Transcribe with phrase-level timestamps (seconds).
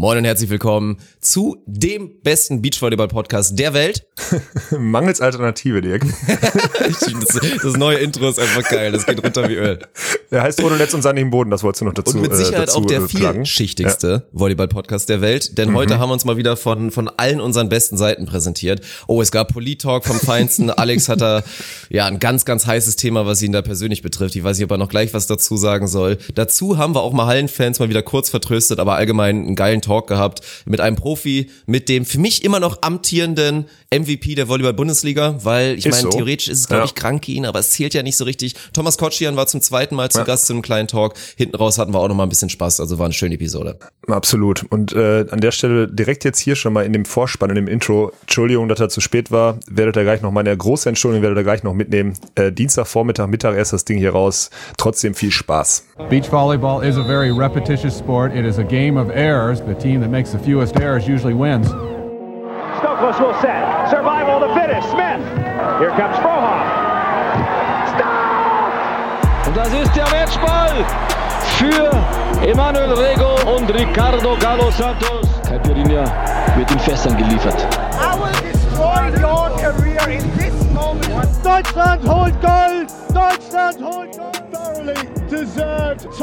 [0.00, 4.06] Moin und herzlich willkommen zu dem besten Beachvolleyball-Podcast der Welt.
[4.70, 6.06] Mangels Alternative, Dirk.
[6.26, 9.78] das, das, neue Intro ist einfach geil, das geht runter wie Öl.
[10.30, 12.54] Der heißt ohne Netz und sandigen Boden, das wolltest du noch dazu Und mit Sicherheit
[12.54, 14.22] äh, dazu, auch der äh, vielschichtigste ja.
[14.32, 15.74] Volleyball-Podcast der Welt, denn mhm.
[15.74, 18.80] heute haben wir uns mal wieder von, von allen unseren besten Seiten präsentiert.
[19.06, 20.70] Oh, es gab Polit-Talk vom Feinsten.
[20.80, 21.42] Alex hat da
[21.90, 24.34] ja ein ganz, ganz heißes Thema, was ihn da persönlich betrifft.
[24.34, 26.16] Ich weiß nicht, ob er noch gleich was dazu sagen soll.
[26.34, 29.89] Dazu haben wir auch mal Hallenfans mal wieder kurz vertröstet, aber allgemein einen geilen Talk
[29.90, 35.76] gehabt mit einem Profi, mit dem für mich immer noch amtierenden MVP der Volleyball-Bundesliga, weil
[35.76, 36.10] ich meine, so.
[36.10, 36.84] theoretisch ist es, glaube ja.
[36.84, 38.54] ich, krank ihn, aber es zählt ja nicht so richtig.
[38.72, 40.24] Thomas Kotschian war zum zweiten Mal zu ja.
[40.24, 41.14] Gast zu einem kleinen Talk.
[41.36, 43.78] Hinten raus hatten wir auch noch mal ein bisschen Spaß, also war eine schöne Episode.
[44.06, 44.64] Absolut.
[44.70, 47.68] Und äh, an der Stelle direkt jetzt hier schon mal in dem Vorspann, in dem
[47.68, 51.38] Intro, Entschuldigung, dass er zu spät war, werdet ihr gleich noch meine große Entschuldigung, werdet
[51.38, 52.14] ihr gleich noch mitnehmen.
[52.36, 54.50] Äh, Dienstagvormittag, Mittag erst das Ding hier raus.
[54.76, 55.86] Trotzdem viel Spaß.
[56.08, 58.34] Beach volleyball is a very repetitious sport.
[58.34, 59.60] It is a game of errors.
[59.66, 61.68] The team that makes the fewest errors usually wins.
[61.68, 63.88] Stokos will set.
[63.88, 64.88] Survival of the fittest.
[64.90, 65.20] Smith.
[65.80, 66.66] Here comes Frohoff.
[67.96, 69.46] Stop!
[69.46, 70.84] Und das ist der Matchball
[71.56, 71.90] für
[72.46, 75.26] Emanuel Rego und Ricardo Galo Santos.
[75.48, 76.04] Caipirinha
[76.56, 77.66] wird in Fässern geliefert.
[77.94, 80.59] I will destroy your career in this moment.
[81.42, 82.88] Deutschland holt Gold!
[83.08, 84.30] Deutschland holt Gold!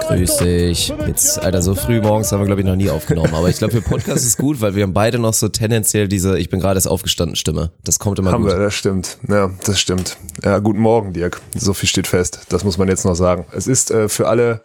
[0.07, 0.93] Grüß dich.
[1.05, 3.33] Jetzt, Alter, so früh morgens haben wir, glaube ich, noch nie aufgenommen.
[3.33, 6.37] Aber ich glaube, für Podcast ist gut, weil wir haben beide noch so tendenziell diese
[6.37, 7.71] Ich bin gerade erst aufgestanden Stimme.
[7.83, 8.51] Das kommt immer haben gut.
[8.51, 9.17] Haben wir, das stimmt.
[9.29, 10.17] Ja, das stimmt.
[10.43, 11.41] Ja, guten Morgen, Dirk.
[11.55, 12.41] So viel steht fest.
[12.49, 13.45] Das muss man jetzt noch sagen.
[13.51, 14.61] Es ist äh, für alle,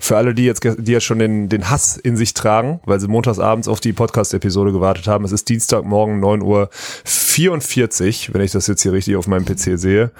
[0.00, 3.08] für alle, die jetzt, die jetzt schon den, den Hass in sich tragen, weil sie
[3.08, 5.24] montags abends auf die Podcast-Episode gewartet haben.
[5.24, 6.70] Es ist Dienstagmorgen, 9 Uhr
[7.04, 10.10] 44, wenn ich das jetzt hier richtig auf meinem PC sehe.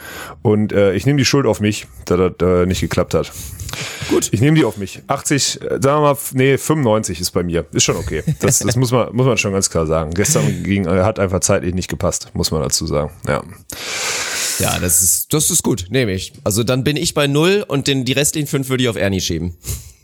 [0.42, 3.32] Und äh, ich nehme die Schuld auf mich, da das äh, nicht geklappt hat.
[4.08, 4.28] Gut.
[4.32, 5.02] Ich nehme die auf mich.
[5.06, 7.66] 80, äh, sagen wir mal, nee, 95 ist bei mir.
[7.72, 8.22] Ist schon okay.
[8.40, 10.10] Das, das muss, man, muss man schon ganz klar sagen.
[10.12, 13.10] Gestern ging, äh, hat einfach zeitlich nicht gepasst, muss man dazu sagen.
[13.26, 13.42] Ja.
[14.58, 16.32] Ja, das ist, das ist gut, nehme ich.
[16.44, 19.20] Also dann bin ich bei null und den, die restlichen fünf würde ich auf Ernie
[19.20, 19.56] schieben.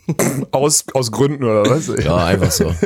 [0.51, 1.87] Aus, aus Gründen oder was?
[2.03, 2.75] Ja, einfach so.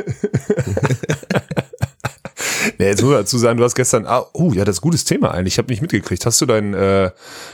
[2.78, 4.84] Nee, jetzt muss man dazu sagen, du hast gestern, ah, oh ja, das ist ein
[4.84, 5.54] gutes Thema eigentlich.
[5.54, 6.24] Ich habe nicht mitgekriegt.
[6.24, 7.10] Hast du dein, äh,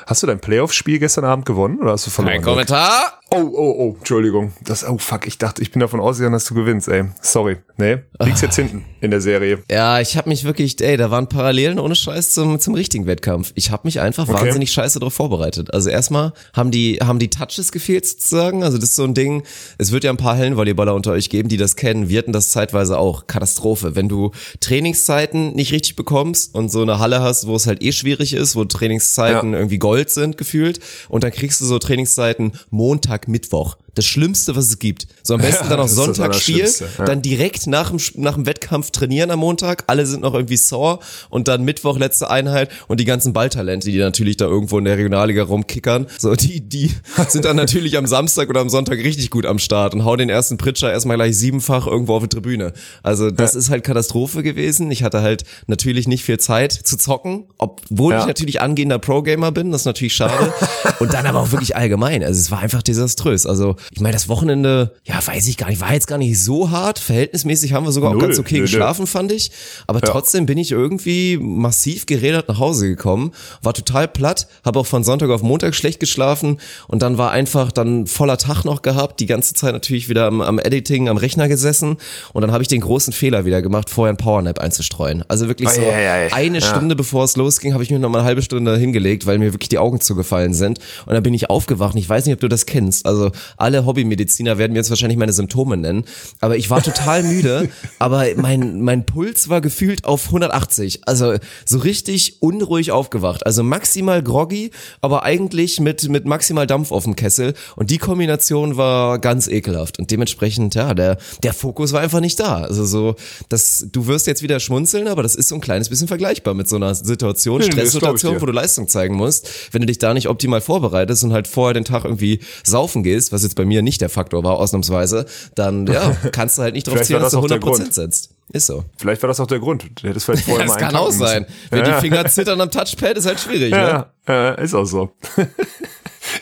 [0.07, 2.35] hast du dein Playoff-Spiel gestern Abend gewonnen oder hast du verloren?
[2.35, 3.21] Kein Kommentar.
[3.31, 4.53] Oh, oh, oh, Entschuldigung.
[4.63, 7.05] Das, oh fuck, ich dachte, ich bin davon ausgegangen, dass du gewinnst, ey.
[7.21, 7.57] Sorry.
[7.79, 9.63] Nee, liegst jetzt hinten in der Serie.
[9.71, 13.53] Ja, ich habe mich wirklich, ey, da waren Parallelen ohne Scheiß zum, zum richtigen Wettkampf.
[13.55, 14.47] Ich habe mich einfach okay.
[14.47, 15.75] wahnsinnig scheiße darauf vorbereitet.
[15.75, 18.65] Also erstmal haben die, haben die Touches gefehlt sozusagen.
[18.65, 19.43] Also das ist so ein Ding,
[19.77, 22.09] es wird ja ein paar Hellenvolleyballer unter euch geben, die das kennen.
[22.09, 23.27] Wir hatten das zeitweise auch.
[23.27, 23.95] Katastrophe.
[23.95, 27.93] Wenn du Trainingszeiten nicht richtig bekommst und so eine Halle hast, wo es halt eh
[27.93, 29.59] schwierig ist, wo Trainingszeiten ja.
[29.59, 34.67] irgendwie Gold sind gefühlt und dann kriegst du so Trainingszeiten Montag, Mittwoch das Schlimmste, was
[34.67, 35.09] es gibt.
[35.23, 36.69] So am besten ja, dann auch Sonntagsspiel,
[36.99, 37.05] ja.
[37.05, 41.01] dann direkt nach dem, nach dem Wettkampf trainieren am Montag, alle sind noch irgendwie sore
[41.31, 44.97] und dann Mittwoch letzte Einheit und die ganzen Balltalente, die natürlich da irgendwo in der
[44.97, 46.91] Regionalliga rumkickern, so die, die
[47.29, 50.29] sind dann natürlich am Samstag oder am Sonntag richtig gut am Start und hauen den
[50.29, 52.73] ersten Pritscher erstmal gleich siebenfach irgendwo auf die Tribüne.
[53.03, 53.61] Also das ja.
[53.61, 54.91] ist halt Katastrophe gewesen.
[54.91, 59.73] Ich hatte halt natürlich nicht viel Zeit zu zocken, obwohl ich natürlich angehender Pro-Gamer bin,
[59.73, 60.53] das ist natürlich schade.
[61.01, 62.23] und dann aber auch wirklich allgemein.
[62.23, 63.47] Also es war einfach desaströs.
[63.47, 66.71] Also ich meine, das Wochenende, ja, weiß ich gar nicht, war jetzt gar nicht so
[66.71, 66.99] hart.
[66.99, 69.07] Verhältnismäßig haben wir sogar Null, auch ganz okay geschlafen, nö.
[69.07, 69.51] fand ich.
[69.87, 70.07] Aber ja.
[70.07, 73.33] trotzdem bin ich irgendwie massiv gerädert nach Hause gekommen,
[73.63, 76.59] war total platt, habe auch von Sonntag auf Montag schlecht geschlafen
[76.89, 80.41] und dann war einfach dann voller Tag noch gehabt, die ganze Zeit natürlich wieder am,
[80.41, 81.97] am Editing, am Rechner gesessen
[82.33, 85.25] und dann habe ich den großen Fehler wieder gemacht, vorher ein Powernap einzustreuen.
[85.29, 88.09] Also wirklich so oh, ja, ja, eine Stunde bevor es losging, habe ich mir noch
[88.09, 91.35] mal eine halbe Stunde hingelegt, weil mir wirklich die Augen zugefallen sind und dann bin
[91.35, 91.95] ich aufgewacht.
[91.97, 93.07] Ich weiß nicht, ob du das kennst.
[93.07, 96.05] Also alle alle Hobbymediziner werden mir jetzt wahrscheinlich meine Symptome nennen,
[96.41, 101.79] aber ich war total müde, aber mein, mein Puls war gefühlt auf 180, also so
[101.79, 104.71] richtig unruhig aufgewacht, also maximal groggy,
[105.01, 107.55] aber eigentlich mit, mit maximal Dampf auf dem Kessel.
[107.75, 109.99] Und die Kombination war ganz ekelhaft.
[109.99, 113.17] Und dementsprechend, ja, der, der Fokus war einfach nicht da, also so,
[113.49, 116.69] das, du wirst jetzt wieder schmunzeln, aber das ist so ein kleines bisschen vergleichbar mit
[116.69, 120.61] so einer Situation, Stresssituation, wo du Leistung zeigen musst, wenn du dich da nicht optimal
[120.61, 124.09] vorbereitest und halt vorher den Tag irgendwie saufen gehst, was jetzt bei mir nicht der
[124.09, 125.27] Faktor war, ausnahmsweise,
[125.57, 128.31] dann ja, kannst du halt nicht drauf zielen, dass du 100% setzt.
[128.53, 128.85] Ist so.
[128.97, 129.91] Vielleicht war das auch der Grund.
[130.01, 131.47] Du hättest vielleicht vorher ja, das kann auch sein.
[131.71, 131.97] Wenn ja.
[131.97, 134.07] die Finger zittern am Touchpad, ist halt schwierig, ja, ne?
[134.29, 135.11] Ja, ist auch so.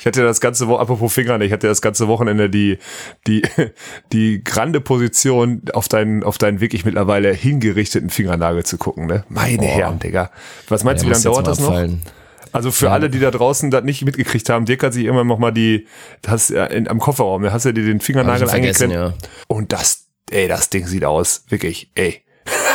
[0.00, 2.78] Ich hatte das ganze Woche, apropos Fingern, ich hatte das ganze Wochenende die,
[3.26, 3.42] die,
[4.12, 9.24] die grande Position auf deinen, auf deinen wirklich mittlerweile hingerichteten Fingernagel zu gucken, ne?
[9.28, 9.66] Meine Boah.
[9.66, 10.30] Herren, Digga.
[10.68, 11.68] Was meinst ja, du, wie lange dauert das noch?
[11.68, 12.02] Fallen.
[12.54, 12.92] Also für ja.
[12.92, 15.86] alle, die da draußen das nicht mitgekriegt haben, Dirk hat sich immer noch mal die,
[16.26, 18.94] hast ja in, am Kofferraum, da hast du dir den Fingernagel eingeklemmt.
[18.94, 19.12] Ja.
[19.48, 22.22] Und das ey, das Ding sieht aus, wirklich, ey.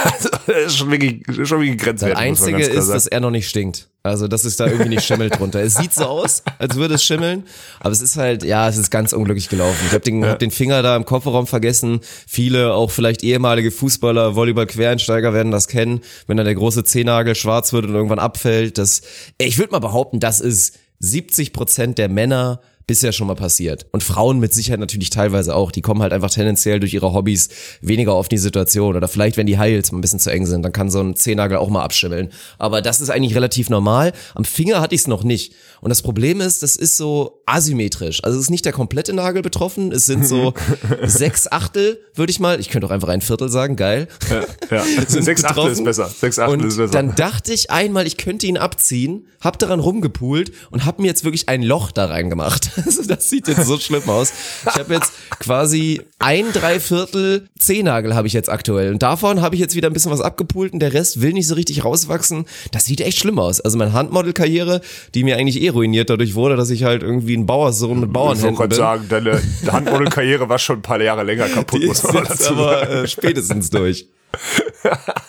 [0.01, 2.15] Also, das ist schon wirklich, schon wirklich grenzwertig.
[2.15, 2.93] Das Einzige ist, sagen.
[2.93, 3.89] dass er noch nicht stinkt.
[4.01, 5.61] Also, dass es da irgendwie nicht schimmelt drunter.
[5.61, 7.43] Es sieht so aus, als würde es schimmeln,
[7.81, 9.77] aber es ist halt, ja, es ist ganz unglücklich gelaufen.
[9.87, 10.29] Ich habe den, ja.
[10.29, 11.99] hab den Finger da im Kofferraum vergessen.
[12.25, 17.73] Viele, auch vielleicht ehemalige Fußballer, Volleyball-Quereinsteiger werden das kennen, wenn dann der große Zehnagel schwarz
[17.73, 18.77] wird und irgendwann abfällt.
[18.77, 19.01] Das,
[19.37, 23.85] ich würde mal behaupten, das ist 70 Prozent der Männer bisher schon mal passiert.
[23.91, 25.71] Und Frauen mit Sicherheit natürlich teilweise auch.
[25.71, 27.49] Die kommen halt einfach tendenziell durch ihre Hobbys
[27.81, 28.95] weniger auf die Situation.
[28.95, 31.15] Oder vielleicht, wenn die Heils mal ein bisschen zu eng sind, dann kann so ein
[31.15, 32.31] Zehennagel auch mal abschimmeln.
[32.57, 34.11] Aber das ist eigentlich relativ normal.
[34.33, 35.53] Am Finger hatte ich es noch nicht.
[35.81, 38.23] Und das Problem ist, das ist so asymmetrisch.
[38.23, 39.91] Also es ist nicht der komplette Nagel betroffen.
[39.91, 40.55] Es sind so
[41.03, 42.59] sechs Achtel, würde ich mal.
[42.59, 43.75] Ich könnte auch einfach ein Viertel sagen.
[43.75, 44.07] Geil.
[44.71, 44.83] Ja, ja.
[45.07, 46.09] sechs Achtel ist besser.
[46.09, 46.91] Sechs Achtel und ist besser.
[46.91, 51.23] Dann dachte ich einmal, ich könnte ihn abziehen, hab daran rumgepult und hab mir jetzt
[51.23, 52.71] wirklich ein Loch da reingemacht.
[52.89, 54.33] Also das sieht jetzt so schlimm aus.
[54.65, 58.93] Ich habe jetzt quasi ein Dreiviertel Zehennagel habe ich jetzt aktuell.
[58.93, 61.47] Und davon habe ich jetzt wieder ein bisschen was abgepult und der Rest will nicht
[61.47, 62.45] so richtig rauswachsen.
[62.71, 63.61] Das sieht echt schlimm aus.
[63.61, 64.81] Also meine Handmodelkarriere,
[65.13, 68.57] die mir eigentlich eh ruiniert dadurch wurde, dass ich halt irgendwie ein Bauerssohn mit Bauernhänden
[68.57, 68.71] bin.
[68.71, 69.41] Ich sagen, deine
[69.71, 72.91] Handmodelkarriere war schon ein paar Jahre länger kaputt, die muss man dazu aber, sagen.
[72.91, 74.07] Äh, spätestens durch.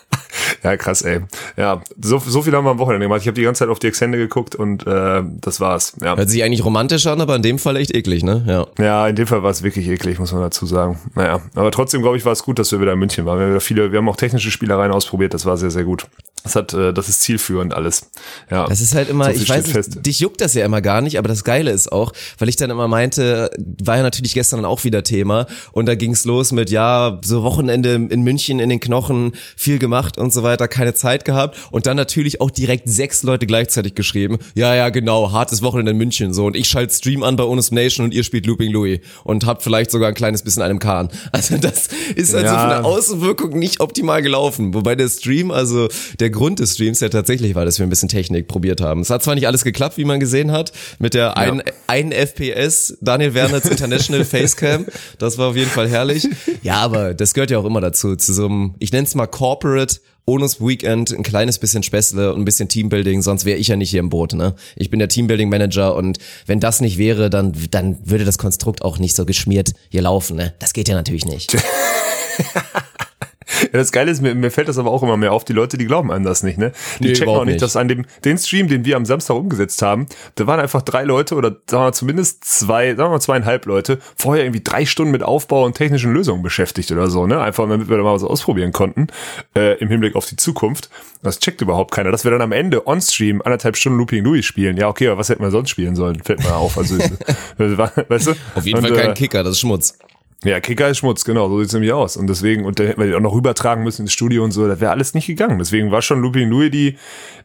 [0.63, 1.21] Ja, krass, ey.
[1.57, 3.23] Ja, so, so viel haben wir am Wochenende gemacht.
[3.23, 5.95] Ich habe die ganze Zeit auf die Extende geguckt und äh, das war's.
[6.03, 6.17] Ja.
[6.17, 8.45] Hört sich eigentlich romantisch an, aber in dem Fall echt eklig, ne?
[8.47, 10.99] Ja, ja in dem Fall war es wirklich eklig, muss man dazu sagen.
[11.15, 13.39] Naja, aber trotzdem, glaube ich, war es gut, dass wir wieder in München waren.
[13.39, 16.07] Wir haben, wieder viele, wir haben auch technische Spielereien ausprobiert, das war sehr, sehr gut.
[16.43, 18.11] Das hat, äh, das ist zielführend alles.
[18.51, 18.67] Ja.
[18.67, 21.19] Das ist halt immer, so ich weiß nicht, dich juckt das ja immer gar nicht,
[21.19, 23.51] aber das Geile ist auch, weil ich dann immer meinte,
[23.83, 27.95] war ja natürlich gestern auch wieder Thema und da ging's los mit, ja, so Wochenende
[27.95, 31.97] in München in den Knochen, viel gemacht und so weiter, keine Zeit gehabt und dann
[31.97, 36.47] natürlich auch direkt sechs Leute gleichzeitig geschrieben, ja, ja, genau, hartes Wochenende in München, so
[36.47, 39.63] und ich schalte Stream an bei Onus Nation und ihr spielt Looping Louis und habt
[39.63, 41.11] vielleicht sogar ein kleines bisschen einem Kahn.
[41.33, 42.59] Also das ist also ja.
[42.59, 45.89] von der Außenwirkung nicht optimal gelaufen, wobei der Stream, also
[46.19, 49.01] der der Grund des Streams ja tatsächlich war, dass wir ein bisschen Technik probiert haben.
[49.01, 52.97] Es hat zwar nicht alles geklappt, wie man gesehen hat, mit der ein, ein FPS
[53.01, 54.87] Daniel Werners International Facecam.
[55.19, 56.29] Das war auf jeden Fall herrlich.
[56.63, 59.27] Ja, aber das gehört ja auch immer dazu, zu so einem, ich nenne es mal
[59.27, 63.75] Corporate Bonus Weekend, ein kleines bisschen Späßle und ein bisschen Teambuilding, sonst wäre ich ja
[63.75, 64.55] nicht hier im Boot, ne?
[64.77, 68.83] Ich bin der Teambuilding Manager und wenn das nicht wäre, dann, dann würde das Konstrukt
[68.83, 70.55] auch nicht so geschmiert hier laufen, ne?
[70.61, 71.57] Das geht ja natürlich nicht.
[73.63, 75.79] Ja, das Geile ist, mir, mir fällt das aber auch immer mehr auf, die Leute,
[75.79, 76.73] die glauben an das nicht, ne?
[76.99, 79.35] Die nee, checken auch nicht, nicht, dass an dem, den Stream, den wir am Samstag
[79.37, 83.21] umgesetzt haben, da waren einfach drei Leute oder sagen wir zumindest zwei, sagen wir mal
[83.21, 87.41] zweieinhalb Leute, vorher irgendwie drei Stunden mit Aufbau und technischen Lösungen beschäftigt oder so, ne?
[87.41, 89.09] Einfach damit wir da mal was ausprobieren konnten,
[89.57, 90.91] äh, im Hinblick auf die Zukunft.
[91.23, 92.11] Das checkt überhaupt keiner.
[92.11, 94.77] Dass wir dann am Ende on-stream anderthalb Stunden Looping Louis spielen.
[94.77, 96.23] Ja, okay, aber was hätten wir sonst spielen sollen?
[96.23, 96.79] Fällt mir auf.
[96.79, 96.97] Also,
[97.59, 98.35] weißt du?
[98.55, 99.99] Auf jeden und, Fall kein äh, Kicker, das ist Schmutz.
[100.43, 102.17] Ja, Kicker ist Schmutz, genau, so sieht's nämlich aus.
[102.17, 104.67] Und deswegen, und dann hätten wir die auch noch rübertragen müssen ins Studio und so,
[104.67, 105.59] das wäre alles nicht gegangen.
[105.59, 106.97] Deswegen war schon Looping Louis die,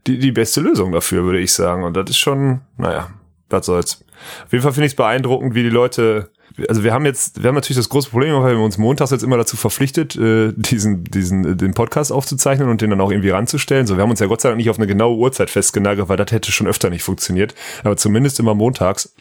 [0.07, 1.83] die, die beste Lösung dafür, würde ich sagen.
[1.83, 3.09] Und das ist schon, naja,
[3.49, 4.05] was soll's.
[4.45, 6.31] Auf jeden Fall finde ich es beeindruckend, wie die Leute,
[6.69, 9.23] also wir haben jetzt, wir haben natürlich das große Problem, weil wir uns montags jetzt
[9.23, 13.31] immer dazu verpflichtet, äh, diesen, diesen, äh, den Podcast aufzuzeichnen und den dann auch irgendwie
[13.31, 13.87] ranzustellen.
[13.87, 16.17] So, wir haben uns ja Gott sei Dank nicht auf eine genaue Uhrzeit festgenagelt, weil
[16.17, 17.55] das hätte schon öfter nicht funktioniert.
[17.83, 19.13] Aber zumindest immer montags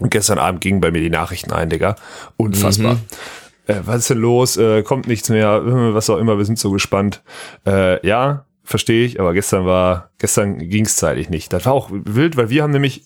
[0.00, 1.96] und gestern Abend gingen bei mir die Nachrichten ein, Digga.
[2.36, 2.94] Unfassbar.
[2.94, 3.00] Mhm.
[3.66, 4.56] Äh, was ist denn los?
[4.56, 7.22] Äh, kommt nichts mehr, äh, was auch immer, wir sind so gespannt.
[7.66, 11.52] Äh, ja, verstehe ich, aber gestern war, gestern ging es zeitlich nicht.
[11.52, 13.04] Das war auch wild, weil wir haben nämlich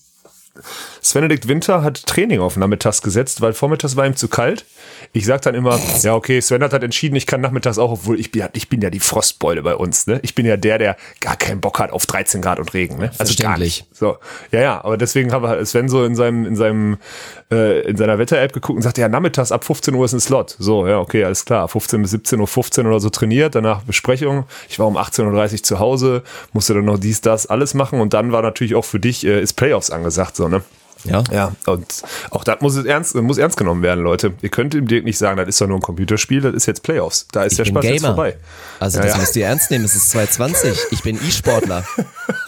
[1.04, 4.64] Svenedikt Winter hat Training auf nachmittags gesetzt, weil vormittags war ihm zu kalt.
[5.12, 8.18] Ich sag dann immer, ja, okay, Sven hat halt entschieden, ich kann nachmittags auch, obwohl
[8.18, 10.18] ich bin, ja, ich bin ja die Frostbeule bei uns, ne?
[10.22, 13.10] Ich bin ja der, der gar keinen Bock hat auf 13 Grad und Regen, ne?
[13.18, 13.86] Also gar nicht.
[13.92, 14.16] So.
[14.50, 16.96] Ja, ja, aber deswegen haben Sven so in seinem, in seinem,
[17.50, 20.56] äh, in seiner Wetter-App geguckt und sagte, ja, nachmittags ab 15 Uhr ist ein Slot.
[20.58, 21.68] So, ja, okay, alles klar.
[21.68, 24.44] 15 bis 17 Uhr 15 oder so trainiert, danach Besprechung.
[24.70, 26.22] Ich war um 18.30 Uhr zu Hause,
[26.54, 29.42] musste dann noch dies, das, alles machen und dann war natürlich auch für dich, äh,
[29.42, 30.62] ist Playoffs angesagt, so, ne?
[31.04, 31.22] Ja.
[31.30, 31.86] Ja, und
[32.30, 34.32] auch das muss ernst, muss ernst genommen werden, Leute.
[34.42, 36.82] Ihr könnt dem Dirk nicht sagen, das ist doch nur ein Computerspiel, das ist jetzt
[36.82, 37.26] Playoffs.
[37.32, 37.94] Da ist ich der Spaß Gamer.
[37.94, 38.36] jetzt vorbei.
[38.80, 39.20] Also ja, das ja.
[39.20, 40.78] müsst ihr ernst nehmen, es ist 2020.
[40.90, 41.84] Ich bin E-Sportler.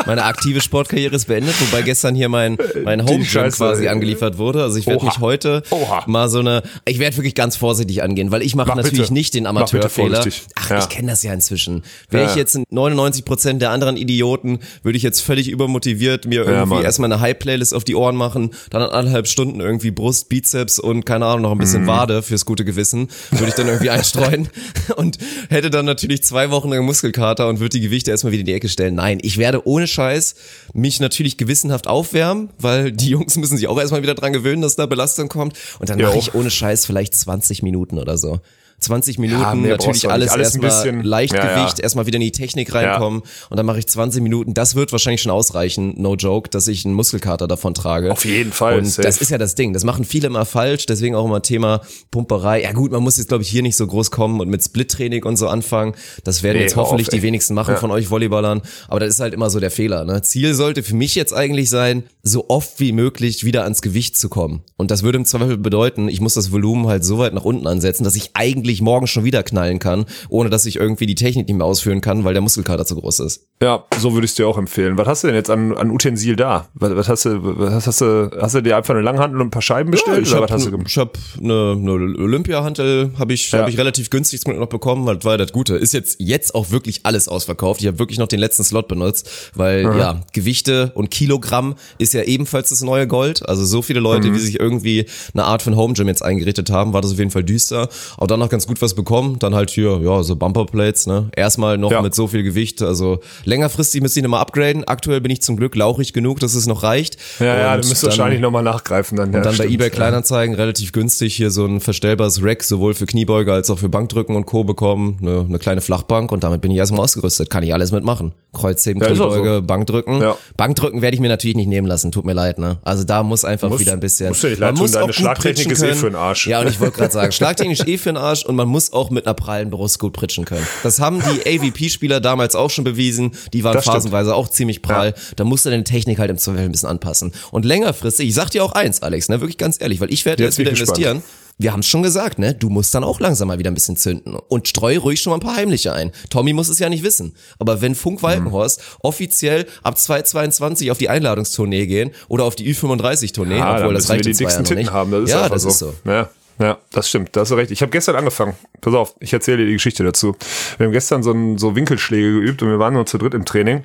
[0.06, 4.62] Meine aktive Sportkarriere ist beendet, wobei gestern hier mein, mein Home quasi angeliefert wurde.
[4.62, 6.04] Also ich werde mich heute Oha.
[6.06, 9.12] mal so eine, ich werde wirklich ganz vorsichtig angehen, weil ich mache mach natürlich bitte.
[9.12, 10.25] nicht den Amateurfehler.
[10.54, 10.78] Ach, ja.
[10.78, 11.82] ich kenne das ja inzwischen.
[12.10, 16.82] Wäre ich jetzt 99 Prozent der anderen Idioten, würde ich jetzt völlig übermotiviert mir irgendwie
[16.82, 21.26] erstmal eine High-Playlist auf die Ohren machen dann anderthalb Stunden irgendwie Brust, Bizeps und keine
[21.26, 21.88] Ahnung, noch ein bisschen mm.
[21.88, 24.48] Wade fürs gute Gewissen, würde ich dann irgendwie einstreuen
[24.96, 28.46] und hätte dann natürlich zwei Wochen lang Muskelkater und würde die Gewichte erstmal wieder in
[28.46, 28.94] die Ecke stellen.
[28.94, 30.34] Nein, ich werde ohne Scheiß
[30.72, 34.76] mich natürlich gewissenhaft aufwärmen, weil die Jungs müssen sich auch erstmal wieder dran gewöhnen, dass
[34.76, 38.40] da Belastung kommt und dann mache ich ohne Scheiß vielleicht 20 Minuten oder so.
[38.78, 40.30] 20 Minuten, Ja, natürlich alles.
[40.30, 43.78] Alles ein erstmal bisschen- Leichtgewicht, Ja, erstmal wieder in die Technik reinkommen und dann mache
[43.78, 44.54] ich 20 Minuten.
[44.54, 48.12] Das wird wahrscheinlich schon ausreichen, no joke, dass ich einen Muskelkater davon trage.
[48.12, 49.02] Auf jeden Fall, Und safe.
[49.02, 49.73] das ist ja das Ding.
[49.73, 51.80] Das machen viele immer falsch, deswegen auch immer Thema
[52.11, 52.62] Pumperei.
[52.62, 55.25] Ja gut, man muss jetzt glaube ich hier nicht so groß kommen und mit Split-Training
[55.25, 55.95] und so anfangen.
[56.25, 58.62] Das werden Nee, jetzt hoffentlich auf, die wenigsten machen von euch Volleyballern.
[58.88, 60.04] Aber das ist halt immer so der Fehler.
[60.04, 60.21] Ne?
[60.23, 64.28] Ziel sollte für mich jetzt eigentlich sein, so oft wie möglich wieder ans Gewicht zu
[64.28, 64.62] kommen.
[64.76, 67.66] Und das würde im Zweifel bedeuten, ich muss das Volumen halt so weit nach unten
[67.66, 71.46] ansetzen, dass ich eigentlich morgen schon wieder knallen kann, ohne dass ich irgendwie die Technik
[71.49, 73.46] nicht mehr ausführen kann, weil der Muskelkater zu groß ist.
[73.62, 74.99] Ja, so würde ich es dir auch empfehlen.
[74.99, 76.68] Was hast du denn jetzt an, an Utensil da?
[76.75, 79.50] Was, was hast du, was hast du, hast du dir einfach eine Langhandel und ein
[79.50, 80.23] paar Scheiben bestellt?
[80.26, 80.88] ich oder habe was hast du gemacht?
[80.90, 81.92] ich hab eine, eine
[82.37, 83.61] Olympiahantel, habe ich, Ja.
[83.61, 85.76] hab ich relativ günstig noch bekommen, weil das war ja das Gute.
[85.76, 87.80] Ist jetzt jetzt auch wirklich alles ausverkauft.
[87.80, 92.23] Ich habe wirklich noch den letzten Slot benutzt, weil ja, Gewichte und Kilogramm ist ja
[92.23, 93.49] ebenfalls das neue Gold.
[93.49, 94.35] Also so viele Leute, Mhm.
[94.35, 97.30] wie sich irgendwie eine Art von Home Gym jetzt eingerichtet haben, war das auf jeden
[97.30, 97.88] Fall düster.
[98.16, 99.38] Aber dann noch ganz gut was bekommen.
[99.38, 101.28] Dann halt hier, ja, so Bumperplates, ne?
[101.36, 102.00] Erstmal noch Ja.
[102.00, 102.80] mit so viel Gewicht.
[102.80, 104.84] Also längerfristig müsste ich nochmal upgraden.
[104.84, 107.18] Aktuell bin ich zum Glück lauchig genug, dass es noch reicht.
[107.38, 109.30] Ja, ja, Und du müsst dann- wahrscheinlich nochmal nachgreifen dann.
[109.32, 109.75] Ja, und dann bei stimmt.
[109.75, 113.90] eBay Kleinanzeigen relativ günstig hier so ein verstellbares Rack sowohl für Kniebeuge als auch für
[113.90, 114.64] Bankdrücken und Co.
[114.64, 115.18] bekommen.
[115.20, 117.50] Eine, eine kleine Flachbank und damit bin ich erstmal ausgerüstet.
[117.50, 118.32] Kann ich alles mitmachen.
[118.54, 120.22] Kreuzheben, Ja, ist Kniebeuge, Bankdrücken.
[120.22, 120.36] Ja.
[120.56, 122.10] Bankdrücken werde ich mir natürlich nicht nehmen lassen.
[122.10, 122.78] Tut mir leid, ne?
[122.84, 124.28] Also da muss einfach Muss- wieder ein bisschen.
[124.30, 126.46] musst du leid man tun, muss deine Schlagtechnik ist eh für den Arsch.
[126.46, 129.10] Ja, und ich wollte gerade sagen, Schlagtechnisch eh für den Arsch und man muss auch
[129.10, 130.66] mit einer prallen Brust gut pritschen können.
[130.82, 133.32] Das haben die AVP-Spieler damals auch schon bewiesen.
[133.52, 133.96] Die waren Das stimmt.
[133.96, 135.14] phasenweise auch ziemlich prall.
[135.36, 137.32] Da musst du deine Technik halt im Zweifel ein bisschen anpassen.
[137.50, 140.42] Und längerfristig, ich sag dir auch eins, Alex, ne, wirklich ganz ehrlich, weil ich werde
[140.42, 140.98] Jetzt jetzt wieder gespannt.
[140.98, 141.22] investieren.
[141.58, 142.52] Wir haben es schon gesagt, ne?
[142.52, 145.38] Du musst dann auch langsam mal wieder ein bisschen zünden und streu ruhig schon mal
[145.38, 146.12] ein paar heimliche ein.
[146.28, 147.34] Tommy muss es ja nicht wissen.
[147.58, 153.56] Aber wenn Funk Walkenhorst offiziell ab 2022 auf die Einladungstournee gehen oder auf die Ü35-Tournee,
[153.56, 154.92] Ja, obwohl das müssen wir reicht die ja Titten nicht.
[154.92, 155.10] haben.
[155.12, 155.68] Das ist ja, das so.
[155.70, 155.94] ist so.
[156.04, 156.28] Ja.
[156.58, 157.70] Ja, das stimmt, da hast du recht.
[157.70, 158.54] Ich habe gestern angefangen.
[158.80, 160.36] Pass auf, ich erzähle dir die Geschichte dazu.
[160.78, 163.44] Wir haben gestern so, ein, so Winkelschläge geübt und wir waren nur zu dritt im
[163.44, 163.84] Training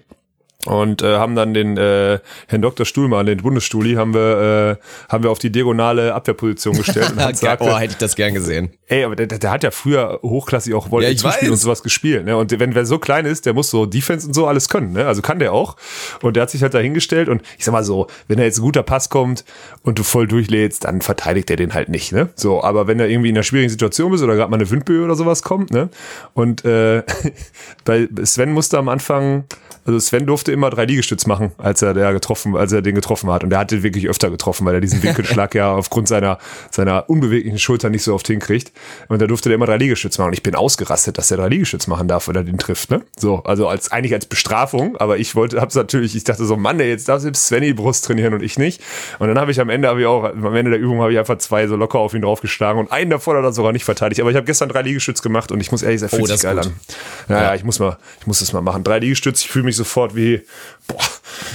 [0.65, 2.85] und äh, haben dann den äh, Herrn Dr.
[2.85, 7.65] Stuhlmann, den Bundesstuli, haben wir äh, haben wir auf die diagonale Abwehrposition gestellt und sagte,
[7.65, 8.71] oh, hätte ich das gern gesehen.
[8.87, 11.51] Ey, aber der, der, der hat ja früher hochklassig auch Volley Ja, zuspielen weiß.
[11.51, 12.25] und sowas gespielt.
[12.25, 12.37] Ne?
[12.37, 14.93] Und wenn wer so klein ist, der muss so Defense und so alles können.
[14.93, 15.05] Ne?
[15.05, 15.77] Also kann der auch.
[16.21, 18.59] Und der hat sich halt da hingestellt und ich sag mal so, wenn da jetzt
[18.59, 19.45] ein guter Pass kommt
[19.83, 22.11] und du voll durchlädst, dann verteidigt er den halt nicht.
[22.11, 22.29] Ne?
[22.35, 25.03] So, aber wenn er irgendwie in einer schwierigen Situation bist oder gerade mal eine Windböe
[25.03, 25.89] oder sowas kommt, ne?
[26.33, 27.03] Und äh,
[27.85, 29.45] bei Sven musste am Anfang,
[29.85, 33.29] also Sven durfte immer drei Liegestütz machen, als er der getroffen, als er den getroffen
[33.31, 33.43] hat.
[33.43, 36.37] Und der hat den wirklich öfter getroffen, weil er diesen Winkelschlag ja aufgrund seiner,
[36.69, 38.71] seiner unbeweglichen Schulter nicht so oft hinkriegt.
[39.07, 40.27] Und da durfte der immer drei Liegestütz machen.
[40.29, 43.01] Und ich bin ausgerastet, dass er drei Liegestütz machen darf, wenn er den trifft, ne?
[43.17, 46.79] So, also als, eigentlich als Bestrafung, aber ich wollte, hab's natürlich, ich dachte so, Mann,
[46.79, 48.81] ey, jetzt darf selbst Svenny Brust trainieren und ich nicht.
[49.19, 51.19] Und dann habe ich am Ende, habe ich auch, am Ende der Übung habe ich
[51.19, 54.21] einfach zwei so locker auf ihn draufgeschlagen und einen davon hat er sogar nicht verteidigt.
[54.21, 56.33] Aber ich habe gestern drei Liegestütz gemacht und ich muss ehrlich sagen, fühlt Oh, sich
[56.33, 56.65] das ist geil gut.
[56.65, 57.35] an.
[57.35, 58.83] Ja, ja, ich muss mal, ich muss das mal machen.
[58.83, 60.40] Drei Liegestütz, ich fühle mich sofort wie,
[60.87, 60.99] boah,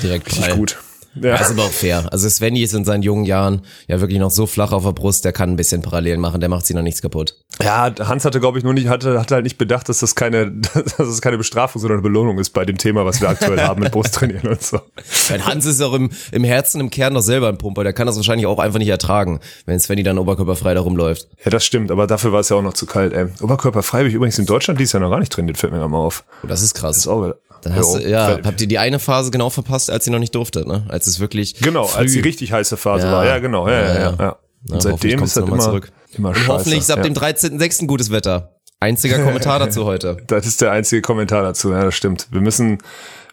[0.02, 0.76] Direkt richtig gut.
[1.20, 1.38] Ja.
[1.38, 2.06] Das ist aber auch fair.
[2.12, 5.24] Also Svenny ist in seinen jungen Jahren ja wirklich noch so flach auf der Brust,
[5.24, 7.36] der kann ein bisschen parallel machen, der macht sie noch nichts kaputt.
[7.62, 10.50] Ja, Hans hatte, glaube ich, nur nicht, hatte, hatte halt nicht bedacht, dass das keine,
[10.74, 13.82] dass das keine Bestrafung, sondern eine Belohnung ist bei dem Thema, was wir aktuell haben
[13.82, 14.80] mit Brusttrainieren und so.
[15.28, 18.06] Weil Hans ist auch im, im Herzen, im Kern doch selber ein Pumper, der kann
[18.06, 21.28] das wahrscheinlich auch einfach nicht ertragen, wenn Svenny dann oberkörperfrei da rumläuft.
[21.44, 23.26] Ja, das stimmt, aber dafür war es ja auch noch zu kalt, ey.
[23.40, 25.96] Oberkörperfrei habe ich übrigens in Deutschland dieses Jahr noch gar nicht trainiert, fällt mir mal
[25.96, 26.24] auf.
[26.42, 26.96] Und das ist krass.
[26.96, 27.34] Das ist auch,
[27.68, 30.18] Dann hast Jo, du, ja, habt ihr die eine Phase genau verpasst, als sie noch
[30.18, 30.84] nicht durfte, ne?
[30.88, 33.12] Als es wirklich Genau, als die früh- richtig heiße Phase Ja.
[33.12, 33.26] war.
[33.26, 33.68] Ja, genau.
[33.68, 34.00] Ja, ja, ja.
[34.00, 34.36] Ja, ja.
[34.70, 35.92] Und seitdem ist das immer, zurück.
[36.16, 36.48] immer Und scheiße.
[36.48, 37.86] hoffentlich ist ab dem 13.06.
[37.86, 38.52] gutes Wetter.
[38.80, 40.16] Einziger Kommentar dazu heute.
[40.26, 42.26] Das ist der einzige Kommentar dazu, ja, das stimmt.
[42.30, 42.78] Wir müssen,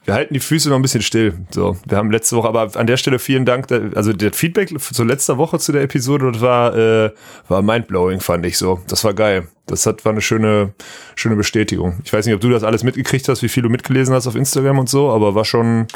[0.06, 1.34] wir halten die Füße noch ein bisschen still.
[1.52, 3.68] So, wir haben letzte Woche, aber an der Stelle vielen Dank.
[3.68, 7.12] da- Also der Feedback zu letzter Woche zu der Episode, das war, äh,
[7.48, 8.82] war mindblowing, fand ich so.
[8.88, 9.48] Das war geil.
[9.66, 10.74] Das hat, war eine schöne,
[11.16, 12.00] schöne Bestätigung.
[12.04, 14.36] Ich weiß nicht, ob du das alles mitgekriegt hast, wie viel du mitgelesen hast auf
[14.36, 15.88] Instagram und so, aber war schon,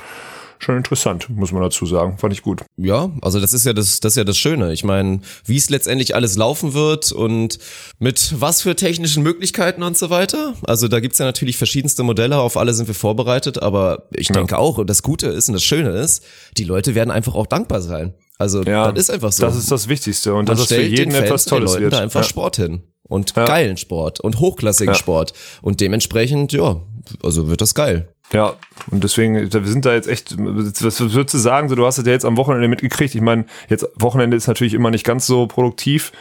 [0.59, 2.17] schon interessant, muss man dazu sagen.
[2.17, 2.63] Fand ich gut.
[2.77, 4.73] Ja, also das ist ja das, das ist ja das Schöne.
[4.73, 7.59] Ich meine, wie es letztendlich alles laufen wird und
[7.99, 10.53] mit was für technischen Möglichkeiten und so weiter.
[10.63, 14.57] Also da gibt's ja natürlich verschiedenste Modelle, auf alle sind wir vorbereitet, aber ich denke
[14.57, 16.23] auch, und das Gute ist und das Schöne ist,
[16.57, 18.13] die Leute werden einfach auch dankbar sein.
[18.39, 19.43] Also Ja, das ist einfach so.
[19.43, 21.71] Das ist das Wichtigste und Man dass es für stellt jeden etwas und den Tolles
[21.71, 21.93] Leuten wird.
[21.93, 22.27] da einfach Ja.
[22.27, 22.81] Sport hin.
[23.09, 23.45] Und Ja.
[23.45, 24.99] geilen Sport und hochklassigen Ja.
[24.99, 25.33] Sport.
[25.61, 26.81] Und dementsprechend, ja,
[27.23, 28.09] also wird das geil.
[28.33, 28.55] Ja,
[28.91, 32.05] und deswegen, wir sind da jetzt echt, was würdest du sagen, so, du hast es
[32.05, 33.15] ja jetzt am Wochenende mitgekriegt.
[33.15, 36.11] Ich meine, jetzt Wochenende ist natürlich immer nicht ganz so produktiv,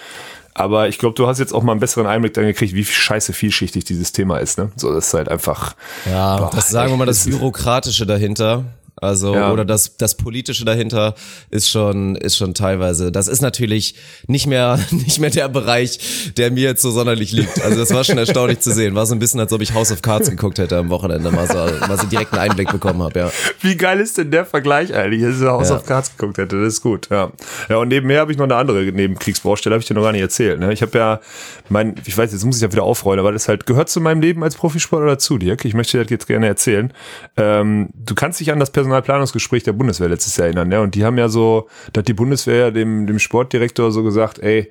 [0.54, 3.32] aber ich glaube, du hast jetzt auch mal einen besseren Einblick dann gekriegt, wie scheiße
[3.32, 4.70] vielschichtig dieses Thema ist, ne?
[4.76, 5.75] So, das ist halt einfach.
[6.08, 8.64] Ja, Boah, das sagen wir mal das Bürokratische dahinter.
[8.96, 9.52] Also ja.
[9.52, 11.14] oder das das politische dahinter
[11.50, 13.12] ist schon ist schon teilweise.
[13.12, 13.94] Das ist natürlich
[14.26, 17.62] nicht mehr nicht mehr der Bereich, der mir jetzt so sonderlich liegt.
[17.62, 18.94] Also das war schon erstaunlich zu sehen.
[18.94, 21.46] War so ein bisschen, als ob ich House of Cards geguckt hätte am Wochenende, mal
[21.46, 23.18] so, mal so direkt einen Einblick bekommen habe.
[23.18, 23.30] Ja.
[23.60, 25.76] Wie geil ist denn der Vergleich eigentlich, dass ich House ja.
[25.76, 26.60] of Cards geguckt hätte?
[26.60, 27.08] Das ist gut.
[27.10, 27.32] Ja.
[27.68, 30.22] Ja und nebenher habe ich noch eine andere Nebenkriegsbaustelle, habe ich dir noch gar nicht
[30.22, 30.60] erzählt.
[30.60, 30.72] Ne?
[30.72, 31.20] Ich habe ja
[31.68, 34.20] mein, ich weiß, jetzt muss ich ja wieder aufrollen, aber das halt gehört zu meinem
[34.20, 35.64] Leben als Profisportler dazu, Dirk.
[35.64, 36.92] Ich möchte dir das jetzt gerne erzählen.
[37.36, 40.81] Ähm, du kannst dich an das Personalplanungsgespräch der Bundeswehr letztes Jahr erinnern, ja.
[40.81, 44.71] Und die haben ja so, da hat die Bundeswehr dem, dem Sportdirektor so gesagt, ey,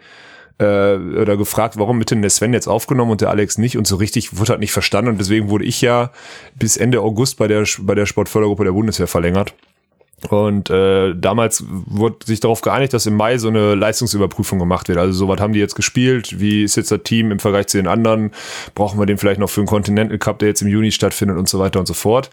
[0.58, 3.86] äh, oder gefragt, warum wird denn der Sven jetzt aufgenommen und der Alex nicht und
[3.86, 6.12] so richtig wurde halt nicht verstanden und deswegen wurde ich ja
[6.58, 9.54] bis Ende August bei der bei der Sportfördergruppe der Bundeswehr verlängert.
[10.30, 14.98] Und äh, damals wurde sich darauf geeinigt, dass im Mai so eine Leistungsüberprüfung gemacht wird.
[14.98, 16.40] Also so was haben die jetzt gespielt?
[16.40, 18.32] Wie ist jetzt das Team im Vergleich zu den anderen?
[18.74, 21.50] Brauchen wir den vielleicht noch für einen Continental Cup, der jetzt im Juni stattfindet und
[21.50, 22.30] so weiter und so fort.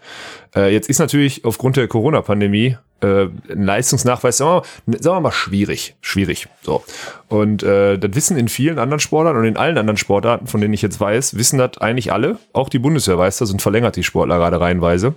[0.55, 5.21] Äh, jetzt ist natürlich aufgrund der Corona-Pandemie äh, ein Leistungsnachweis, sagen wir, mal, sagen wir
[5.21, 5.95] mal, schwierig.
[6.01, 6.47] Schwierig.
[6.61, 6.83] So.
[7.27, 10.73] Und äh, das wissen in vielen anderen Sportarten und in allen anderen Sportarten, von denen
[10.73, 12.39] ich jetzt weiß, wissen das eigentlich alle.
[12.53, 15.15] Auch die Bundeswehr weiß das und verlängert die Sportler gerade reihenweise.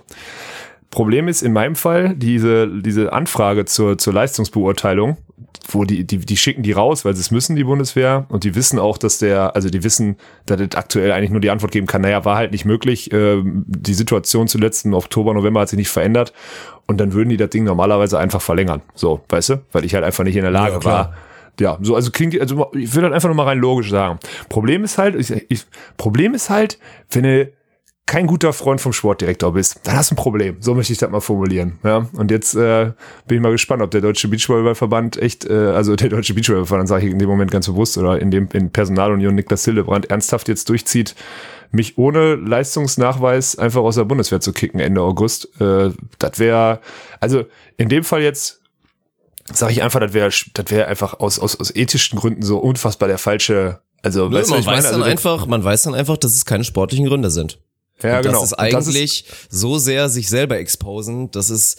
[0.97, 5.17] Problem ist in meinem Fall diese, diese Anfrage zur, zur Leistungsbeurteilung,
[5.69, 8.55] wo die, die, die schicken die raus, weil sie es müssen, die Bundeswehr, und die
[8.55, 10.15] wissen auch, dass der, also die wissen,
[10.47, 13.43] dass das aktuell eigentlich nur die Antwort geben kann, naja, war halt nicht möglich, äh,
[13.43, 16.33] die Situation zuletzt im Oktober, November hat sich nicht verändert,
[16.87, 18.81] und dann würden die das Ding normalerweise einfach verlängern.
[18.95, 19.61] So, weißt du?
[19.71, 21.13] Weil ich halt einfach nicht in der Lage ja, war,
[21.59, 24.17] ja, so, also klingt, also ich würde halt einfach nur mal rein logisch sagen.
[24.49, 25.65] Problem ist halt, ich, ich,
[25.97, 26.79] Problem ist halt,
[27.11, 27.51] wenn du
[28.07, 30.55] kein guter Freund vom Sportdirektor bist, dann hast du ein Problem.
[30.61, 31.77] So möchte ich das mal formulieren.
[31.83, 32.93] Ja, und jetzt äh,
[33.27, 37.05] bin ich mal gespannt, ob der Deutsche Beachvolleyballverband echt, äh, also der Deutsche Beachvolleyballverband, sage
[37.05, 40.69] ich in dem Moment ganz bewusst, oder in dem in Personalunion Niklas Hildebrand ernsthaft jetzt
[40.69, 41.15] durchzieht,
[41.71, 45.49] mich ohne Leistungsnachweis einfach aus der Bundeswehr zu kicken Ende August.
[45.59, 46.79] Äh, das wäre,
[47.19, 47.43] also
[47.75, 48.61] in dem Fall jetzt
[49.51, 53.09] sage ich einfach, das wäre das wäre einfach aus, aus, aus ethischen Gründen so unfassbar
[53.09, 54.83] der falsche also, Nö, weißt man, weiß meine?
[54.83, 57.59] dann also, einfach, man weiß dann einfach, dass es keine sportlichen Gründe sind.
[58.03, 58.41] Ja, und genau.
[58.41, 61.77] Das ist eigentlich das ist so sehr sich selber exposen, dass es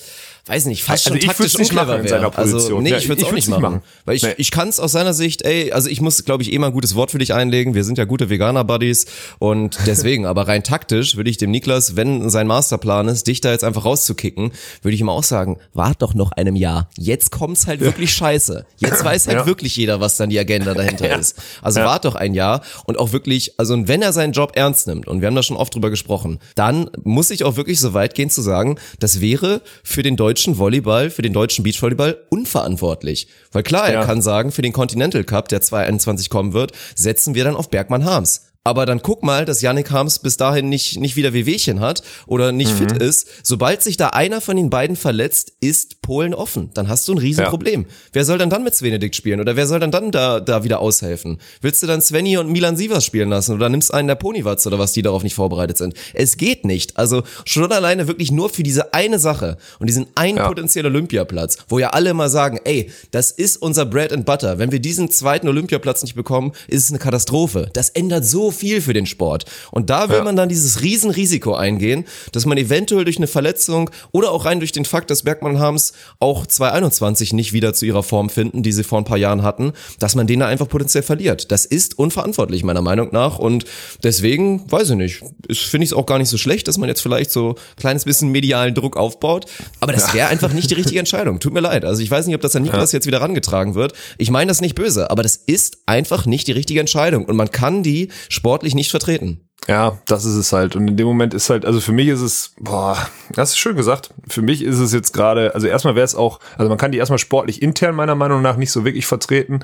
[0.48, 2.60] weiß nicht, fast also schon taktisch nicht machen in seiner Position.
[2.60, 3.62] Also, nee, ja, ich würde es auch nicht machen.
[3.62, 3.82] machen.
[4.04, 4.34] Weil ich, nee.
[4.38, 6.72] ich kann es aus seiner Sicht, ey, also ich muss, glaube ich, eh mal ein
[6.72, 7.74] gutes Wort für dich einlegen.
[7.74, 9.06] Wir sind ja gute Veganer-Buddies
[9.38, 13.50] und deswegen, aber rein taktisch würde ich dem Niklas, wenn sein Masterplan ist, dich da
[13.50, 16.88] jetzt einfach rauszukicken, würde ich ihm auch sagen, wart doch noch einem Jahr.
[16.96, 18.64] Jetzt kommt's halt wirklich scheiße.
[18.78, 19.46] Jetzt weiß halt ja.
[19.46, 21.16] wirklich jeder, was dann die Agenda dahinter ja.
[21.16, 21.36] ist.
[21.62, 25.08] Also wart doch ein Jahr und auch wirklich, also wenn er seinen Job ernst nimmt,
[25.08, 28.14] und wir haben da schon oft drüber gesprochen, dann muss ich auch wirklich so weit
[28.14, 33.26] gehen zu sagen, das wäre für den deutschen deutschen Volleyball, für den deutschen Beachvolleyball unverantwortlich.
[33.50, 34.04] Weil klar, er ja.
[34.04, 38.04] kann sagen, für den Continental Cup, der 2021 kommen wird, setzen wir dann auf Bergmann
[38.04, 38.47] Harms.
[38.64, 42.52] Aber dann guck mal, dass Yannick Harms bis dahin nicht, nicht wieder Wehwehchen hat oder
[42.52, 42.90] nicht mhm.
[42.90, 43.26] fit ist.
[43.42, 46.70] Sobald sich da einer von den beiden verletzt, ist Polen offen.
[46.74, 47.82] Dann hast du ein Riesenproblem.
[47.82, 47.88] Ja.
[48.12, 49.40] Wer soll dann dann mit Svenedikt spielen?
[49.40, 51.40] Oder wer soll dann dann da, da wieder aushelfen?
[51.62, 53.54] Willst du dann Svenny und Milan Sievers spielen lassen?
[53.54, 55.94] Oder nimmst einen der Ponywatz oder was, die darauf nicht vorbereitet sind?
[56.12, 56.98] Es geht nicht.
[56.98, 60.46] Also schon alleine wirklich nur für diese eine Sache und diesen einen ja.
[60.46, 64.58] potenziellen Olympiaplatz, wo ja alle mal sagen, ey, das ist unser Bread and Butter.
[64.58, 67.70] Wenn wir diesen zweiten Olympiaplatz nicht bekommen, ist es eine Katastrophe.
[67.72, 69.44] Das ändert so viel für den Sport.
[69.70, 70.24] Und da will ja.
[70.24, 74.72] man dann dieses Riesenrisiko eingehen, dass man eventuell durch eine Verletzung oder auch rein durch
[74.72, 78.84] den Fakt, dass Bergmann Harms auch 2021 nicht wieder zu ihrer Form finden, die sie
[78.84, 81.50] vor ein paar Jahren hatten, dass man den da einfach potenziell verliert.
[81.50, 83.64] Das ist unverantwortlich meiner Meinung nach und
[84.02, 87.00] deswegen, weiß ich nicht, finde ich es auch gar nicht so schlecht, dass man jetzt
[87.00, 89.46] vielleicht so ein kleines bisschen medialen Druck aufbaut,
[89.80, 91.40] aber das wäre einfach nicht die richtige Entscheidung.
[91.40, 91.84] Tut mir leid.
[91.84, 92.98] Also ich weiß nicht, ob das an Niklas ja.
[92.98, 93.92] jetzt wieder rangetragen wird.
[94.18, 97.50] Ich meine das nicht böse, aber das ist einfach nicht die richtige Entscheidung und man
[97.50, 98.08] kann die
[98.38, 99.48] sportlich nicht vertreten.
[99.66, 100.76] Ja, das ist es halt.
[100.76, 102.96] Und in dem Moment ist halt, also für mich ist es, boah,
[103.34, 104.14] das ist schön gesagt.
[104.28, 106.98] Für mich ist es jetzt gerade, also erstmal wäre es auch, also man kann die
[106.98, 109.60] erstmal sportlich intern meiner Meinung nach nicht so wirklich vertreten,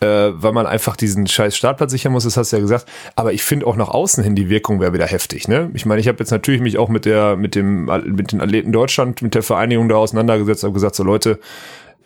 [0.00, 2.86] äh, weil man einfach diesen scheiß Startplatz sichern muss, das hast du ja gesagt.
[3.14, 5.70] Aber ich finde auch nach außen hin die Wirkung wäre wieder heftig, ne?
[5.72, 8.72] Ich meine, ich habe jetzt natürlich mich auch mit der, mit dem, mit den Athleten
[8.72, 11.38] Deutschland, mit der Vereinigung da auseinandergesetzt, habe gesagt, so Leute,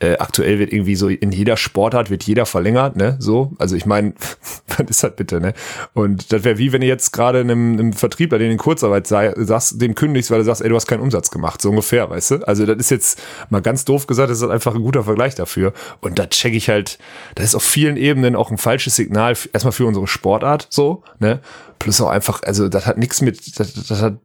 [0.03, 3.17] äh, aktuell wird irgendwie so in jeder Sportart wird jeder verlängert, ne?
[3.21, 4.15] So, also ich meine,
[4.67, 5.55] was ist das bitte, ne?
[5.95, 9.33] Und das wäre wie wenn du jetzt gerade einem, einem Vertriebler, den in Kurzarbeit sei,
[9.37, 12.31] sagst, dem kündigst, weil du sagst, ey, du hast keinen Umsatz gemacht, so ungefähr, weißt
[12.33, 12.49] du?
[12.49, 15.73] Also das ist jetzt mal ganz doof gesagt, das ist einfach ein guter Vergleich dafür.
[16.01, 16.99] Und da check ich halt,
[17.37, 21.41] das ist auf vielen Ebenen auch ein falsches Signal, erstmal für unsere Sportart, so, ne?
[21.79, 24.19] Plus auch einfach, also das hat nichts mit, das, das hat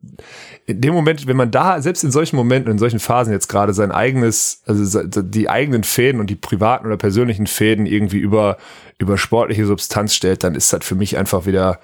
[0.67, 3.73] in dem Moment, wenn man da, selbst in solchen Momenten, in solchen Phasen jetzt gerade
[3.73, 8.57] sein eigenes, also die eigenen Fäden und die privaten oder persönlichen Fäden irgendwie über,
[8.97, 11.79] über sportliche Substanz stellt, dann ist das für mich einfach wieder,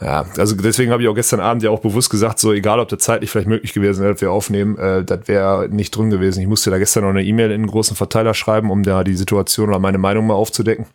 [0.00, 2.88] Ja, also deswegen habe ich auch gestern Abend ja auch bewusst gesagt, so egal ob
[2.88, 6.40] das zeitlich vielleicht möglich gewesen wäre, dass wir aufnehmen, äh, das wäre nicht drin gewesen.
[6.40, 9.14] Ich musste da gestern noch eine E-Mail in einen großen Verteiler schreiben, um da die
[9.16, 10.86] Situation oder meine Meinung mal aufzudecken.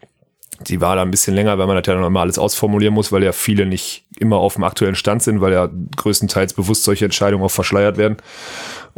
[0.67, 3.24] Die war da ein bisschen länger, weil man natürlich noch immer alles ausformulieren muss, weil
[3.24, 7.45] ja viele nicht immer auf dem aktuellen Stand sind, weil ja größtenteils bewusst solche Entscheidungen
[7.45, 8.17] auch verschleiert werden.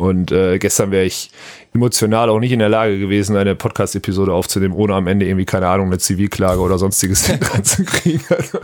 [0.01, 1.29] Und äh, gestern wäre ich
[1.75, 5.67] emotional auch nicht in der Lage gewesen, eine Podcast-Episode aufzunehmen, ohne am Ende irgendwie, keine
[5.67, 8.25] Ahnung, eine Zivilklage oder sonstiges reinzukriegen.
[8.29, 8.59] Also,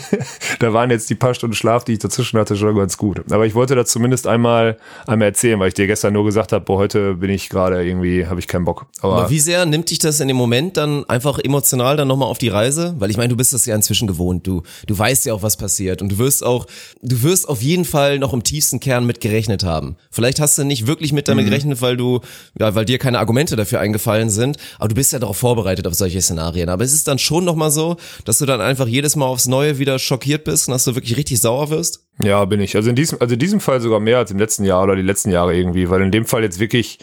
[0.60, 3.22] da waren jetzt die paar Stunden Schlaf, die ich dazwischen hatte, schon ganz gut.
[3.32, 6.62] Aber ich wollte das zumindest einmal, einmal erzählen, weil ich dir gestern nur gesagt habe,
[6.62, 8.84] boah, heute bin ich gerade irgendwie, habe ich keinen Bock.
[9.00, 12.28] Aber, Aber, wie sehr nimmt dich das in dem Moment dann einfach emotional dann nochmal
[12.28, 12.94] auf die Reise?
[12.98, 14.46] Weil ich meine, du bist das ja inzwischen gewohnt.
[14.46, 16.02] Du, du weißt ja auch, was passiert.
[16.02, 16.66] Und du wirst auch,
[17.00, 19.96] du wirst auf jeden Fall noch im tiefsten Kern mit gerechnet haben.
[20.10, 21.50] Vielleicht hast du nicht wirklich mit damit mhm.
[21.50, 22.20] gerechnet, weil du
[22.58, 25.94] ja, weil dir keine Argumente dafür eingefallen sind, aber du bist ja darauf vorbereitet auf
[25.94, 26.68] solche Szenarien.
[26.68, 29.78] Aber es ist dann schon nochmal so, dass du dann einfach jedes Mal aufs Neue
[29.78, 32.06] wieder schockiert bist und dass du wirklich richtig sauer wirst?
[32.22, 32.76] Ja, bin ich.
[32.76, 35.02] Also in diesem, also in diesem Fall sogar mehr als im letzten Jahr oder die
[35.02, 36.98] letzten Jahre irgendwie, weil in dem Fall jetzt wirklich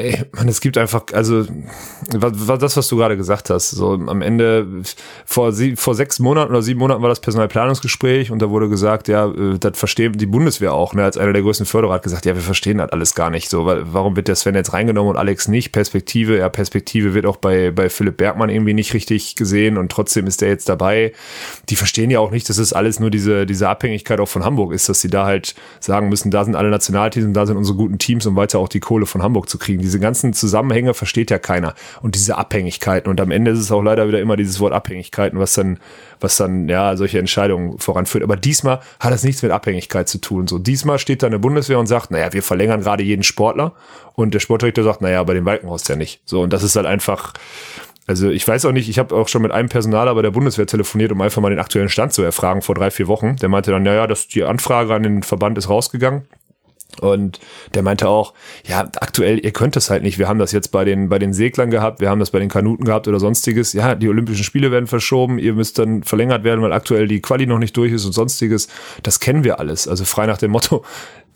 [0.00, 1.44] Ey, man, es gibt einfach, also
[2.12, 3.70] was, das, was du gerade gesagt hast.
[3.70, 4.66] So am Ende
[5.26, 9.08] vor sie, vor sechs Monaten oder sieben Monaten war das Personalplanungsgespräch und da wurde gesagt,
[9.08, 10.94] ja, äh, das verstehen die Bundeswehr auch.
[10.94, 13.50] Ne, als einer der größten Förderer hat gesagt, ja, wir verstehen das alles gar nicht.
[13.50, 15.72] So, weil, warum wird der Sven jetzt reingenommen und Alex nicht?
[15.72, 20.26] Perspektive, ja, Perspektive wird auch bei bei Philipp Bergmann irgendwie nicht richtig gesehen und trotzdem
[20.26, 21.12] ist der jetzt dabei.
[21.68, 24.72] Die verstehen ja auch nicht, dass es alles nur diese diese Abhängigkeit auch von Hamburg
[24.72, 27.76] ist, dass sie da halt sagen müssen, da sind alle Nationalteams und da sind unsere
[27.76, 31.32] guten Teams, um weiter auch die Kohle von Hamburg zu kriegen diese ganzen Zusammenhänge versteht
[31.32, 34.60] ja keiner und diese Abhängigkeiten und am Ende ist es auch leider wieder immer dieses
[34.60, 35.80] Wort Abhängigkeiten, was dann,
[36.20, 38.22] was dann ja solche Entscheidungen voranführt.
[38.22, 40.46] Aber diesmal hat das nichts mit Abhängigkeit zu tun.
[40.46, 43.72] So diesmal steht da eine Bundeswehr und sagt, naja, wir verlängern gerade jeden Sportler
[44.14, 46.20] und der Sportdirektor sagt, naja, bei dem Walkenhorst ja nicht.
[46.24, 47.34] So und das ist halt einfach
[48.06, 50.66] also ich weiß auch nicht, ich habe auch schon mit einem Personaler bei der Bundeswehr
[50.66, 53.36] telefoniert, um einfach mal den aktuellen Stand zu erfragen vor drei, vier Wochen.
[53.36, 56.26] Der meinte dann, naja, dass die Anfrage an den Verband ist rausgegangen.
[57.00, 57.40] Und
[57.74, 58.34] der meinte auch,
[58.66, 60.18] ja, aktuell, ihr könnt es halt nicht.
[60.18, 62.48] Wir haben das jetzt bei den, bei den Seglern gehabt, wir haben das bei den
[62.48, 63.72] Kanuten gehabt oder sonstiges.
[63.72, 67.46] Ja, die Olympischen Spiele werden verschoben, ihr müsst dann verlängert werden, weil aktuell die Quali
[67.46, 68.68] noch nicht durch ist und sonstiges.
[69.02, 69.86] Das kennen wir alles.
[69.86, 70.84] Also frei nach dem Motto,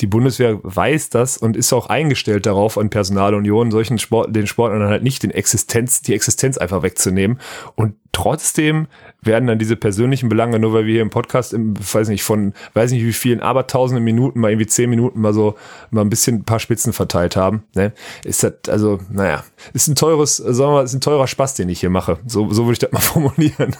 [0.00, 4.88] die Bundeswehr weiß das und ist auch eingestellt darauf, an Personalunion solchen Sport, den Sportlern
[4.88, 7.38] halt nicht den Existenz, die Existenz einfach wegzunehmen.
[7.76, 8.88] Und trotzdem
[9.26, 12.54] werden dann diese persönlichen Belange, nur weil wir hier im Podcast, im, weiß nicht, von,
[12.74, 15.56] weiß nicht wie vielen, aber tausende Minuten, mal irgendwie zehn Minuten mal so,
[15.90, 17.92] mal ein bisschen ein paar Spitzen verteilt haben, ne,
[18.24, 21.68] ist das, also, naja, ist ein teures, sagen wir mal, ist ein teurer Spaß, den
[21.68, 22.18] ich hier mache.
[22.26, 23.76] So, so würde ich das mal formulieren.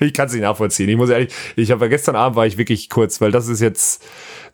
[0.00, 0.88] ich kann es nicht nachvollziehen.
[0.88, 4.04] Ich muss ehrlich, ich habe gestern Abend war ich wirklich kurz, weil das ist jetzt,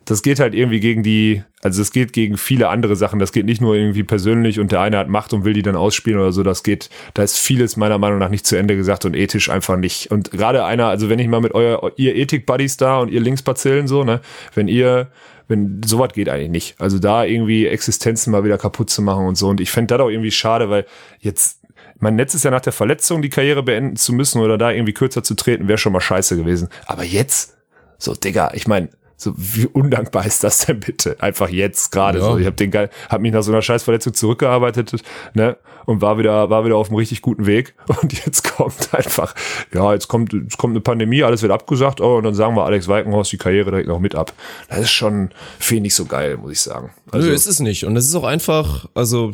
[0.07, 3.19] das geht halt irgendwie gegen die, also es geht gegen viele andere Sachen.
[3.19, 5.75] Das geht nicht nur irgendwie persönlich und der eine hat Macht und will die dann
[5.75, 6.43] ausspielen oder so.
[6.43, 9.75] Das geht, da ist vieles meiner Meinung nach nicht zu Ende gesagt und ethisch einfach
[9.75, 10.09] nicht.
[10.09, 13.89] Und gerade einer, also wenn ich mal mit euer, ihr Ethik-Buddies da und ihr Linksbazillen
[13.89, 14.21] so, ne,
[14.53, 15.11] wenn ihr,
[15.49, 16.75] wenn sowas geht eigentlich nicht.
[16.79, 19.49] Also da irgendwie Existenzen mal wieder kaputt zu machen und so.
[19.49, 20.85] Und ich fände das auch irgendwie schade, weil
[21.19, 21.59] jetzt
[21.99, 24.93] mein Netz ist ja nach der Verletzung die Karriere beenden zu müssen oder da irgendwie
[24.93, 26.69] kürzer zu treten, wäre schon mal scheiße gewesen.
[26.85, 27.57] Aber jetzt,
[27.97, 28.89] so, Digga, ich meine,
[29.19, 31.17] so, wie undankbar ist das denn bitte?
[31.19, 32.25] Einfach jetzt gerade ja.
[32.25, 32.37] so.
[32.37, 34.93] Ich habe den geil, hab mich nach so einer Scheißverletzung zurückgearbeitet,
[35.33, 35.57] ne?
[35.85, 37.73] Und war wieder, war wieder auf einem richtig guten Weg.
[38.01, 39.33] Und jetzt kommt einfach,
[39.73, 42.65] ja, jetzt kommt, jetzt kommt eine Pandemie, alles wird abgesagt, oh, und dann sagen wir
[42.65, 44.33] Alex Weikenhaus die Karriere direkt noch mit ab.
[44.69, 46.91] Das ist schon, finde ich nicht so geil, muss ich sagen.
[47.11, 47.85] Also, Nö, ist es nicht.
[47.85, 49.31] Und das ist auch einfach, also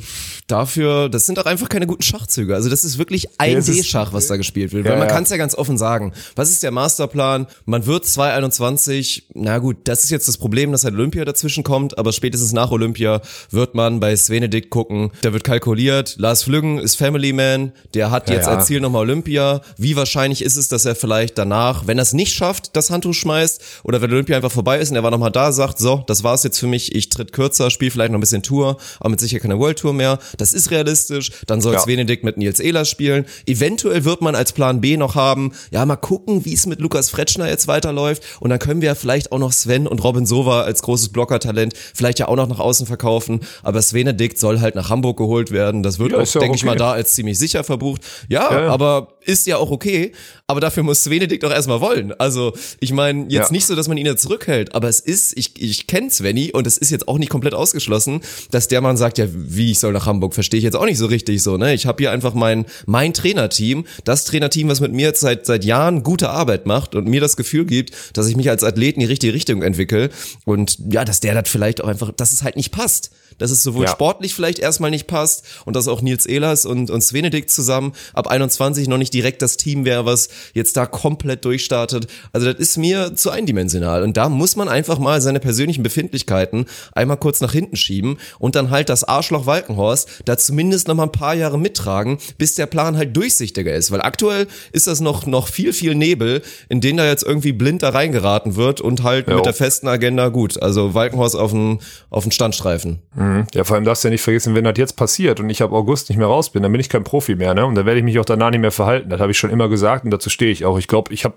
[0.47, 2.53] dafür, das sind auch einfach keine guten Schachzüge.
[2.53, 4.85] Also das ist wirklich ein D-Schach, was da gespielt wird.
[4.85, 5.13] Weil ja, man ja.
[5.13, 6.13] kann es ja ganz offen sagen.
[6.35, 7.47] Was ist der Masterplan?
[7.65, 11.97] Man wird 2021, na gut, das ist jetzt das Problem, dass halt Olympia dazwischen kommt,
[11.97, 15.11] aber spätestens nach Olympia wird man bei Svenedikt gucken.
[15.21, 19.01] Da wird kalkuliert, Lars Flüggen ist Family Man, der hat jetzt ja, als Ziel nochmal
[19.01, 19.61] Olympia.
[19.77, 23.13] Wie wahrscheinlich ist es, dass er vielleicht danach, wenn er es nicht schafft, das Handtuch
[23.13, 26.23] schmeißt oder wenn Olympia einfach vorbei ist und er war nochmal da, sagt, so, das
[26.23, 29.19] war's jetzt für mich, ich tritt kürzer, spiele vielleicht noch ein bisschen Tour, aber mit
[29.19, 30.19] sicher keine World Tour mehr.
[30.37, 31.31] Das ist realistisch.
[31.47, 31.79] Dann soll ja.
[31.79, 33.25] Svenedikt mit Nils Ehlers spielen.
[33.45, 37.09] Eventuell wird man als Plan B noch haben, ja, mal gucken, wie es mit Lukas
[37.09, 40.61] Fretschner jetzt weiterläuft und dann können wir ja vielleicht auch noch Sven und Robin Sova
[40.61, 43.41] als großes Blockertalent vielleicht ja auch noch nach außen verkaufen.
[43.61, 45.83] Aber Svenedikt soll halt nach Hamburg geholt werden.
[45.83, 46.55] Das wird ja, auch, denke okay.
[46.55, 48.01] ich mal, da als ziemlich sicher verbucht.
[48.27, 50.11] Ja, ja, aber ist ja auch okay.
[50.47, 52.13] Aber dafür muss Svenedikt doch erstmal wollen.
[52.19, 53.51] Also ich meine, jetzt ja.
[53.51, 56.67] nicht so, dass man ihn jetzt zurückhält, aber es ist, ich, ich kenne Sveni und
[56.67, 59.93] es ist jetzt auch nicht komplett ausgeschlossen, dass der Mann sagt, ja, wie ich soll
[59.93, 61.57] nach Hamburg, verstehe ich jetzt auch nicht so richtig so.
[61.57, 61.73] Ne?
[61.73, 65.63] Ich habe hier einfach mein, mein Trainerteam, das Trainerteam, was mit mir jetzt seit, seit
[65.63, 69.01] Jahren gute Arbeit macht und mir das Gefühl gibt, dass ich mich als Athlet in
[69.01, 70.09] die richtige Richtung entwickle.
[70.45, 73.11] Und ja, dass der das vielleicht auch einfach, dass es halt nicht passt.
[73.37, 73.91] Dass es sowohl ja.
[73.91, 78.27] sportlich vielleicht erstmal nicht passt und dass auch Nils Ehlers und, und Svenedikt zusammen ab
[78.27, 82.07] 21 noch nicht direkt das Team wäre, was jetzt da komplett durchstartet.
[82.31, 84.03] Also das ist mir zu eindimensional.
[84.03, 88.55] Und da muss man einfach mal seine persönlichen Befindlichkeiten einmal kurz nach hinten schieben und
[88.55, 92.65] dann halt das Arschloch Walkenhorst da zumindest noch mal ein paar Jahre mittragen, bis der
[92.65, 93.91] Plan halt durchsichtiger ist.
[93.91, 97.83] Weil aktuell ist das noch, noch viel, viel Nebel, in den da jetzt irgendwie blind
[97.83, 99.35] da reingeraten wird und halt jo.
[99.35, 100.61] mit der festen Agenda gut.
[100.61, 102.99] Also Walkenhorst auf den, auf den Standstreifen.
[103.15, 103.22] Mhm.
[103.53, 105.71] Ja, vor allem darfst du ja nicht vergessen, wenn das jetzt passiert und ich ab
[105.71, 107.65] August nicht mehr raus bin, dann bin ich kein Profi mehr, ne?
[107.65, 109.09] Und dann werde ich mich auch danach nicht mehr verhalten.
[109.09, 110.77] Das habe ich schon immer gesagt und dazu stehe ich auch.
[110.77, 111.35] Ich glaube, ich habe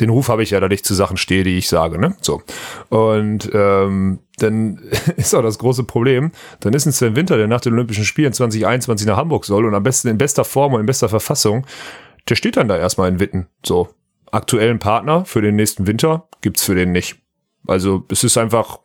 [0.00, 2.14] den Ruf habe ich ja, dass ich zu Sachen stehe, die ich sage, ne?
[2.20, 2.42] So.
[2.88, 4.80] Und ähm, dann
[5.16, 8.32] ist auch das große Problem, dann ist ein Sven Winter, der nach den Olympischen Spielen
[8.32, 11.66] 2021 nach Hamburg soll und am besten in bester Form und in bester Verfassung,
[12.28, 13.46] der steht dann da erstmal in Witten.
[13.64, 13.88] So,
[14.30, 17.16] aktuellen Partner für den nächsten Winter gibt's für den nicht.
[17.66, 18.78] Also es ist einfach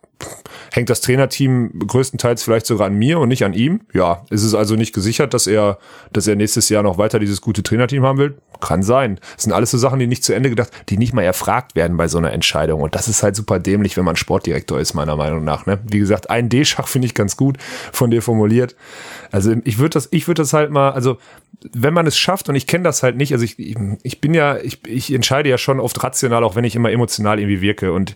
[0.78, 3.80] Hängt das Trainerteam größtenteils vielleicht sogar an mir und nicht an ihm?
[3.94, 4.24] Ja.
[4.30, 5.78] Ist es also nicht gesichert, dass er,
[6.12, 8.38] dass er nächstes Jahr noch weiter dieses gute Trainerteam haben will?
[8.60, 9.18] Kann sein.
[9.34, 11.96] Das sind alles so Sachen, die nicht zu Ende gedacht, die nicht mal erfragt werden
[11.96, 12.80] bei so einer Entscheidung.
[12.80, 15.66] Und das ist halt super dämlich, wenn man Sportdirektor ist, meiner Meinung nach.
[15.66, 15.80] Ne?
[15.84, 17.58] Wie gesagt, ein D-Schach finde ich ganz gut
[17.92, 18.76] von dir formuliert.
[19.32, 21.18] Also ich würde das, ich würde das halt mal, also
[21.72, 24.58] wenn man es schafft und ich kenne das halt nicht, also ich, ich bin ja,
[24.58, 28.14] ich, ich entscheide ja schon oft rational, auch wenn ich immer emotional irgendwie wirke und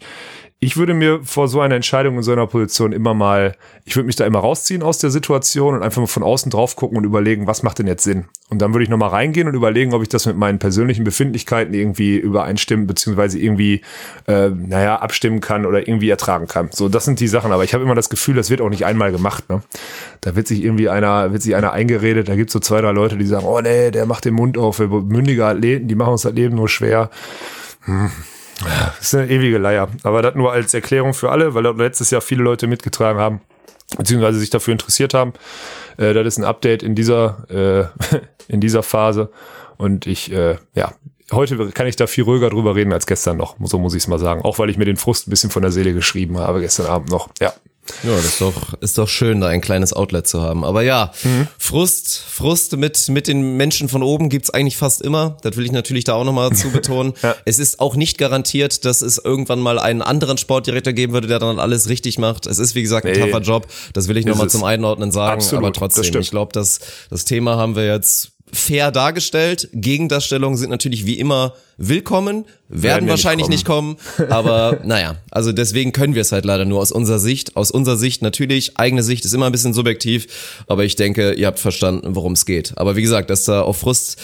[0.65, 4.07] ich würde mir vor so einer Entscheidung in so einer Position immer mal, ich würde
[4.07, 7.03] mich da immer rausziehen aus der Situation und einfach mal von außen drauf gucken und
[7.03, 8.27] überlegen, was macht denn jetzt Sinn?
[8.49, 11.75] Und dann würde ich nochmal reingehen und überlegen, ob ich das mit meinen persönlichen Befindlichkeiten
[11.75, 13.81] irgendwie übereinstimmen, beziehungsweise irgendwie,
[14.29, 16.69] äh, naja, abstimmen kann oder irgendwie ertragen kann.
[16.71, 17.51] So, das sind die Sachen.
[17.51, 19.49] Aber ich habe immer das Gefühl, das wird auch nicht einmal gemacht.
[19.49, 19.63] Ne?
[20.21, 22.93] Da wird sich irgendwie einer, wird sich einer eingeredet, da gibt es so zwei, drei
[22.93, 26.13] Leute, die sagen, oh nee, der macht den Mund auf, wir mündige Athleten, die machen
[26.13, 27.11] uns das Leben nur schwer.
[27.81, 28.13] Hm
[28.65, 29.89] das ist eine ewige Leier.
[30.03, 33.41] Aber das nur als Erklärung für alle, weil letztes Jahr viele Leute mitgetragen haben,
[33.97, 35.33] beziehungsweise sich dafür interessiert haben.
[35.97, 38.17] Äh, das ist ein Update in dieser, äh,
[38.49, 39.31] in dieser Phase.
[39.77, 40.95] Und ich, äh, ja,
[41.33, 43.57] heute kann ich da viel ruhiger drüber reden als gestern noch.
[43.63, 44.43] So muss ich es mal sagen.
[44.43, 47.11] Auch weil ich mir den Frust ein bisschen von der Seele geschrieben habe gestern Abend
[47.11, 47.31] noch.
[47.41, 47.53] Ja.
[48.03, 50.65] Ja, das ist doch, ist doch schön, da ein kleines Outlet zu haben.
[50.65, 51.49] Aber ja, mhm.
[51.59, 55.37] Frust, Frust mit, mit den Menschen von oben gibt's eigentlich fast immer.
[55.43, 57.15] Das will ich natürlich da auch nochmal zu betonen.
[57.23, 57.35] ja.
[57.45, 61.39] Es ist auch nicht garantiert, dass es irgendwann mal einen anderen Sportdirektor geben würde, der
[61.39, 62.47] dann alles richtig macht.
[62.47, 63.21] Es ist, wie gesagt, ein nee.
[63.21, 63.67] tougher Job.
[63.93, 65.35] Das will ich nochmal zum Einordnen sagen.
[65.35, 65.65] Absolut.
[65.65, 69.69] Aber trotzdem, ich glaube, das, das Thema haben wir jetzt fair dargestellt.
[69.73, 73.97] Gegendarstellungen sind natürlich wie immer willkommen, werden, werden wahrscheinlich nicht kommen.
[73.97, 77.57] nicht kommen, aber naja, also deswegen können wir es halt leider nur aus unserer Sicht.
[77.57, 81.47] Aus unserer Sicht natürlich, eigene Sicht ist immer ein bisschen subjektiv, aber ich denke, ihr
[81.47, 82.73] habt verstanden, worum es geht.
[82.77, 84.19] Aber wie gesagt, dass da auf Frust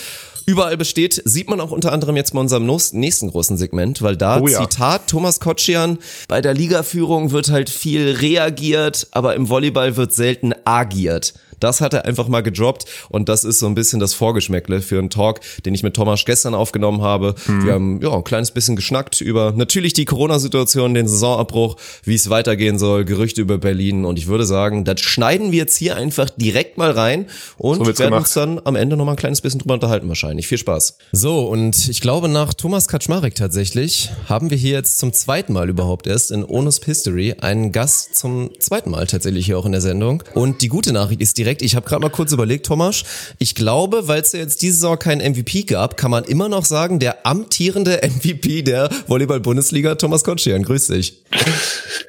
[0.48, 4.40] überall besteht, sieht man auch unter anderem jetzt bei unserem nächsten großen Segment, weil da,
[4.40, 4.62] oh ja.
[4.62, 10.54] Zitat, Thomas Kotschian, bei der Ligaführung wird halt viel reagiert, aber im Volleyball wird selten
[10.64, 11.34] agiert.
[11.60, 14.98] Das hat er einfach mal gedroppt und das ist so ein bisschen das Vorgeschmäckle für
[14.98, 17.34] einen Talk, den ich mit Thomas gestern aufgenommen habe.
[17.46, 17.64] Mhm.
[17.64, 22.30] Wir haben ja ein kleines bisschen geschnackt über natürlich die Corona-Situation, den Saisonabbruch, wie es
[22.30, 26.30] weitergehen soll, Gerüchte über Berlin und ich würde sagen, das schneiden wir jetzt hier einfach
[26.30, 28.20] direkt mal rein und so werden gemacht.
[28.20, 30.46] uns dann am Ende noch mal ein kleines bisschen drüber unterhalten wahrscheinlich.
[30.46, 30.98] Viel Spaß.
[31.12, 35.68] So und ich glaube nach Thomas Kaczmarek tatsächlich haben wir hier jetzt zum zweiten Mal
[35.68, 39.80] überhaupt erst in Onus History einen Gast zum zweiten Mal tatsächlich hier auch in der
[39.80, 41.62] Sendung und die gute Nachricht ist direkt direkt.
[41.62, 43.04] Ich habe gerade mal kurz überlegt, Thomas.
[43.38, 46.64] Ich glaube, weil es ja jetzt diese Saison keinen MVP gab, kann man immer noch
[46.64, 50.62] sagen, der amtierende MVP der Volleyball-Bundesliga, Thomas Kotschian.
[50.62, 51.22] Grüß dich.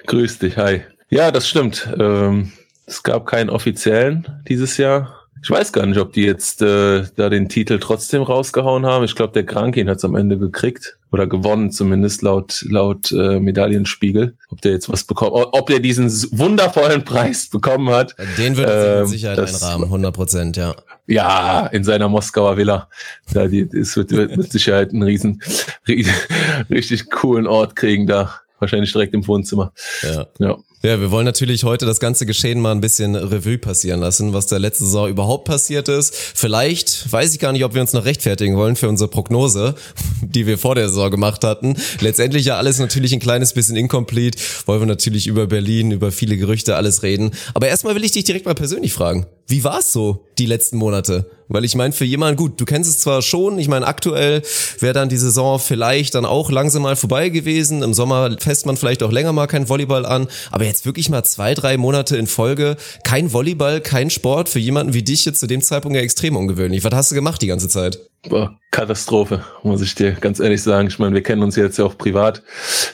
[0.07, 0.81] Grüß dich, hi.
[1.09, 1.87] Ja, das stimmt.
[1.97, 2.51] Ähm,
[2.85, 5.18] es gab keinen offiziellen dieses Jahr.
[5.41, 9.05] Ich weiß gar nicht, ob die jetzt äh, da den Titel trotzdem rausgehauen haben.
[9.05, 13.39] Ich glaube, der Krankin hat es am Ende gekriegt oder gewonnen, zumindest laut laut äh,
[13.39, 14.35] Medaillenspiegel.
[14.49, 18.15] Ob der jetzt was bekommt, ob der diesen wundervollen Preis bekommen hat.
[18.37, 20.75] Den äh, mit ähm, Sicherheit das, einrahmen, 100 Prozent, ja.
[21.07, 22.89] Ja, in seiner Moskauer Villa.
[23.33, 25.41] Da die, es wird, wird mit Sicherheit einen riesen,
[26.69, 28.41] richtig coolen Ort kriegen da.
[28.59, 29.71] Wahrscheinlich direkt im Wohnzimmer.
[30.03, 30.27] Ja.
[30.39, 30.57] ja.
[30.81, 34.47] Ja, wir wollen natürlich heute das ganze Geschehen mal ein bisschen Revue passieren lassen, was
[34.47, 36.15] der letzte Saison überhaupt passiert ist.
[36.15, 39.75] Vielleicht weiß ich gar nicht, ob wir uns noch rechtfertigen wollen für unsere Prognose,
[40.21, 41.75] die wir vor der Saison gemacht hatten.
[41.99, 44.39] Letztendlich ja alles natürlich ein kleines bisschen incomplete.
[44.67, 47.31] Wollen wir natürlich über Berlin, über viele Gerüchte alles reden.
[47.53, 49.25] Aber erstmal will ich dich direkt mal persönlich fragen.
[49.47, 51.29] Wie war es so die letzten Monate?
[51.49, 54.43] Weil ich meine, für jemanden, gut, du kennst es zwar schon, ich meine, aktuell
[54.79, 57.81] wäre dann die Saison vielleicht dann auch langsam mal vorbei gewesen.
[57.81, 60.27] Im Sommer fässt man vielleicht auch länger mal kein Volleyball an.
[60.51, 64.93] Aber jetzt wirklich mal zwei, drei Monate in Folge kein Volleyball, kein Sport für jemanden
[64.93, 66.83] wie dich jetzt zu dem Zeitpunkt ja extrem ungewöhnlich.
[66.83, 67.99] Was hast du gemacht die ganze Zeit?
[68.29, 70.87] Boah, Katastrophe, muss ich dir ganz ehrlich sagen.
[70.87, 72.43] Ich meine, wir kennen uns jetzt ja auch privat.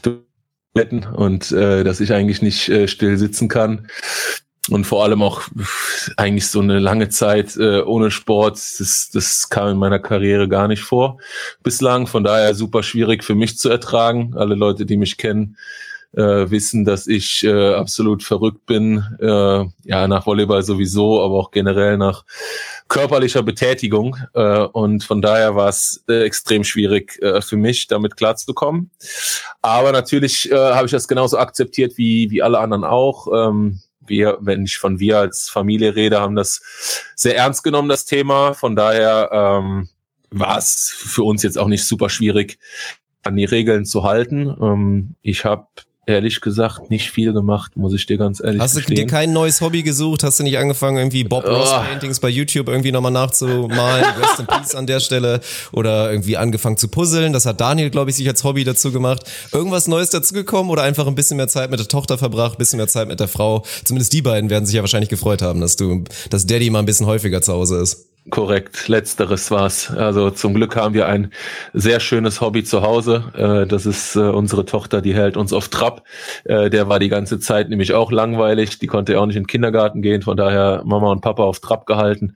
[0.01, 0.23] Du
[1.15, 3.87] und äh, dass ich eigentlich nicht äh, still sitzen kann
[4.69, 5.43] und vor allem auch
[6.17, 10.67] eigentlich so eine lange Zeit äh, ohne Sport, das, das kam in meiner Karriere gar
[10.67, 11.19] nicht vor
[11.63, 12.07] bislang.
[12.07, 14.33] Von daher super schwierig für mich zu ertragen.
[14.35, 15.57] Alle Leute, die mich kennen,
[16.15, 21.51] äh, wissen, dass ich äh, absolut verrückt bin, äh, ja, nach Volleyball sowieso, aber auch
[21.51, 22.23] generell nach
[22.87, 24.17] körperlicher Betätigung.
[24.33, 28.91] Äh, und von daher war es äh, extrem schwierig äh, für mich, damit klarzukommen.
[29.61, 33.27] Aber natürlich äh, habe ich das genauso akzeptiert wie, wie alle anderen auch.
[33.49, 36.61] Ähm, wir, wenn ich von wir als Familie rede, haben das
[37.15, 38.53] sehr ernst genommen, das Thema.
[38.53, 39.89] Von daher ähm,
[40.29, 42.59] war es für uns jetzt auch nicht super schwierig,
[43.23, 44.55] an die Regeln zu halten.
[44.61, 45.67] Ähm, ich habe
[46.05, 48.63] ehrlich gesagt nicht viel gemacht, muss ich dir ganz ehrlich sagen.
[48.63, 48.95] Hast gestehen.
[48.95, 50.23] du dir kein neues Hobby gesucht?
[50.23, 51.81] Hast du nicht angefangen, irgendwie Bob Ross oh.
[51.81, 54.05] Paintings bei YouTube irgendwie nochmal nachzumalen?
[54.21, 55.41] Rest in Peace an der Stelle.
[55.71, 57.33] Oder irgendwie angefangen zu puzzeln?
[57.33, 59.23] Das hat Daniel, glaube ich, sich als Hobby dazu gemacht.
[59.51, 62.87] Irgendwas Neues dazugekommen oder einfach ein bisschen mehr Zeit mit der Tochter verbracht, bisschen mehr
[62.87, 63.65] Zeit mit der Frau?
[63.83, 66.85] Zumindest die beiden werden sich ja wahrscheinlich gefreut haben, dass du, dass Daddy mal ein
[66.85, 68.14] bisschen häufiger zu Hause ist.
[68.31, 69.91] Korrekt, letzteres war's.
[69.91, 71.31] Also zum Glück haben wir ein
[71.73, 73.31] sehr schönes Hobby zu Hause.
[73.35, 76.03] Äh, das ist äh, unsere Tochter, die hält uns auf Trab.
[76.43, 78.79] Äh, der war die ganze Zeit nämlich auch langweilig.
[78.79, 80.23] Die konnte ja auch nicht in den Kindergarten gehen.
[80.23, 82.35] Von daher Mama und Papa auf Trab gehalten.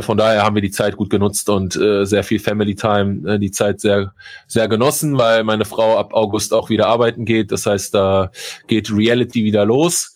[0.00, 3.80] Von daher haben wir die Zeit gut genutzt und sehr viel Family Time, die Zeit
[3.80, 4.14] sehr,
[4.46, 7.52] sehr genossen, weil meine Frau ab August auch wieder arbeiten geht.
[7.52, 8.30] Das heißt, da
[8.66, 10.14] geht Reality wieder los.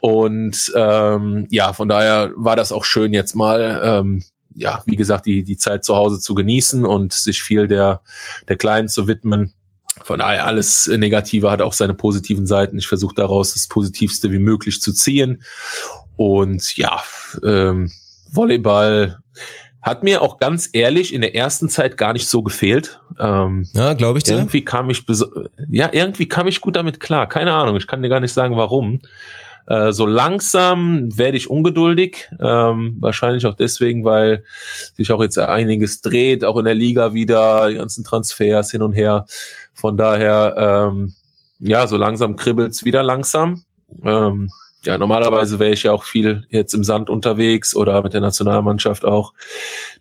[0.00, 5.26] Und ähm, ja, von daher war das auch schön jetzt mal ähm, ja, wie gesagt,
[5.26, 8.00] die, die Zeit zu Hause zu genießen und sich viel der,
[8.48, 9.52] der Kleinen zu widmen.
[10.02, 12.78] Von daher alles Negative hat auch seine positiven Seiten.
[12.78, 15.42] Ich versuche daraus das Positivste wie möglich zu ziehen.
[16.16, 17.02] Und ja,
[17.44, 17.92] ähm,
[18.30, 19.18] Volleyball
[19.82, 23.00] hat mir auch ganz ehrlich in der ersten Zeit gar nicht so gefehlt.
[23.20, 24.36] Ähm, ja, glaube ich dir.
[24.36, 25.04] Irgendwie kam ich,
[25.70, 27.28] ja, irgendwie kam ich gut damit klar.
[27.28, 29.00] Keine Ahnung, ich kann dir gar nicht sagen, warum.
[29.66, 32.28] Äh, so langsam werde ich ungeduldig.
[32.40, 34.44] Ähm, wahrscheinlich auch deswegen, weil
[34.96, 38.92] sich auch jetzt einiges dreht, auch in der Liga wieder, die ganzen Transfers hin und
[38.92, 39.26] her.
[39.72, 41.14] Von daher, ähm,
[41.58, 43.64] ja, so langsam kribbelt's wieder langsam.
[44.02, 44.50] Ähm,
[44.84, 49.06] ja, normalerweise wäre ich ja auch viel jetzt im Sand unterwegs oder mit der Nationalmannschaft
[49.06, 49.32] auch.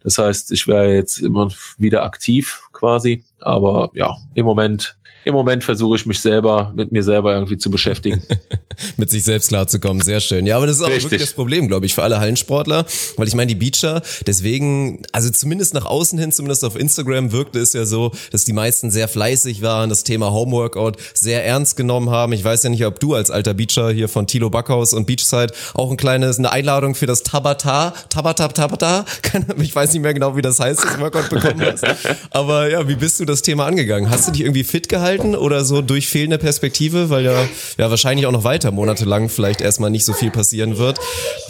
[0.03, 3.23] Das heißt, ich wäre jetzt immer wieder aktiv quasi.
[3.39, 7.71] Aber ja, im Moment im Moment versuche ich mich selber mit mir selber irgendwie zu
[7.71, 8.21] beschäftigen.
[8.97, 10.45] mit sich selbst klarzukommen, sehr schön.
[10.45, 11.03] Ja, aber das ist auch Richtig.
[11.03, 12.85] wirklich das Problem, glaube ich, für alle Hallensportler,
[13.17, 17.59] weil ich meine, die Beacher, deswegen, also zumindest nach außen hin, zumindest auf Instagram wirkte
[17.59, 22.09] es ja so, dass die meisten sehr fleißig waren, das Thema Homeworkout sehr ernst genommen
[22.09, 22.33] haben.
[22.33, 25.53] Ich weiß ja nicht, ob du als alter Beacher hier von Tilo Backhaus und Beachside
[25.73, 29.05] auch ein kleines, eine Einladung für das Tabata, Tabata, Tabata,
[29.61, 31.85] ich weiß nicht mehr genau, wie das heißt, das Workout bekommen hast.
[32.31, 34.09] Aber ja, wie bist du das Thema angegangen?
[34.09, 35.33] Hast du dich irgendwie fit gehalten?
[35.43, 37.45] oder so durch fehlende Perspektive, weil ja,
[37.77, 40.99] ja wahrscheinlich auch noch weiter monatelang vielleicht erstmal nicht so viel passieren wird.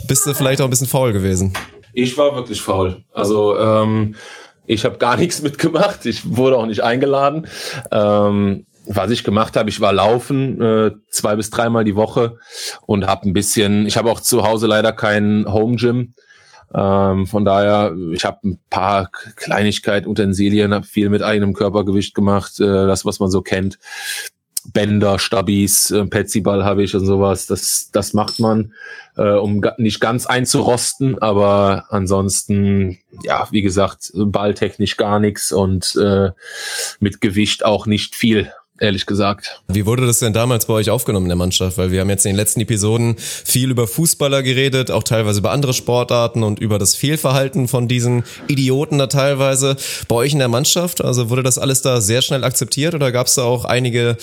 [0.07, 1.53] Bist du vielleicht auch ein bisschen faul gewesen?
[1.93, 3.03] Ich war wirklich faul.
[3.13, 4.15] Also ähm,
[4.65, 6.05] ich habe gar nichts mitgemacht.
[6.05, 7.47] Ich wurde auch nicht eingeladen.
[7.91, 12.37] Ähm, was ich gemacht habe, ich war laufen äh, zwei bis dreimal die Woche
[12.85, 13.85] und habe ein bisschen.
[13.85, 16.13] Ich habe auch zu Hause leider kein Home Gym.
[16.75, 22.59] Ähm, von daher, ich habe ein paar Kleinigkeiten, Utensilien, habe viel mit eigenem Körpergewicht gemacht,
[22.59, 23.77] äh, das, was man so kennt.
[24.71, 27.47] Bänder, Stabis, äh, Petsyball habe ich und sowas.
[27.47, 28.73] Das, das macht man,
[29.17, 36.31] äh, um nicht ganz einzurosten, aber ansonsten, ja, wie gesagt, balltechnisch gar nichts und äh,
[36.99, 38.51] mit Gewicht auch nicht viel
[38.83, 39.61] ehrlich gesagt.
[39.67, 41.77] Wie wurde das denn damals bei euch aufgenommen in der Mannschaft?
[41.77, 45.51] Weil wir haben jetzt in den letzten Episoden viel über Fußballer geredet, auch teilweise über
[45.51, 49.77] andere Sportarten und über das Fehlverhalten von diesen Idioten da teilweise.
[50.07, 53.27] Bei euch in der Mannschaft, also wurde das alles da sehr schnell akzeptiert oder gab
[53.27, 54.17] es da auch einige,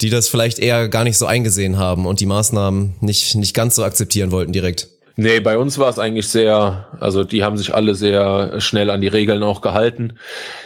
[0.00, 3.74] die das vielleicht eher gar nicht so eingesehen haben und die Maßnahmen nicht, nicht ganz
[3.74, 4.88] so akzeptieren wollten direkt?
[5.18, 9.00] Nee, bei uns war es eigentlich sehr, also die haben sich alle sehr schnell an
[9.00, 10.18] die Regeln auch gehalten.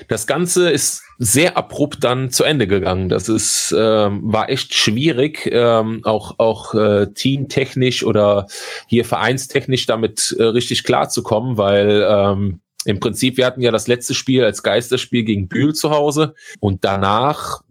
[0.09, 3.09] Das Ganze ist sehr abrupt dann zu Ende gegangen.
[3.09, 8.49] Das ist ähm, war echt schwierig, ähm, auch auch äh, teamtechnisch oder
[8.89, 14.15] hier vereinstechnisch damit äh, richtig klarzukommen, weil ähm, im Prinzip, wir hatten ja das letzte
[14.15, 17.63] Spiel als Geisterspiel gegen Bühl zu Hause und danach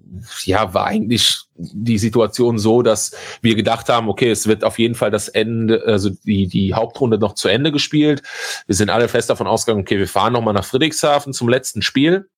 [0.43, 4.95] ja, war eigentlich die Situation so, dass wir gedacht haben, okay, es wird auf jeden
[4.95, 8.23] Fall das Ende, also die, die Hauptrunde noch zu Ende gespielt.
[8.65, 12.29] Wir sind alle fest davon ausgegangen, okay, wir fahren nochmal nach Friedrichshafen zum letzten Spiel.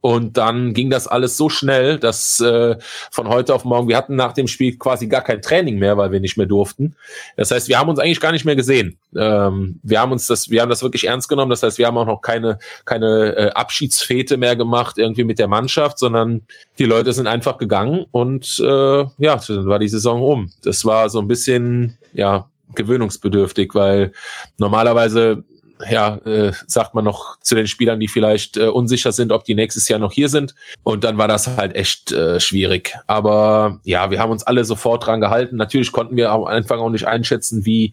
[0.00, 2.76] Und dann ging das alles so schnell, dass äh,
[3.10, 6.12] von heute auf morgen, wir hatten nach dem Spiel quasi gar kein Training mehr, weil
[6.12, 6.94] wir nicht mehr durften.
[7.36, 8.98] Das heißt, wir haben uns eigentlich gar nicht mehr gesehen.
[9.16, 11.50] Ähm, wir haben uns das, wir haben das wirklich ernst genommen.
[11.50, 15.48] Das heißt, wir haben auch noch keine, keine äh, Abschiedsfete mehr gemacht, irgendwie mit der
[15.48, 16.42] Mannschaft, sondern
[16.78, 20.52] die Leute sind einfach gegangen und äh, ja, dann war die Saison um.
[20.62, 24.12] Das war so ein bisschen, ja, gewöhnungsbedürftig, weil
[24.58, 25.44] normalerweise
[25.90, 29.54] ja, äh, sagt man noch zu den Spielern, die vielleicht äh, unsicher sind, ob die
[29.54, 30.54] nächstes Jahr noch hier sind.
[30.82, 32.96] Und dann war das halt echt äh, schwierig.
[33.06, 35.56] Aber ja, wir haben uns alle sofort dran gehalten.
[35.56, 37.92] Natürlich konnten wir am Anfang auch nicht einschätzen, wie,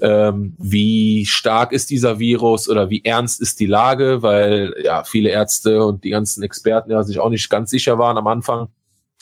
[0.00, 5.30] ähm, wie stark ist dieser Virus oder wie ernst ist die Lage, weil ja viele
[5.30, 8.68] Ärzte und die ganzen Experten ja sich auch nicht ganz sicher waren am Anfang.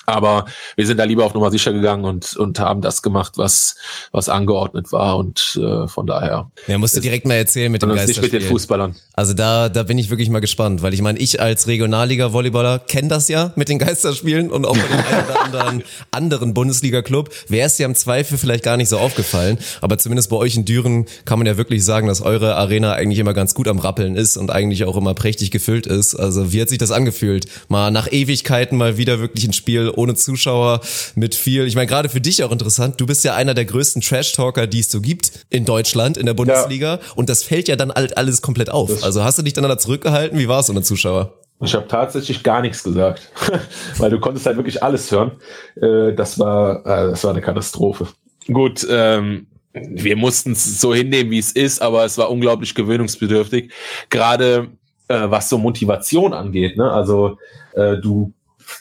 [0.09, 3.76] Aber wir sind da lieber auf Nummer sicher gegangen und, und haben das gemacht, was,
[4.11, 5.18] was angeordnet war.
[5.18, 6.50] Und äh, von daher.
[6.66, 8.22] Ja, musst du direkt mal erzählen mit dem Geisterspiel.
[8.22, 8.96] Nicht mit den Fußballern.
[9.12, 13.09] Also da, da bin ich wirklich mal gespannt, weil ich meine, ich als Regionalliga-Volleyballer kenne
[13.09, 17.30] das ja mit den Geisterspielen und auch mit dem einen oder anderen anderen Bundesliga-Club.
[17.48, 19.59] Wäre es ja im Zweifel vielleicht gar nicht so aufgefallen.
[19.82, 23.18] Aber zumindest bei euch in Düren kann man ja wirklich sagen, dass eure Arena eigentlich
[23.18, 26.14] immer ganz gut am Rappeln ist und eigentlich auch immer prächtig gefüllt ist.
[26.14, 27.46] Also wie hat sich das angefühlt?
[27.68, 30.80] Mal nach Ewigkeiten mal wieder wirklich ein Spiel ohne Zuschauer,
[31.14, 31.66] mit viel.
[31.66, 33.01] Ich meine, gerade für dich auch interessant.
[33.01, 36.34] Du bist ja einer der größten Trash-Talker, die es so gibt in Deutschland, in der
[36.34, 36.94] Bundesliga.
[36.94, 37.01] Ja.
[37.16, 38.88] Und das fällt ja dann halt alles komplett auf.
[38.88, 40.38] Das also hast du dich dann da zurückgehalten?
[40.38, 41.34] Wie war es ohne Zuschauer?
[41.61, 43.32] Ich habe tatsächlich gar nichts gesagt,
[43.99, 45.32] weil du konntest halt wirklich alles hören.
[45.76, 48.07] Äh, das war, äh, das war eine Katastrophe.
[48.46, 53.72] Gut, ähm, wir mussten es so hinnehmen, wie es ist, aber es war unglaublich gewöhnungsbedürftig.
[54.09, 54.68] Gerade
[55.09, 56.76] äh, was so Motivation angeht.
[56.76, 56.90] Ne?
[56.90, 57.38] Also
[57.74, 58.32] äh, du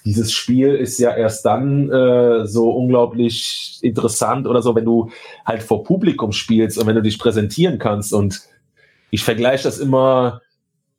[0.06, 5.10] dieses Spiel ist ja erst dann äh, so unglaublich interessant oder so, wenn du
[5.46, 8.14] halt vor Publikum spielst und wenn du dich präsentieren kannst.
[8.14, 8.42] Und
[9.12, 10.42] ich vergleiche das immer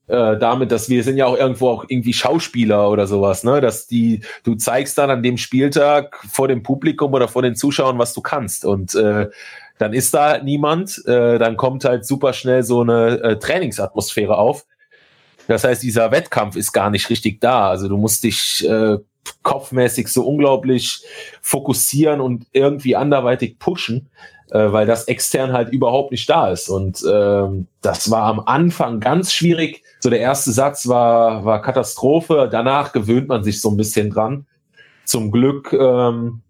[0.08, 3.60] äh, damit, dass wir sind ja auch irgendwo auch irgendwie Schauspieler oder sowas, ne?
[3.60, 7.98] Dass die, du zeigst dann an dem Spieltag vor dem Publikum oder vor den Zuschauern,
[7.98, 8.64] was du kannst.
[8.64, 9.28] Und äh,
[9.78, 14.64] dann ist da niemand, äh, dann kommt halt super schnell so eine äh, Trainingsatmosphäre auf
[15.48, 17.70] das heißt, dieser Wettkampf ist gar nicht richtig da.
[17.70, 18.98] Also du musst dich äh,
[19.42, 21.02] kopfmäßig so unglaublich
[21.40, 24.08] fokussieren und irgendwie anderweitig pushen,
[24.50, 26.68] äh, weil das extern halt überhaupt nicht da ist.
[26.68, 29.82] Und ähm, das war am Anfang ganz schwierig.
[30.00, 32.48] So der erste Satz war, war Katastrophe.
[32.50, 34.46] Danach gewöhnt man sich so ein bisschen dran.
[35.04, 36.42] Zum Glück ähm,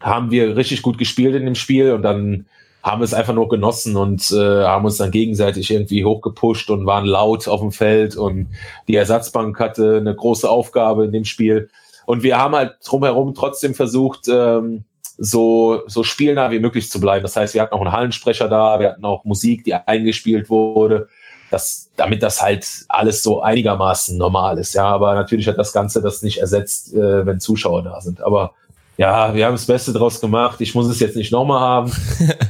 [0.00, 2.46] haben wir richtig gut gespielt in dem Spiel und dann
[2.82, 7.04] haben es einfach nur genossen und äh, haben uns dann gegenseitig irgendwie hochgepusht und waren
[7.04, 8.48] laut auf dem Feld und
[8.88, 11.70] die Ersatzbank hatte eine große Aufgabe in dem Spiel.
[12.06, 14.84] Und wir haben halt drumherum trotzdem versucht, ähm,
[15.16, 17.22] so, so spielnah wie möglich zu bleiben.
[17.22, 21.08] Das heißt, wir hatten auch einen Hallensprecher da, wir hatten auch Musik, die eingespielt wurde,
[21.50, 24.74] das, damit das halt alles so einigermaßen normal ist.
[24.74, 28.20] Ja, aber natürlich hat das Ganze das nicht ersetzt, äh, wenn Zuschauer da sind.
[28.22, 28.54] Aber
[29.02, 30.60] ja, wir haben das Beste draus gemacht.
[30.60, 31.92] Ich muss es jetzt nicht nochmal haben.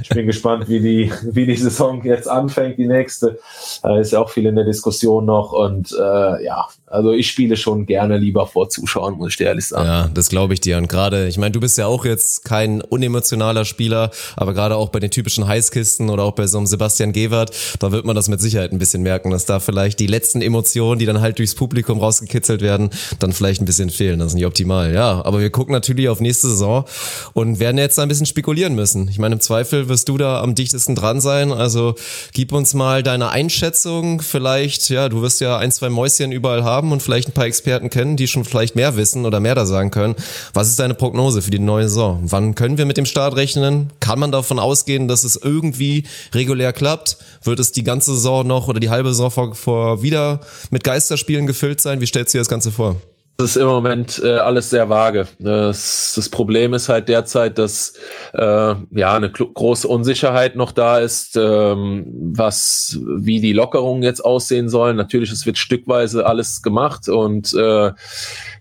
[0.02, 3.38] Ich bin gespannt, wie die, wie die Saison jetzt anfängt, die nächste.
[3.82, 5.52] Da ist ja auch viel in der Diskussion noch.
[5.52, 9.66] Und äh, ja, also ich spiele schon gerne lieber vor Zuschauern, muss ich dir ehrlich
[9.66, 9.86] sagen.
[9.86, 10.76] Ja, das glaube ich dir.
[10.76, 14.90] Und gerade, ich meine, du bist ja auch jetzt kein unemotionaler Spieler, aber gerade auch
[14.90, 18.28] bei den typischen Heißkisten oder auch bei so einem Sebastian Gewert, da wird man das
[18.28, 21.54] mit Sicherheit ein bisschen merken, dass da vielleicht die letzten Emotionen, die dann halt durchs
[21.54, 22.90] Publikum rausgekitzelt werden,
[23.20, 24.18] dann vielleicht ein bisschen fehlen.
[24.18, 24.92] Das ist nicht optimal.
[24.92, 26.84] Ja, aber wir gucken natürlich auf nächste Saison
[27.32, 29.08] und werden jetzt ein bisschen spekulieren müssen.
[29.08, 31.52] Ich meine, im Zweifel wirst du da am dichtesten dran sein.
[31.52, 31.94] Also
[32.32, 34.20] gib uns mal deine Einschätzung.
[34.20, 37.46] Vielleicht, ja, du wirst ja ein, zwei Mäuschen überall haben haben und vielleicht ein paar
[37.46, 40.16] Experten kennen, die schon vielleicht mehr wissen oder mehr da sagen können.
[40.52, 42.20] Was ist deine Prognose für die neue Saison?
[42.24, 43.90] Wann können wir mit dem Start rechnen?
[44.00, 47.18] Kann man davon ausgehen, dass es irgendwie regulär klappt?
[47.44, 50.40] Wird es die ganze Saison noch oder die halbe Saison vor, vor wieder
[50.70, 52.00] mit Geisterspielen gefüllt sein?
[52.00, 52.96] Wie stellst du dir das Ganze vor?
[53.42, 55.26] Ist im Moment äh, alles sehr vage.
[55.38, 57.94] Das, das Problem ist halt derzeit, dass
[58.32, 64.68] äh, ja eine große Unsicherheit noch da ist, ähm, was wie die Lockerungen jetzt aussehen
[64.68, 64.96] sollen.
[64.96, 67.92] Natürlich, es wird stückweise alles gemacht und äh,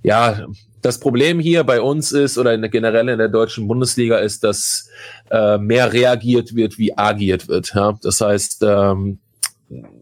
[0.04, 0.48] ja,
[0.82, 4.90] das Problem hier bei uns ist oder in, generell in der deutschen Bundesliga ist, dass
[5.30, 7.74] äh, mehr reagiert wird, wie agiert wird.
[7.76, 7.98] Ja?
[8.02, 9.20] Das heißt, ähm,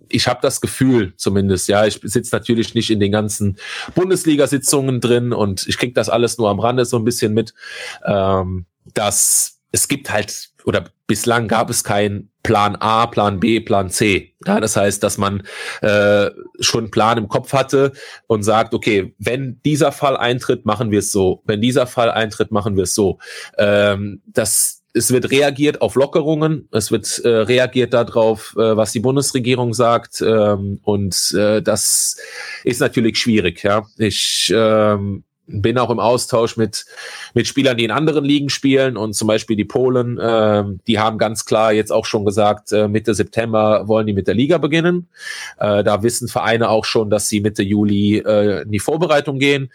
[0.10, 3.57] ich habe das Gefühl zumindest, ja, ich sitze natürlich nicht in den ganzen
[3.95, 7.53] Bundesliga-Sitzungen drin und ich krieg das alles nur am Rande so ein bisschen mit,
[8.05, 13.89] ähm, dass es gibt halt oder bislang gab es keinen Plan A, Plan B, Plan
[13.89, 14.36] C.
[14.45, 15.43] Ja, das heißt, dass man
[15.82, 16.30] äh,
[16.60, 17.91] schon einen Plan im Kopf hatte
[18.28, 21.41] und sagt, okay, wenn dieser Fall eintritt, machen wir es so.
[21.45, 23.20] Wenn dieser Fall eintritt, machen wir es so.
[23.57, 29.00] Ähm, das es wird reagiert auf Lockerungen, es wird äh, reagiert darauf, äh, was die
[29.00, 32.18] Bundesregierung sagt ähm, und äh, das
[32.64, 33.64] ist natürlich schwierig.
[33.64, 36.86] Ja, ich ähm, bin auch im Austausch mit
[37.34, 41.18] mit Spielern, die in anderen Ligen spielen und zum Beispiel die Polen, äh, die haben
[41.18, 45.10] ganz klar jetzt auch schon gesagt, äh, Mitte September wollen die mit der Liga beginnen.
[45.60, 49.72] Äh, da wissen Vereine auch schon, dass sie Mitte Juli äh, in die Vorbereitung gehen.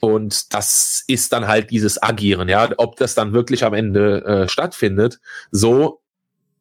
[0.00, 2.70] Und das ist dann halt dieses Agieren, ja.
[2.76, 5.20] Ob das dann wirklich am Ende äh, stattfindet,
[5.50, 6.00] so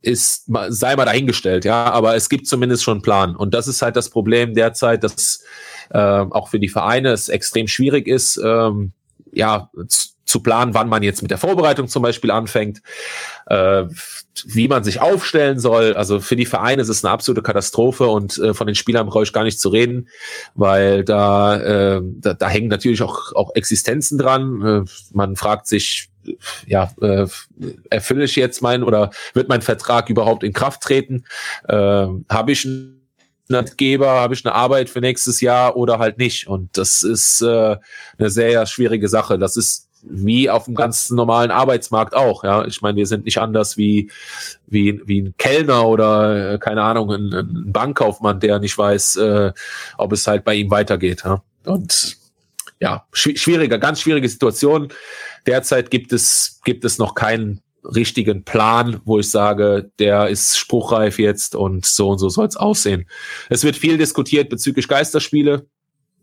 [0.02, 3.36] ist, sei mal dahingestellt, ja, aber es gibt zumindest schon einen Plan.
[3.36, 5.44] Und das ist halt das Problem derzeit, dass
[5.90, 8.94] äh, auch für die Vereine es extrem schwierig ist, ähm,
[9.32, 9.70] ja,
[10.28, 12.82] zu planen, wann man jetzt mit der Vorbereitung zum Beispiel anfängt,
[13.48, 13.86] äh,
[14.46, 15.94] wie man sich aufstellen soll.
[15.94, 19.24] Also für die Vereine ist es eine absolute Katastrophe und äh, von den Spielern brauche
[19.24, 20.10] ich gar nicht zu reden,
[20.54, 24.62] weil da, äh, da, da hängen natürlich auch, auch Existenzen dran.
[24.62, 26.10] Äh, man fragt sich,
[26.66, 27.26] ja, äh,
[27.90, 31.24] erfülle ich jetzt meinen oder wird mein Vertrag überhaupt in Kraft treten?
[31.68, 32.98] Äh, Habe ich einen
[33.50, 36.48] Arbeitgeber, habe ich eine Arbeit für nächstes Jahr oder halt nicht?
[36.48, 37.78] Und das ist äh,
[38.18, 39.40] eine sehr schwierige Sache.
[39.40, 42.44] Das ist wie auf dem ganz normalen Arbeitsmarkt auch.
[42.44, 44.12] Ja, ich meine, wir sind nicht anders wie
[44.68, 49.52] wie wie ein Kellner oder äh, keine Ahnung ein, ein Bankkaufmann, der nicht weiß, äh,
[49.98, 51.24] ob es halt bei ihm weitergeht.
[51.26, 51.44] Ja?
[51.66, 52.18] Und
[52.80, 54.90] ja, schwieriger, ganz schwierige Situation.
[55.46, 61.20] Derzeit gibt es gibt es noch keinen richtigen Plan, wo ich sage, der ist spruchreif
[61.20, 63.08] jetzt und so und so soll es aussehen.
[63.50, 65.66] Es wird viel diskutiert bezüglich Geisterspiele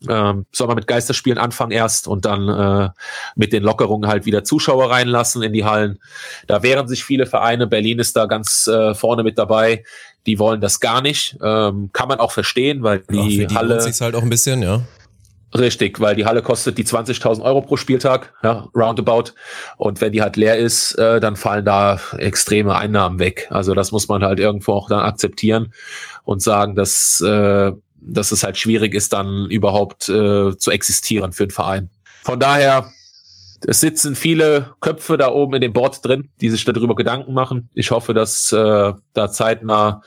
[0.09, 2.91] ähm, soll man mit Geisterspielen anfangen erst und dann äh,
[3.37, 5.99] mit den Lockerungen halt wieder Zuschauer reinlassen in die Hallen.
[6.47, 7.67] Da wehren sich viele Vereine.
[7.67, 9.85] Berlin ist da ganz äh, vorne mit dabei.
[10.27, 11.37] Die wollen das gar nicht.
[11.43, 14.63] Ähm, kann man auch verstehen, weil die, ja, die Halle sich halt auch ein bisschen,
[14.63, 14.83] ja.
[15.57, 19.33] Richtig, weil die Halle kostet die 20.000 Euro pro Spieltag, ja, roundabout.
[19.77, 23.47] Und wenn die halt leer ist, äh, dann fallen da extreme Einnahmen weg.
[23.51, 25.73] Also das muss man halt irgendwo auch dann akzeptieren
[26.25, 27.71] und sagen, dass äh,
[28.07, 31.91] dass es halt schwierig ist, dann überhaupt äh, zu existieren für einen Verein.
[32.23, 32.91] Von daher,
[33.67, 37.69] es sitzen viele Köpfe da oben in dem Board drin, die sich darüber Gedanken machen.
[37.75, 40.03] Ich hoffe, dass äh, da zeitnah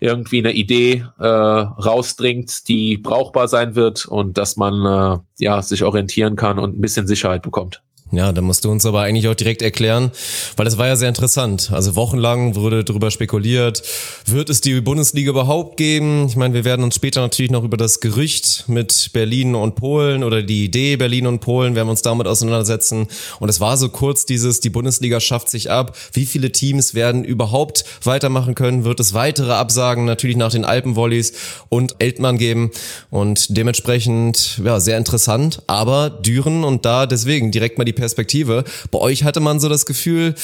[0.00, 5.84] irgendwie eine Idee äh, rausdringt, die brauchbar sein wird und dass man äh, ja sich
[5.84, 7.82] orientieren kann und ein bisschen Sicherheit bekommt.
[8.14, 10.10] Ja, da musst du uns aber eigentlich auch direkt erklären,
[10.56, 11.70] weil das war ja sehr interessant.
[11.72, 13.82] Also wochenlang wurde darüber spekuliert,
[14.26, 16.26] wird es die Bundesliga überhaupt geben?
[16.28, 20.24] Ich meine, wir werden uns später natürlich noch über das Gerücht mit Berlin und Polen
[20.24, 23.06] oder die Idee Berlin und Polen, werden wir uns damit auseinandersetzen.
[23.40, 25.96] Und es war so kurz dieses, die Bundesliga schafft sich ab.
[26.12, 28.84] Wie viele Teams werden überhaupt weitermachen können?
[28.84, 31.32] Wird es weitere Absagen natürlich nach den Alpenvolleys
[31.70, 32.72] und Eltmann geben?
[33.08, 35.62] Und dementsprechend, ja, sehr interessant.
[35.66, 38.64] Aber Düren und da deswegen direkt mal die Perspektive.
[38.90, 40.34] Bei euch hatte man so das Gefühl,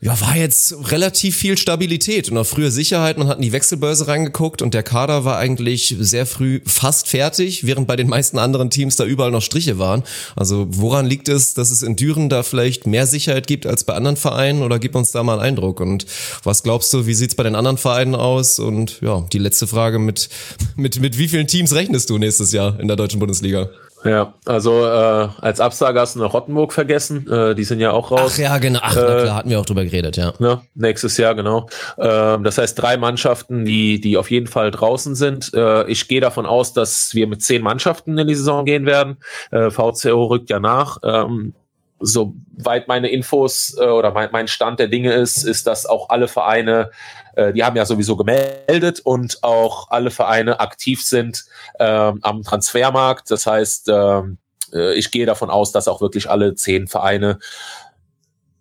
[0.00, 3.18] ja, war jetzt relativ viel Stabilität und auch früher Sicherheit.
[3.18, 7.66] Man hat in die Wechselbörse reingeguckt und der Kader war eigentlich sehr früh fast fertig,
[7.66, 10.04] während bei den meisten anderen Teams da überall noch Striche waren.
[10.36, 13.94] Also woran liegt es, dass es in Düren da vielleicht mehr Sicherheit gibt als bei
[13.94, 15.80] anderen Vereinen oder gib uns da mal einen Eindruck?
[15.80, 16.06] Und
[16.44, 18.60] was glaubst du, wie sieht's bei den anderen Vereinen aus?
[18.60, 20.28] Und ja, die letzte Frage mit,
[20.76, 23.68] mit, mit wie vielen Teams rechnest du nächstes Jahr in der deutschen Bundesliga?
[24.04, 27.28] Ja, also äh, als Absage hast du noch Rottenburg vergessen.
[27.30, 28.32] Äh, die sind ja auch raus.
[28.34, 28.80] Ach ja, genau.
[28.82, 30.32] Ach, äh, na klar, hatten wir auch drüber geredet, ja.
[30.38, 31.66] Ne, nächstes Jahr, genau.
[31.96, 35.52] Äh, das heißt, drei Mannschaften, die, die auf jeden Fall draußen sind.
[35.52, 39.16] Äh, ich gehe davon aus, dass wir mit zehn Mannschaften in die Saison gehen werden.
[39.50, 40.98] Äh, VCO rückt ja nach.
[41.02, 41.54] Ähm,
[42.00, 46.28] soweit meine Infos äh, oder mein, mein Stand der Dinge ist, ist, dass auch alle
[46.28, 46.90] Vereine
[47.38, 51.44] äh, die haben ja sowieso gemeldet und auch alle Vereine aktiv sind
[51.78, 53.30] ähm, am Transfermarkt.
[53.30, 54.38] Das heißt, ähm,
[54.72, 57.38] äh, ich gehe davon aus, dass auch wirklich alle zehn Vereine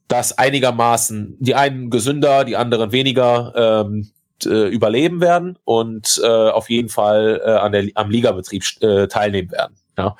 [0.07, 4.11] das einigermaßen, die einen gesünder, die anderen weniger ähm,
[4.45, 9.51] äh, überleben werden und äh, auf jeden Fall äh, an der, am Ligabetrieb äh, teilnehmen
[9.51, 9.75] werden.
[9.97, 10.15] Ja.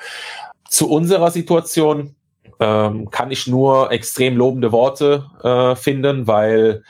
[0.68, 2.17] Zu unserer Situation
[2.60, 6.84] ähm, kann ich nur extrem lobende Worte äh, finden, weil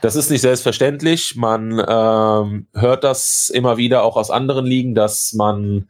[0.00, 1.36] das ist nicht selbstverständlich.
[1.36, 5.88] Man ähm, hört das immer wieder auch aus anderen Ligen, dass man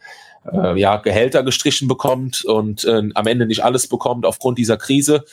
[0.53, 5.24] äh, ja Gehälter gestrichen bekommt und äh, am Ende nicht alles bekommt aufgrund dieser Krise.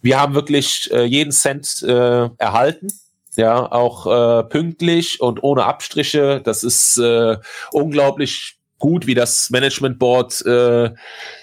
[0.00, 2.88] Wir haben wirklich äh, jeden Cent äh, erhalten.
[3.36, 6.42] Ja, auch äh, pünktlich und ohne Abstriche.
[6.44, 7.38] Das ist äh,
[7.70, 10.90] unglaublich gut, wie das Management Board, äh,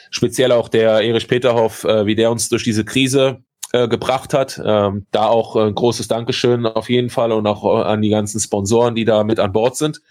[0.09, 4.59] speziell auch der Erich Peterhoff, äh, wie der uns durch diese Krise äh, gebracht hat.
[4.63, 8.39] Ähm, da auch ein großes Dankeschön auf jeden Fall und auch äh, an die ganzen
[8.39, 10.01] Sponsoren, die da mit an Bord sind,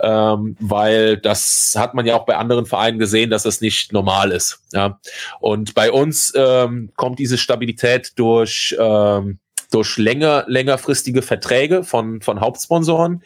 [0.00, 4.32] ähm, weil das hat man ja auch bei anderen Vereinen gesehen, dass das nicht normal
[4.32, 4.60] ist.
[4.72, 4.98] Ja.
[5.40, 9.38] Und bei uns ähm, kommt diese Stabilität durch ähm,
[9.70, 13.22] durch länger, längerfristige Verträge von, von Hauptsponsoren,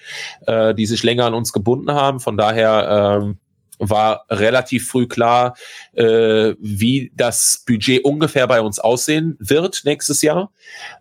[0.46, 2.20] äh, die sich länger an uns gebunden haben.
[2.20, 3.38] Von daher ähm,
[3.78, 5.54] war relativ früh klar,
[5.92, 10.50] äh, wie das Budget ungefähr bei uns aussehen wird nächstes Jahr.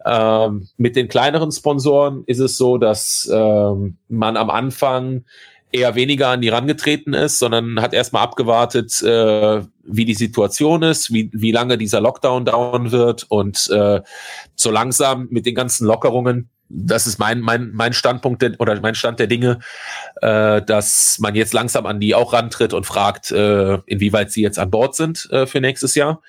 [0.05, 5.25] Ähm, mit den kleineren Sponsoren ist es so, dass ähm, man am Anfang
[5.71, 11.13] eher weniger an die rangetreten ist, sondern hat erstmal abgewartet, äh, wie die Situation ist,
[11.13, 14.01] wie, wie lange dieser Lockdown dauern wird und äh,
[14.55, 18.95] so langsam mit den ganzen Lockerungen das ist mein, mein, mein Standpunkt der, oder mein
[18.95, 19.59] Stand der Dinge,
[20.21, 24.59] äh, dass man jetzt langsam an die auch rantritt und fragt, äh, inwieweit sie jetzt
[24.59, 26.21] an Bord sind äh, für nächstes Jahr.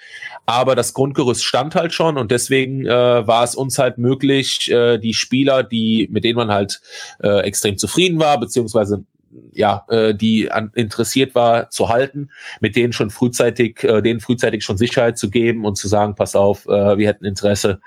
[0.47, 4.99] Aber das Grundgerüst stand halt schon und deswegen äh, war es uns halt möglich, äh,
[4.99, 6.81] die Spieler, die mit denen man halt
[7.23, 9.05] äh, extrem zufrieden war, beziehungsweise
[9.53, 12.31] ja, äh, die an, interessiert war, zu halten,
[12.61, 16.35] mit denen schon frühzeitig, äh, denen frühzeitig schon Sicherheit zu geben und zu sagen, pass
[16.35, 17.81] auf, äh, wir hätten Interesse,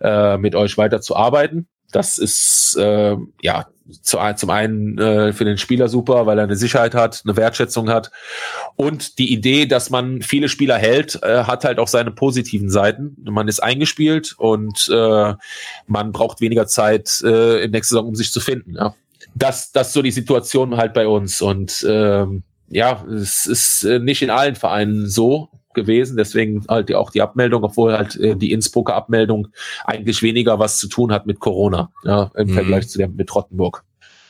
[0.00, 1.68] äh, mit euch weiter zu arbeiten.
[1.92, 3.66] Das ist äh, ja
[4.02, 7.88] zu, zum einen äh, für den Spieler super, weil er eine Sicherheit hat, eine Wertschätzung
[7.88, 8.10] hat.
[8.74, 13.16] Und die Idee, dass man viele Spieler hält, äh, hat halt auch seine positiven Seiten.
[13.22, 15.34] Man ist eingespielt und äh,
[15.86, 18.74] man braucht weniger Zeit äh, in nächster Saison, um sich zu finden.
[18.74, 18.94] Ja
[19.36, 21.42] das, das so die Situation halt bei uns.
[21.42, 27.10] Und ähm, ja, es ist äh, nicht in allen Vereinen so gewesen, deswegen halt auch
[27.10, 29.48] die Abmeldung, obwohl halt äh, die Innsbrucker Abmeldung
[29.84, 32.54] eigentlich weniger was zu tun hat mit Corona, ja, im mhm.
[32.54, 33.84] Vergleich zu der mit Rottenburg.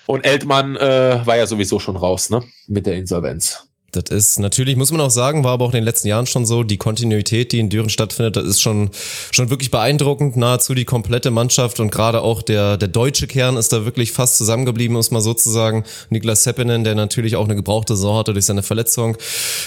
[0.06, 3.65] Und Eltmann äh, war ja sowieso schon raus, ne, mit der Insolvenz.
[3.96, 6.44] Das ist natürlich, muss man auch sagen, war aber auch in den letzten Jahren schon
[6.44, 8.90] so, die Kontinuität, die in Düren stattfindet, das ist schon,
[9.30, 10.36] schon wirklich beeindruckend.
[10.36, 14.36] Nahezu die komplette Mannschaft und gerade auch der, der deutsche Kern ist da wirklich fast
[14.36, 15.84] zusammengeblieben, muss man sozusagen.
[16.10, 19.16] Niklas Seppinen, der natürlich auch eine gebrauchte Saison hatte durch seine Verletzung.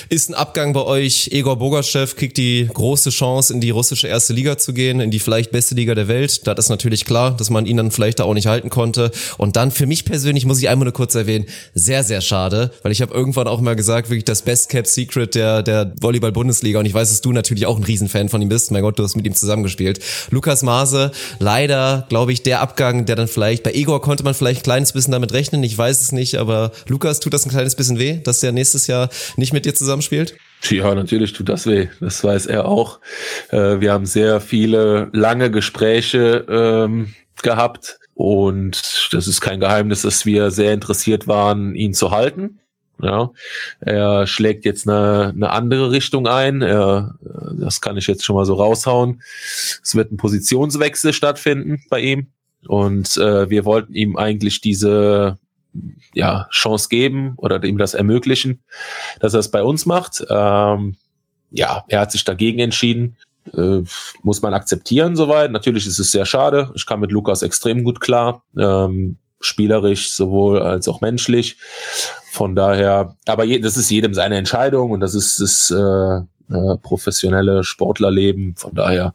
[0.10, 1.30] Ist ein Abgang bei euch.
[1.32, 5.20] Egor Bogaschew kriegt die große Chance, in die russische erste Liga zu gehen, in die
[5.20, 6.46] vielleicht beste Liga der Welt.
[6.46, 9.12] Da ist natürlich klar, dass man ihn dann vielleicht da auch nicht halten konnte.
[9.38, 12.92] Und dann für mich persönlich, muss ich einmal nur kurz erwähnen, sehr, sehr schade, weil
[12.92, 16.80] ich habe irgendwann auch mal gesagt, wirklich das Best Kept Secret der, der Volleyball-Bundesliga.
[16.80, 18.72] Und ich weiß, dass du natürlich auch ein Riesenfan von ihm bist.
[18.72, 20.00] Mein Gott, du hast mit ihm zusammengespielt.
[20.30, 24.62] Lukas Maase, leider, glaube ich, der Abgang, der dann vielleicht, bei Igor konnte man vielleicht
[24.62, 25.64] ein kleines bisschen damit rechnen.
[25.64, 28.88] Ich weiß es nicht, aber Lukas, tut das ein kleines bisschen weh, dass der nächstes
[28.88, 30.36] Jahr nicht mit dir zusammenspielt?
[30.70, 31.88] Ja, natürlich tut das weh.
[32.02, 33.00] Das weiß er auch.
[33.52, 40.26] Äh, wir haben sehr viele lange Gespräche ähm, gehabt und das ist kein Geheimnis, dass
[40.26, 42.60] wir sehr interessiert waren, ihn zu halten.
[43.02, 43.32] Ja,
[43.80, 46.62] er schlägt jetzt eine, eine andere Richtung ein.
[46.62, 47.16] Er,
[47.54, 49.22] das kann ich jetzt schon mal so raushauen.
[49.82, 52.28] Es wird ein Positionswechsel stattfinden bei ihm.
[52.68, 55.38] Und äh, wir wollten ihm eigentlich diese
[56.14, 58.62] ja, Chance geben oder ihm das ermöglichen,
[59.20, 60.24] dass er es bei uns macht.
[60.30, 60.98] Ähm,
[61.52, 63.16] ja, er hat sich dagegen entschieden.
[63.54, 63.82] Äh,
[64.24, 65.52] muss man akzeptieren soweit.
[65.52, 66.72] Natürlich ist es sehr schade.
[66.76, 68.44] Ich kam mit Lukas extrem gut klar.
[68.58, 71.58] Ähm, spielerisch sowohl als auch menschlich.
[72.32, 76.22] Von daher, aber je, das ist jedem seine Entscheidung und das ist das äh,
[76.54, 78.56] äh, professionelle Sportlerleben.
[78.56, 79.14] Von daher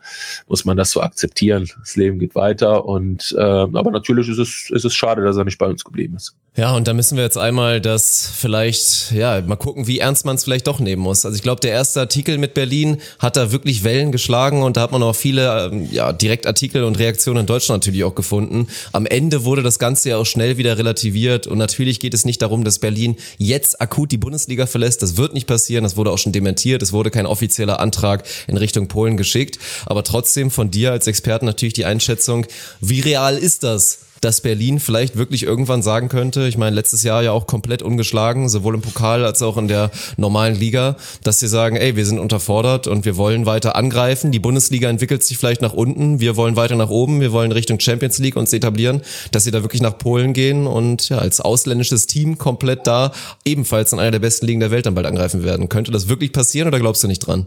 [0.49, 1.69] muss man das so akzeptieren.
[1.79, 5.45] Das Leben geht weiter und äh, aber natürlich ist es ist es schade, dass er
[5.45, 6.37] nicht bei uns geblieben ist.
[6.57, 10.37] Ja, und da müssen wir jetzt einmal das vielleicht, ja, mal gucken, wie ernst man
[10.37, 11.25] es vielleicht doch nehmen muss.
[11.25, 14.83] Also ich glaube, der erste Artikel mit Berlin hat da wirklich Wellen geschlagen und da
[14.83, 18.69] hat man auch viele ähm, ja, Direktartikel und Reaktionen in Deutschland natürlich auch gefunden.
[18.93, 22.41] Am Ende wurde das Ganze ja auch schnell wieder relativiert und natürlich geht es nicht
[22.41, 25.03] darum, dass Berlin jetzt akut die Bundesliga verlässt.
[25.03, 26.85] Das wird nicht passieren, das wurde auch schon dementiert.
[26.85, 29.59] Es wurde kein offizieller Antrag in Richtung Polen geschickt.
[29.87, 32.47] Aber trotzdem von dir als Experten natürlich die Einschätzung,
[32.81, 33.99] wie real ist das?
[34.25, 38.49] Dass Berlin vielleicht wirklich irgendwann sagen könnte, ich meine, letztes Jahr ja auch komplett ungeschlagen,
[38.49, 42.19] sowohl im Pokal als auch in der normalen Liga, dass sie sagen, ey, wir sind
[42.19, 44.33] unterfordert und wir wollen weiter angreifen.
[44.33, 47.79] Die Bundesliga entwickelt sich vielleicht nach unten, wir wollen weiter nach oben, wir wollen Richtung
[47.81, 52.07] Champions League uns etablieren, dass sie da wirklich nach Polen gehen und ja, als ausländisches
[52.07, 53.13] Team komplett da
[53.45, 55.69] ebenfalls in einer der besten Ligen der Welt dann bald angreifen werden.
[55.69, 57.47] Könnte das wirklich passieren oder glaubst du nicht dran?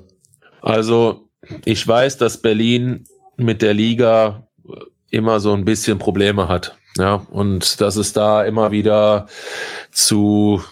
[0.61, 1.27] Also,
[1.65, 3.05] ich weiß, dass Berlin
[3.35, 4.46] mit der Liga
[5.09, 6.77] immer so ein bisschen Probleme hat.
[6.97, 9.27] Ja, und dass es da immer wieder
[9.91, 10.63] zu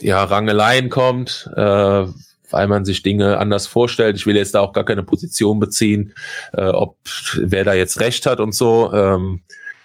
[0.00, 2.06] ja, Rangeleien kommt, äh,
[2.50, 4.16] weil man sich Dinge anders vorstellt.
[4.16, 6.14] Ich will jetzt da auch gar keine Position beziehen,
[6.52, 6.96] äh, ob
[7.36, 8.92] wer da jetzt recht hat und so.
[8.92, 9.40] Ähm,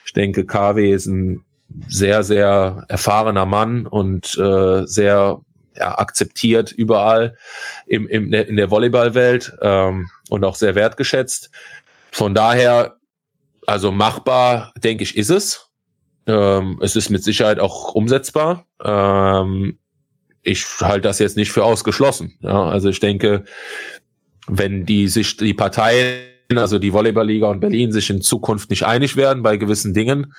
[0.05, 1.43] ich denke, KW ist ein
[1.87, 5.41] sehr, sehr erfahrener Mann und äh, sehr
[5.75, 7.37] ja, akzeptiert überall
[7.87, 11.51] im, im, in der Volleyballwelt ähm, und auch sehr wertgeschätzt.
[12.11, 12.98] Von daher
[13.69, 15.69] also machbar, denke ich, ist es.
[16.25, 18.65] Ähm, es ist mit Sicherheit auch umsetzbar.
[18.83, 19.77] Ähm,
[20.41, 22.37] ich halte das jetzt nicht für ausgeschlossen.
[22.41, 23.43] Ja, also ich denke,
[24.47, 26.23] wenn die sich die Parteien,
[26.55, 30.33] also die Volleyballliga und Berlin, sich in Zukunft nicht einig werden bei gewissen Dingen,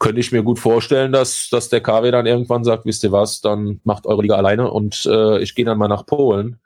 [0.00, 3.40] könnte ich mir gut vorstellen, dass, dass der KW dann irgendwann sagt, wisst ihr was,
[3.40, 6.58] dann macht eure Liga alleine und äh, ich gehe dann mal nach Polen.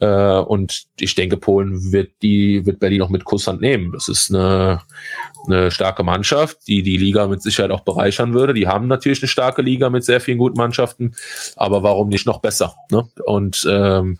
[0.00, 3.92] Äh, und ich denke, Polen wird die, wird Berlin auch mit Kusshand nehmen.
[3.92, 4.82] Das ist eine,
[5.46, 8.54] eine starke Mannschaft, die die Liga mit Sicherheit auch bereichern würde.
[8.54, 11.14] Die haben natürlich eine starke Liga mit sehr vielen guten Mannschaften,
[11.56, 12.74] aber warum nicht noch besser?
[12.90, 13.08] Ne?
[13.24, 14.18] Und ähm,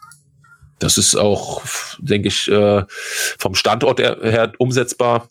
[0.79, 1.62] das ist auch,
[1.99, 2.85] denke ich, äh,
[3.39, 5.29] vom Standort her umsetzbar.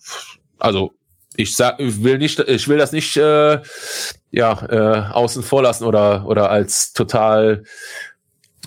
[0.57, 0.95] Also
[1.35, 3.61] ich sag, ich will nicht, ich will das nicht äh,
[4.31, 7.63] ja äh, außen vor lassen oder oder als total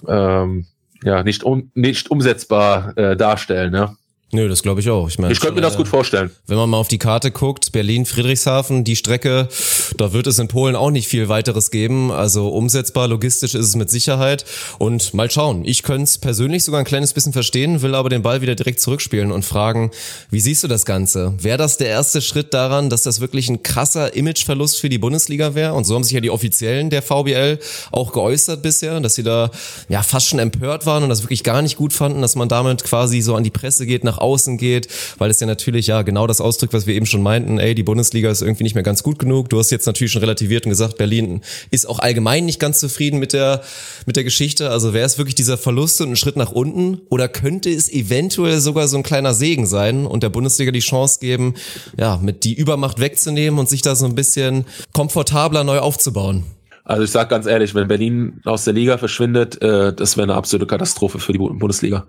[0.07, 0.66] ähm,
[1.03, 3.72] ja nicht um, nicht umsetzbar äh, darstellen.
[3.72, 3.96] Ne?
[4.31, 5.09] Nö, das glaube ich auch.
[5.09, 6.31] Ich, mein, ich könnte mir das gut vorstellen.
[6.47, 9.49] Wenn man mal auf die Karte guckt, Berlin, Friedrichshafen, die Strecke,
[9.97, 12.12] da wird es in Polen auch nicht viel weiteres geben.
[12.12, 14.45] Also umsetzbar, logistisch ist es mit Sicherheit.
[14.76, 15.64] Und mal schauen.
[15.64, 18.81] Ich könnte es persönlich sogar ein kleines bisschen verstehen, will aber den Ball wieder direkt
[18.81, 19.93] zurückspielen und fragen,
[20.31, 21.33] wie siehst du das Ganze?
[21.39, 25.55] Wäre das der erste Schritt daran, dass das wirklich ein krasser Imageverlust für die Bundesliga
[25.55, 25.72] wäre?
[25.72, 27.61] Und so haben sich ja die Offiziellen der VBL
[27.93, 29.51] auch geäußert bisher, dass sie da
[29.89, 32.85] ja fast schon empört waren und das wirklich gar nicht gut fanden, dass man damit
[32.85, 34.89] quasi so an die Presse geht nach außen geht,
[35.19, 37.83] weil es ja natürlich ja genau das ausdrückt, was wir eben schon meinten, ey, die
[37.83, 39.49] Bundesliga ist irgendwie nicht mehr ganz gut genug.
[39.49, 41.41] Du hast jetzt natürlich schon relativiert und gesagt, Berlin
[41.71, 43.62] ist auch allgemein nicht ganz zufrieden mit der,
[44.07, 44.71] mit der Geschichte.
[44.71, 48.61] Also wäre es wirklich dieser Verlust und ein Schritt nach unten oder könnte es eventuell
[48.61, 51.55] sogar so ein kleiner Segen sein und der Bundesliga die Chance geben,
[51.99, 56.45] ja, mit die Übermacht wegzunehmen und sich da so ein bisschen komfortabler neu aufzubauen?
[56.89, 60.35] Also ich sage ganz ehrlich, wenn Berlin aus der Liga verschwindet, äh, das wäre eine
[60.35, 62.07] absolute Katastrophe für die Bundesliga.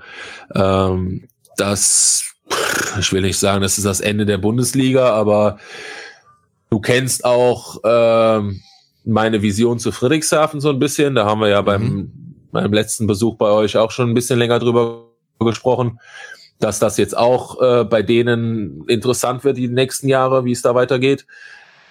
[0.56, 1.28] Ähm,
[1.60, 2.26] das
[3.00, 5.60] ich will nicht sagen, das ist das Ende der Bundesliga, aber
[6.70, 8.62] du kennst auch ähm,
[9.06, 11.16] meine Vision zu Friedrichshafen so ein bisschen.
[11.16, 11.66] Da haben wir ja mhm.
[11.66, 12.12] beim
[12.52, 15.06] meinem letzten Besuch bei euch auch schon ein bisschen länger drüber
[15.40, 16.00] gesprochen,
[16.60, 20.76] dass das jetzt auch äh, bei denen interessant wird die nächsten Jahre, wie es da
[20.76, 21.26] weitergeht.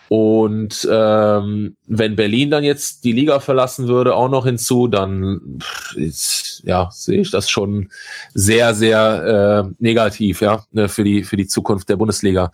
[0.09, 5.59] Und ähm, wenn Berlin dann jetzt die Liga verlassen würde, auch noch hinzu, dann
[5.97, 7.91] ist, ja, sehe ich das schon
[8.33, 12.53] sehr, sehr äh, negativ, ja, ne, für die für die Zukunft der Bundesliga.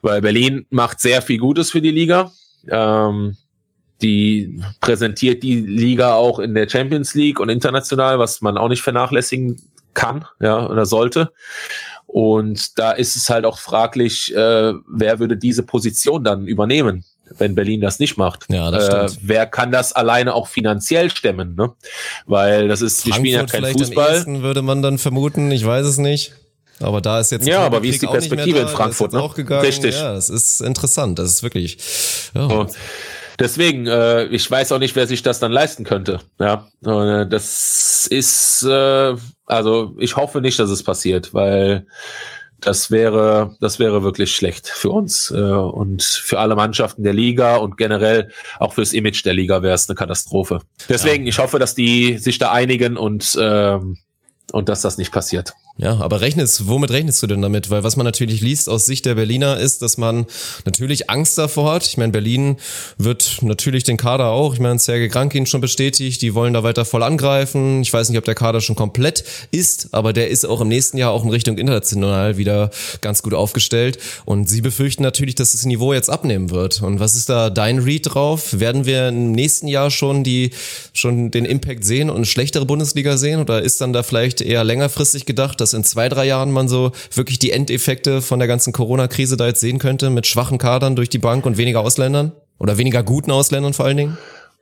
[0.00, 2.30] Weil Berlin macht sehr viel Gutes für die Liga.
[2.68, 3.36] Ähm,
[4.00, 8.82] die präsentiert die Liga auch in der Champions League und international, was man auch nicht
[8.82, 9.60] vernachlässigen
[9.92, 11.32] kann, ja, oder sollte.
[12.12, 17.04] Und da ist es halt auch fraglich, äh, wer würde diese Position dann übernehmen,
[17.38, 18.46] wenn Berlin das nicht macht.
[18.50, 21.54] Ja, das äh, wer kann das alleine auch finanziell stemmen?
[21.54, 21.70] Ne?
[22.26, 24.26] Weil das ist, die spielen ja kein Fußball.
[24.26, 26.32] Würde man dann vermuten, ich weiß es nicht.
[26.80, 29.12] Aber da ist jetzt ja, aber wie ist die Perspektive in Frankfurt?
[29.12, 29.22] Ne?
[29.22, 29.64] Auch gegangen.
[29.64, 29.94] Richtig.
[29.94, 31.18] Ja, das ist interessant.
[31.18, 31.78] Das ist wirklich.
[32.34, 32.48] Ja.
[32.48, 32.66] So.
[33.40, 36.20] Deswegen, äh, ich weiß auch nicht, wer sich das dann leisten könnte.
[36.38, 39.16] Ja, äh, das ist äh,
[39.50, 41.86] also ich hoffe nicht, dass es passiert, weil
[42.60, 47.56] das wäre, das wäre wirklich schlecht für uns äh, und für alle Mannschaften der Liga
[47.56, 48.30] und generell
[48.60, 50.60] auch fürs Image der Liga wäre es eine Katastrophe.
[50.88, 51.30] Deswegen, ja.
[51.30, 53.98] ich hoffe, dass die sich da einigen und ähm,
[54.52, 55.52] und dass das nicht passiert.
[55.76, 57.70] Ja, aber rechnest, womit rechnest du denn damit?
[57.70, 60.26] Weil was man natürlich liest aus Sicht der Berliner ist, dass man
[60.66, 61.86] natürlich Angst davor hat.
[61.86, 62.56] Ich meine, Berlin
[62.98, 66.84] wird natürlich den Kader auch, ich meine, Sergei Krankin schon bestätigt, die wollen da weiter
[66.84, 67.80] voll angreifen.
[67.80, 70.98] Ich weiß nicht, ob der Kader schon komplett ist, aber der ist auch im nächsten
[70.98, 73.98] Jahr auch in Richtung international wieder ganz gut aufgestellt.
[74.26, 76.82] Und sie befürchten natürlich, dass das Niveau jetzt abnehmen wird.
[76.82, 78.58] Und was ist da dein Read drauf?
[78.58, 80.50] Werden wir im nächsten Jahr schon die,
[80.92, 83.40] schon den Impact sehen und eine schlechtere Bundesliga sehen?
[83.40, 86.92] Oder ist dann da vielleicht eher längerfristig gedacht, dass in zwei, drei Jahren man so
[87.14, 91.08] wirklich die Endeffekte von der ganzen Corona-Krise da jetzt sehen könnte mit schwachen Kadern durch
[91.08, 92.32] die Bank und weniger Ausländern?
[92.58, 94.18] Oder weniger guten Ausländern vor allen Dingen?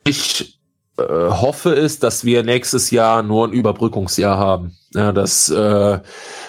[0.07, 0.61] Ich
[0.99, 4.77] äh, hoffe es, dass wir nächstes Jahr nur ein Überbrückungsjahr haben.
[4.95, 5.99] Ja, dass äh,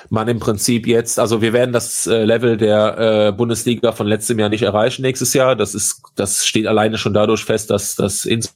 [0.09, 2.97] man im Prinzip jetzt, also wir werden das äh, Level der
[3.27, 5.55] äh, Bundesliga von letztem Jahr nicht erreichen nächstes Jahr.
[5.55, 8.55] Das ist, das steht alleine schon dadurch fest, dass das ins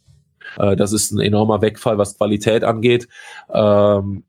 [0.58, 3.08] äh, das ist ein enormer Wegfall, was Qualität angeht.
[3.54, 4.24] Ähm,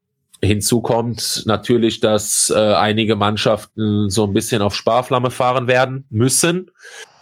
[0.45, 6.70] Hinzu kommt natürlich, dass äh, einige Mannschaften so ein bisschen auf Sparflamme fahren werden müssen.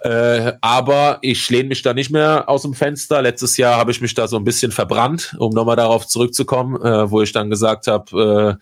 [0.03, 3.23] Äh, aber ich lehne mich da nicht mehr aus dem Fenster.
[3.23, 7.11] Letztes Jahr habe ich mich da so ein bisschen verbrannt, um nochmal darauf zurückzukommen, äh,
[7.11, 8.59] wo ich dann gesagt habe,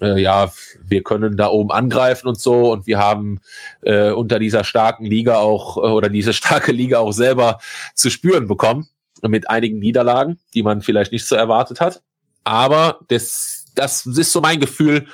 [0.00, 0.52] äh, äh, ja,
[0.82, 2.72] wir können da oben angreifen und so.
[2.72, 3.40] Und wir haben
[3.82, 7.58] äh, unter dieser starken Liga auch, äh, oder diese starke Liga auch selber
[7.94, 8.88] zu spüren bekommen.
[9.24, 12.02] Mit einigen Niederlagen, die man vielleicht nicht so erwartet hat.
[12.42, 15.06] Aber das das ist so mein Gefühl,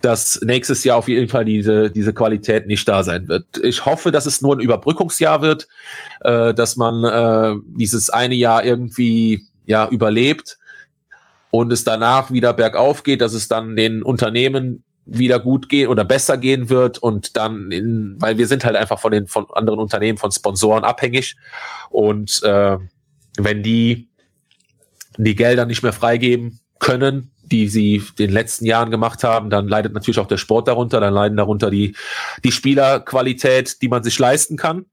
[0.00, 3.46] dass nächstes Jahr auf jeden Fall diese, diese Qualität nicht da sein wird.
[3.62, 5.68] Ich hoffe, dass es nur ein Überbrückungsjahr wird,
[6.20, 10.58] äh, dass man äh, dieses eine Jahr irgendwie ja überlebt
[11.50, 16.04] und es danach wieder bergauf geht, dass es dann den Unternehmen wieder gut gehen oder
[16.04, 19.80] besser gehen wird und dann in, weil wir sind halt einfach von den von anderen
[19.80, 21.36] Unternehmen, von Sponsoren abhängig
[21.90, 22.78] und äh,
[23.36, 24.08] wenn die
[25.16, 29.92] die Gelder nicht mehr freigeben können, die sie den letzten Jahren gemacht haben, dann leidet
[29.92, 31.94] natürlich auch der Sport darunter, dann leiden darunter die,
[32.42, 34.86] die Spielerqualität, die man sich leisten kann.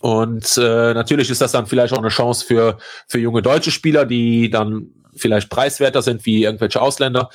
[0.00, 4.06] Und äh, natürlich ist das dann vielleicht auch eine Chance für, für junge deutsche Spieler,
[4.06, 7.30] die dann vielleicht preiswerter sind wie irgendwelche Ausländer.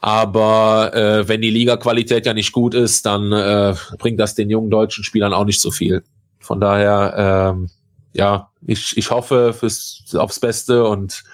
[0.00, 4.70] Aber äh, wenn die Liga-Qualität ja nicht gut ist, dann äh, bringt das den jungen
[4.70, 6.04] deutschen Spielern auch nicht so viel.
[6.38, 7.70] Von daher, ähm,
[8.12, 11.24] ja, ich, ich hoffe fürs, aufs Beste und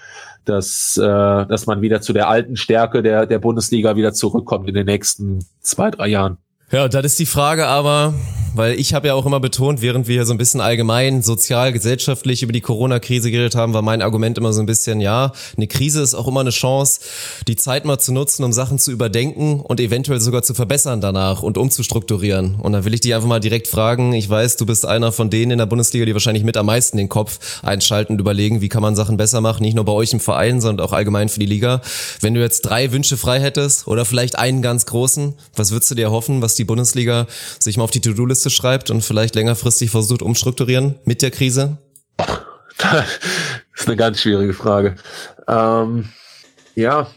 [0.45, 4.75] dass, äh, dass man wieder zu der alten Stärke der, der Bundesliga wieder zurückkommt in
[4.75, 6.37] den nächsten zwei, drei Jahren.
[6.71, 8.13] Ja, und das ist die Frage aber,
[8.53, 12.43] weil ich habe ja auch immer betont, während wir so ein bisschen allgemein sozial, gesellschaftlich
[12.43, 16.01] über die Corona-Krise geredet haben, war mein Argument immer so ein bisschen, ja, eine Krise
[16.01, 17.01] ist auch immer eine Chance,
[17.47, 21.43] die Zeit mal zu nutzen, um Sachen zu überdenken und eventuell sogar zu verbessern danach
[21.43, 22.55] und umzustrukturieren.
[22.61, 25.29] Und da will ich dich einfach mal direkt fragen, ich weiß, du bist einer von
[25.29, 28.69] denen in der Bundesliga, die wahrscheinlich mit am meisten den Kopf einschalten und überlegen, wie
[28.69, 31.39] kann man Sachen besser machen, nicht nur bei euch im Verein, sondern auch allgemein für
[31.39, 31.81] die Liga.
[32.21, 35.95] Wenn du jetzt drei Wünsche frei hättest oder vielleicht einen ganz großen, was würdest du
[35.95, 37.27] dir hoffen, was die Bundesliga
[37.59, 41.77] sich mal auf die To-Do-Liste Liste schreibt und vielleicht längerfristig versucht umstrukturieren mit der Krise?
[42.17, 43.05] Das
[43.75, 44.95] ist eine ganz schwierige Frage.
[45.47, 46.09] Ähm,
[46.75, 47.07] ja,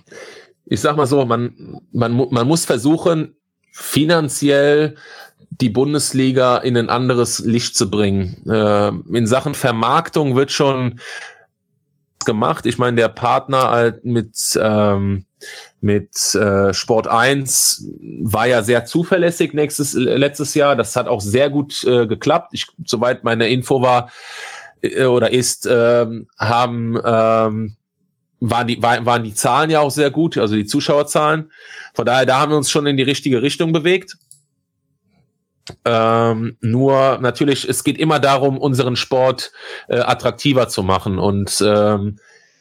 [0.66, 3.34] ich sag mal so, man, man, man muss versuchen,
[3.72, 4.94] finanziell
[5.50, 8.48] die Bundesliga in ein anderes Licht zu bringen.
[8.48, 11.00] Äh, in Sachen Vermarktung wird schon
[12.24, 12.66] gemacht.
[12.66, 15.24] Ich meine, der Partner halt mit ähm,
[15.80, 17.88] mit äh, Sport 1
[18.22, 20.74] war ja sehr zuverlässig nächstes, letztes Jahr.
[20.74, 22.50] Das hat auch sehr gut äh, geklappt.
[22.52, 24.10] Ich, soweit meine Info war
[24.82, 27.76] äh, oder ist, ähm, haben ähm,
[28.40, 31.50] waren die, war, waren die Zahlen ja auch sehr gut, also die Zuschauerzahlen.
[31.94, 34.16] Von daher, da haben wir uns schon in die richtige Richtung bewegt.
[35.84, 39.52] Ähm, nur natürlich, es geht immer darum, unseren Sport
[39.88, 41.18] äh, attraktiver zu machen.
[41.18, 42.18] Und ähm,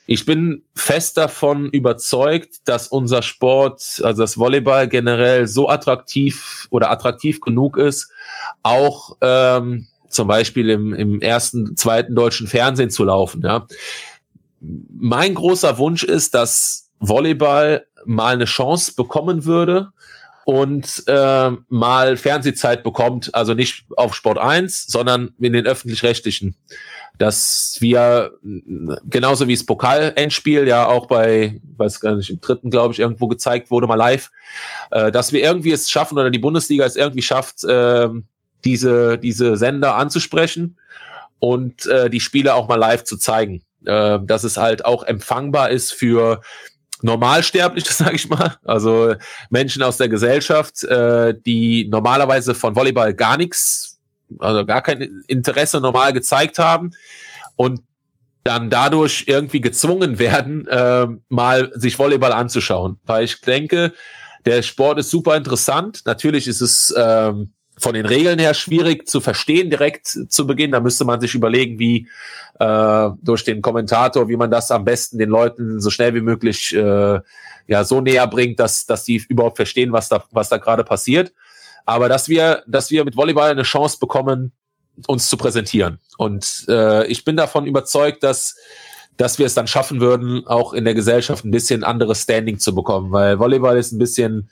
[0.08, 6.92] ich bin fest davon überzeugt, dass unser Sport, also das Volleyball generell so attraktiv oder
[6.92, 8.12] attraktiv genug ist,
[8.62, 13.42] auch ähm, zum Beispiel im, im ersten, zweiten deutschen Fernsehen zu laufen.
[13.44, 13.66] Ja.
[14.60, 19.90] Mein großer Wunsch ist, dass Volleyball mal eine Chance bekommen würde
[20.46, 26.56] und äh, mal Fernsehzeit bekommt, also nicht auf Sport 1, sondern in den öffentlich-rechtlichen
[27.18, 28.34] dass wir
[29.06, 33.28] genauso wie das Pokal-Endspiel ja auch bei, weiß gar nicht, im dritten, glaube ich, irgendwo
[33.28, 34.32] gezeigt wurde, mal live,
[34.92, 38.10] äh, dass wir irgendwie es schaffen oder die Bundesliga es irgendwie schafft, äh,
[38.64, 40.78] diese, diese Sender anzusprechen
[41.40, 43.62] und äh, die Spiele auch mal live zu zeigen.
[43.86, 46.42] Äh, dass es halt auch empfangbar ist für
[47.02, 49.16] Normalsterbliche, sage ich mal, also
[49.50, 53.96] Menschen aus der Gesellschaft, äh, die normalerweise von Volleyball gar nichts
[54.40, 56.92] also gar kein Interesse normal gezeigt haben
[57.56, 57.82] und
[58.44, 63.00] dann dadurch irgendwie gezwungen werden, äh, mal sich Volleyball anzuschauen.
[63.04, 63.94] Weil ich denke,
[64.46, 66.02] der Sport ist super interessant.
[66.06, 70.72] Natürlich ist es ähm, von den Regeln her schwierig zu verstehen direkt zu Beginn.
[70.72, 72.08] Da müsste man sich überlegen, wie
[72.60, 76.74] äh, durch den Kommentator, wie man das am besten den Leuten so schnell wie möglich
[76.74, 77.20] äh,
[77.68, 81.34] ja so näher bringt, dass dass die überhaupt verstehen, was da was da gerade passiert.
[81.86, 84.52] Aber dass wir, dass wir mit Volleyball eine Chance bekommen,
[85.08, 86.00] uns zu präsentieren.
[86.18, 88.56] Und äh, ich bin davon überzeugt, dass
[89.18, 92.76] dass wir es dann schaffen würden, auch in der Gesellschaft ein bisschen anderes Standing zu
[92.76, 94.50] bekommen, weil Volleyball ist ein bisschen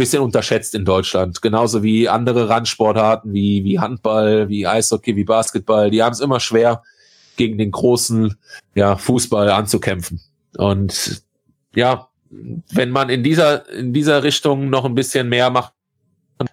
[0.00, 5.90] bisschen unterschätzt in Deutschland, genauso wie andere Randsportarten wie wie Handball, wie Eishockey, wie Basketball.
[5.90, 6.82] Die haben es immer schwer
[7.36, 8.36] gegen den großen
[8.74, 10.20] ja, Fußball anzukämpfen.
[10.56, 11.22] Und
[11.74, 15.74] ja, wenn man in dieser in dieser Richtung noch ein bisschen mehr macht,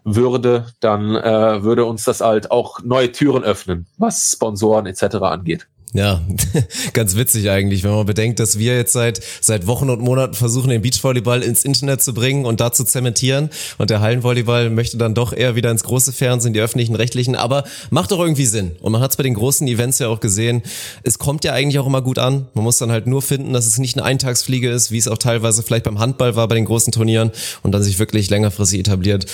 [0.04, 5.16] würde, dann äh, würde uns das halt auch neue Türen öffnen, was Sponsoren etc.
[5.22, 5.68] angeht.
[5.94, 6.22] Ja,
[6.94, 10.70] ganz witzig eigentlich, wenn man bedenkt, dass wir jetzt seit, seit Wochen und Monaten versuchen,
[10.70, 13.50] den Beachvolleyball ins Internet zu bringen und da zu zementieren.
[13.78, 17.36] Und der Hallenvolleyball möchte dann doch eher wieder ins große Fernsehen, die öffentlichen, rechtlichen.
[17.36, 18.76] Aber macht doch irgendwie Sinn.
[18.82, 20.62] Und man hat es bei den großen Events ja auch gesehen.
[21.04, 22.48] Es kommt ja eigentlich auch immer gut an.
[22.54, 25.18] Man muss dann halt nur finden, dass es nicht eine Eintagsfliege ist, wie es auch
[25.18, 27.32] teilweise vielleicht beim Handball war bei den großen Turnieren
[27.64, 29.26] und dann sich wirklich längerfristig etabliert.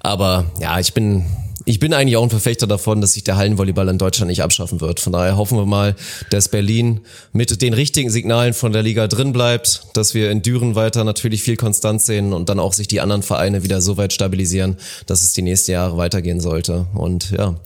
[0.00, 1.24] Aber ja, ich bin
[1.68, 4.80] ich bin eigentlich auch ein Verfechter davon, dass sich der Hallenvolleyball in Deutschland nicht abschaffen
[4.80, 5.00] wird.
[5.00, 5.96] Von daher hoffen wir mal,
[6.30, 7.00] dass Berlin
[7.32, 11.42] mit den richtigen Signalen von der Liga drin bleibt, dass wir in Düren weiter natürlich
[11.42, 15.24] viel Konstanz sehen und dann auch sich die anderen Vereine wieder so weit stabilisieren, dass
[15.24, 16.86] es die nächsten Jahre weitergehen sollte.
[16.94, 17.56] Und ja,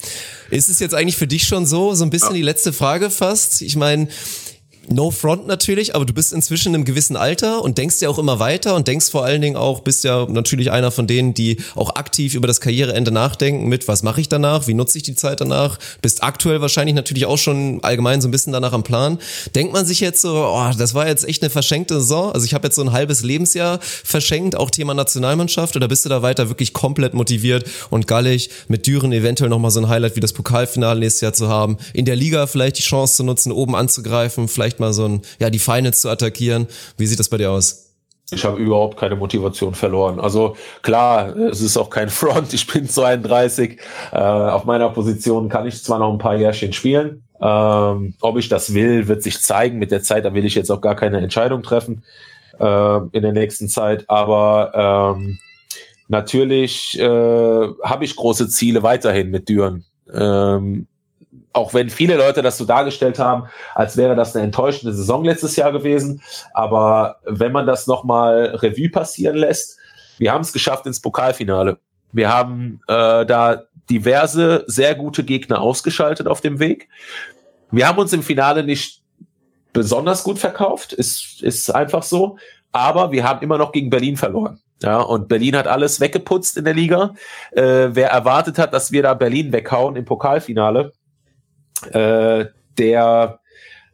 [0.49, 3.61] ist es jetzt eigentlich für dich schon so, so ein bisschen die letzte Frage fast?
[3.61, 4.07] Ich meine,
[4.89, 8.17] No front natürlich, aber du bist inzwischen in einem gewissen Alter und denkst ja auch
[8.17, 11.57] immer weiter und denkst vor allen Dingen auch, bist ja natürlich einer von denen, die
[11.75, 15.13] auch aktiv über das Karriereende nachdenken mit, was mache ich danach, wie nutze ich die
[15.13, 19.19] Zeit danach, bist aktuell wahrscheinlich natürlich auch schon allgemein so ein bisschen danach am Plan.
[19.53, 22.55] Denkt man sich jetzt so, oh, das war jetzt echt eine verschenkte Saison, also ich
[22.55, 26.49] habe jetzt so ein halbes Lebensjahr verschenkt, auch Thema Nationalmannschaft, oder bist du da weiter
[26.49, 30.99] wirklich komplett motiviert und gallig mit Düren eventuell nochmal so ein Highlight wie das Pokalfinale
[30.99, 34.70] nächstes Jahr zu haben, in der Liga vielleicht die Chance zu nutzen, oben anzugreifen, vielleicht
[34.79, 36.67] mal so ein, ja, die Finals zu attackieren.
[36.97, 37.91] Wie sieht das bei dir aus?
[38.33, 40.19] Ich habe überhaupt keine Motivation verloren.
[40.19, 42.53] Also klar, es ist auch kein Front.
[42.53, 43.79] Ich bin 32.
[44.11, 47.23] Äh, auf meiner Position kann ich zwar noch ein paar Jährchen spielen.
[47.41, 49.79] Ähm, ob ich das will, wird sich zeigen.
[49.79, 52.03] Mit der Zeit, da will ich jetzt auch gar keine Entscheidung treffen
[52.59, 54.05] äh, in der nächsten Zeit.
[54.09, 55.39] Aber ähm,
[56.07, 59.83] natürlich äh, habe ich große Ziele weiterhin mit Düren.
[60.13, 60.87] Ähm,
[61.53, 65.55] auch wenn viele Leute das so dargestellt haben, als wäre das eine enttäuschende Saison letztes
[65.55, 66.21] Jahr gewesen.
[66.53, 69.77] Aber wenn man das nochmal Revue passieren lässt,
[70.17, 71.77] wir haben es geschafft ins Pokalfinale.
[72.11, 76.89] Wir haben äh, da diverse sehr gute Gegner ausgeschaltet auf dem Weg.
[77.71, 79.01] Wir haben uns im Finale nicht
[79.73, 82.37] besonders gut verkauft, ist, ist einfach so.
[82.71, 84.61] Aber wir haben immer noch gegen Berlin verloren.
[84.81, 87.13] Ja, und Berlin hat alles weggeputzt in der Liga.
[87.51, 90.91] Äh, wer erwartet hat, dass wir da Berlin weghauen im Pokalfinale,
[91.87, 92.45] äh,
[92.77, 93.39] der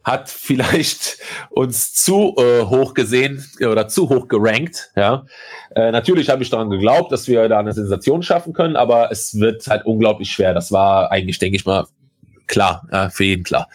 [0.07, 1.17] hat vielleicht
[1.49, 4.89] uns zu äh, hoch gesehen oder zu hoch gerankt.
[4.95, 5.25] Ja,
[5.75, 9.37] äh, natürlich habe ich daran geglaubt, dass wir da eine Sensation schaffen können, aber es
[9.37, 10.53] wird halt unglaublich schwer.
[10.53, 11.87] Das war eigentlich, denke ich mal,
[12.47, 13.67] klar, ja, für jeden klar.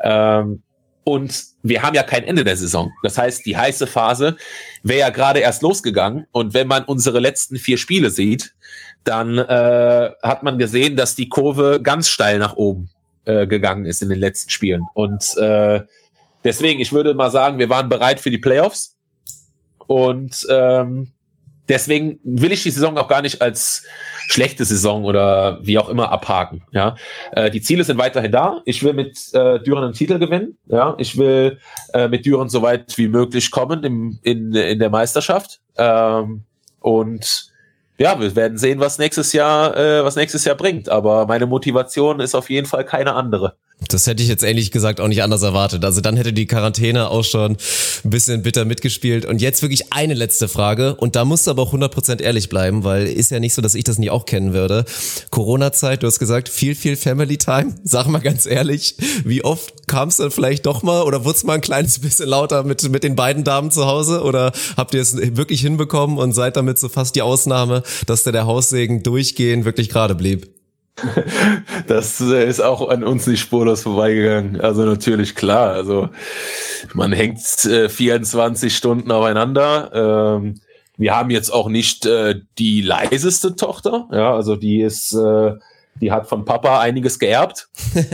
[0.00, 0.62] Ähm,
[1.02, 2.92] und wir haben ja kein Ende der Saison.
[3.02, 4.36] Das heißt, die heiße Phase
[4.84, 6.26] wäre ja gerade erst losgegangen.
[6.30, 8.54] Und wenn man unsere letzten vier Spiele sieht,
[9.02, 12.90] dann äh, hat man gesehen, dass die Kurve ganz steil nach oben
[13.24, 14.82] äh, gegangen ist in den letzten Spielen.
[14.94, 15.82] Und äh,
[16.42, 18.96] deswegen, ich würde mal sagen, wir waren bereit für die Playoffs.
[19.86, 21.08] Und ähm,
[21.68, 23.84] deswegen will ich die Saison auch gar nicht als
[24.26, 26.62] schlechte Saison oder wie auch immer abhaken.
[26.72, 26.96] Ja,
[27.32, 28.62] äh, die Ziele sind weiterhin da.
[28.64, 30.56] Ich will mit äh, Düren einen Titel gewinnen.
[30.66, 31.58] Ja, ich will
[31.92, 35.60] äh, mit Düren so weit wie möglich kommen im, in, in der Meisterschaft.
[35.76, 36.44] Ähm,
[36.80, 37.53] und
[37.98, 40.88] ja, wir werden sehen, was nächstes Jahr, äh, was nächstes Jahr bringt.
[40.88, 43.56] Aber meine Motivation ist auf jeden Fall keine andere.
[43.88, 45.84] Das hätte ich jetzt ehrlich gesagt auch nicht anders erwartet.
[45.84, 47.52] Also dann hätte die Quarantäne auch schon
[48.04, 49.26] ein bisschen bitter mitgespielt.
[49.26, 50.94] Und jetzt wirklich eine letzte Frage.
[50.94, 53.74] Und da musst du aber auch 100% ehrlich bleiben, weil ist ja nicht so, dass
[53.74, 54.84] ich das nie auch kennen würde.
[55.30, 57.74] Corona-Zeit, du hast gesagt, viel, viel Family Time.
[57.84, 61.44] Sag mal ganz ehrlich, wie oft kam es dann vielleicht doch mal oder wurde es
[61.44, 64.22] mal ein kleines bisschen lauter mit, mit den beiden Damen zu Hause?
[64.22, 68.32] Oder habt ihr es wirklich hinbekommen und seid damit so fast die Ausnahme, dass der,
[68.32, 70.53] der Haussegen durchgehend wirklich gerade blieb?
[71.86, 74.60] Das äh, ist auch an uns nicht spurlos vorbeigegangen.
[74.60, 75.70] Also natürlich klar.
[75.70, 76.10] Also
[76.92, 80.38] man hängt äh, 24 Stunden aufeinander.
[80.40, 80.60] Ähm,
[80.96, 84.08] wir haben jetzt auch nicht äh, die leiseste Tochter.
[84.12, 85.54] Ja, also die ist, äh,
[86.00, 87.68] die hat von Papa einiges geerbt.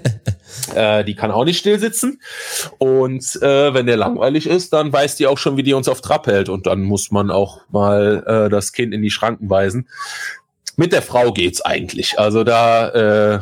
[0.75, 2.23] äh, die kann auch nicht still sitzen.
[2.79, 6.01] Und äh, wenn der langweilig ist, dann weiß die auch schon, wie die uns auf
[6.01, 6.49] Trab hält.
[6.49, 9.87] Und dann muss man auch mal äh, das Kind in die Schranken weisen
[10.81, 12.19] mit der Frau geht's eigentlich.
[12.19, 13.41] Also da, äh,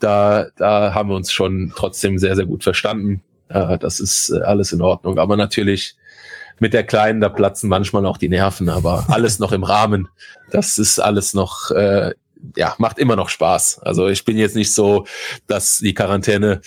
[0.00, 3.22] da, da haben wir uns schon trotzdem sehr, sehr gut verstanden.
[3.48, 5.20] Äh, das ist äh, alles in Ordnung.
[5.20, 5.94] Aber natürlich
[6.58, 10.08] mit der Kleinen, da platzen manchmal auch die Nerven, aber alles noch im Rahmen.
[10.50, 12.14] Das ist alles noch, äh,
[12.56, 13.78] ja, macht immer noch Spaß.
[13.82, 15.06] Also ich bin jetzt nicht so,
[15.46, 16.62] dass die Quarantäne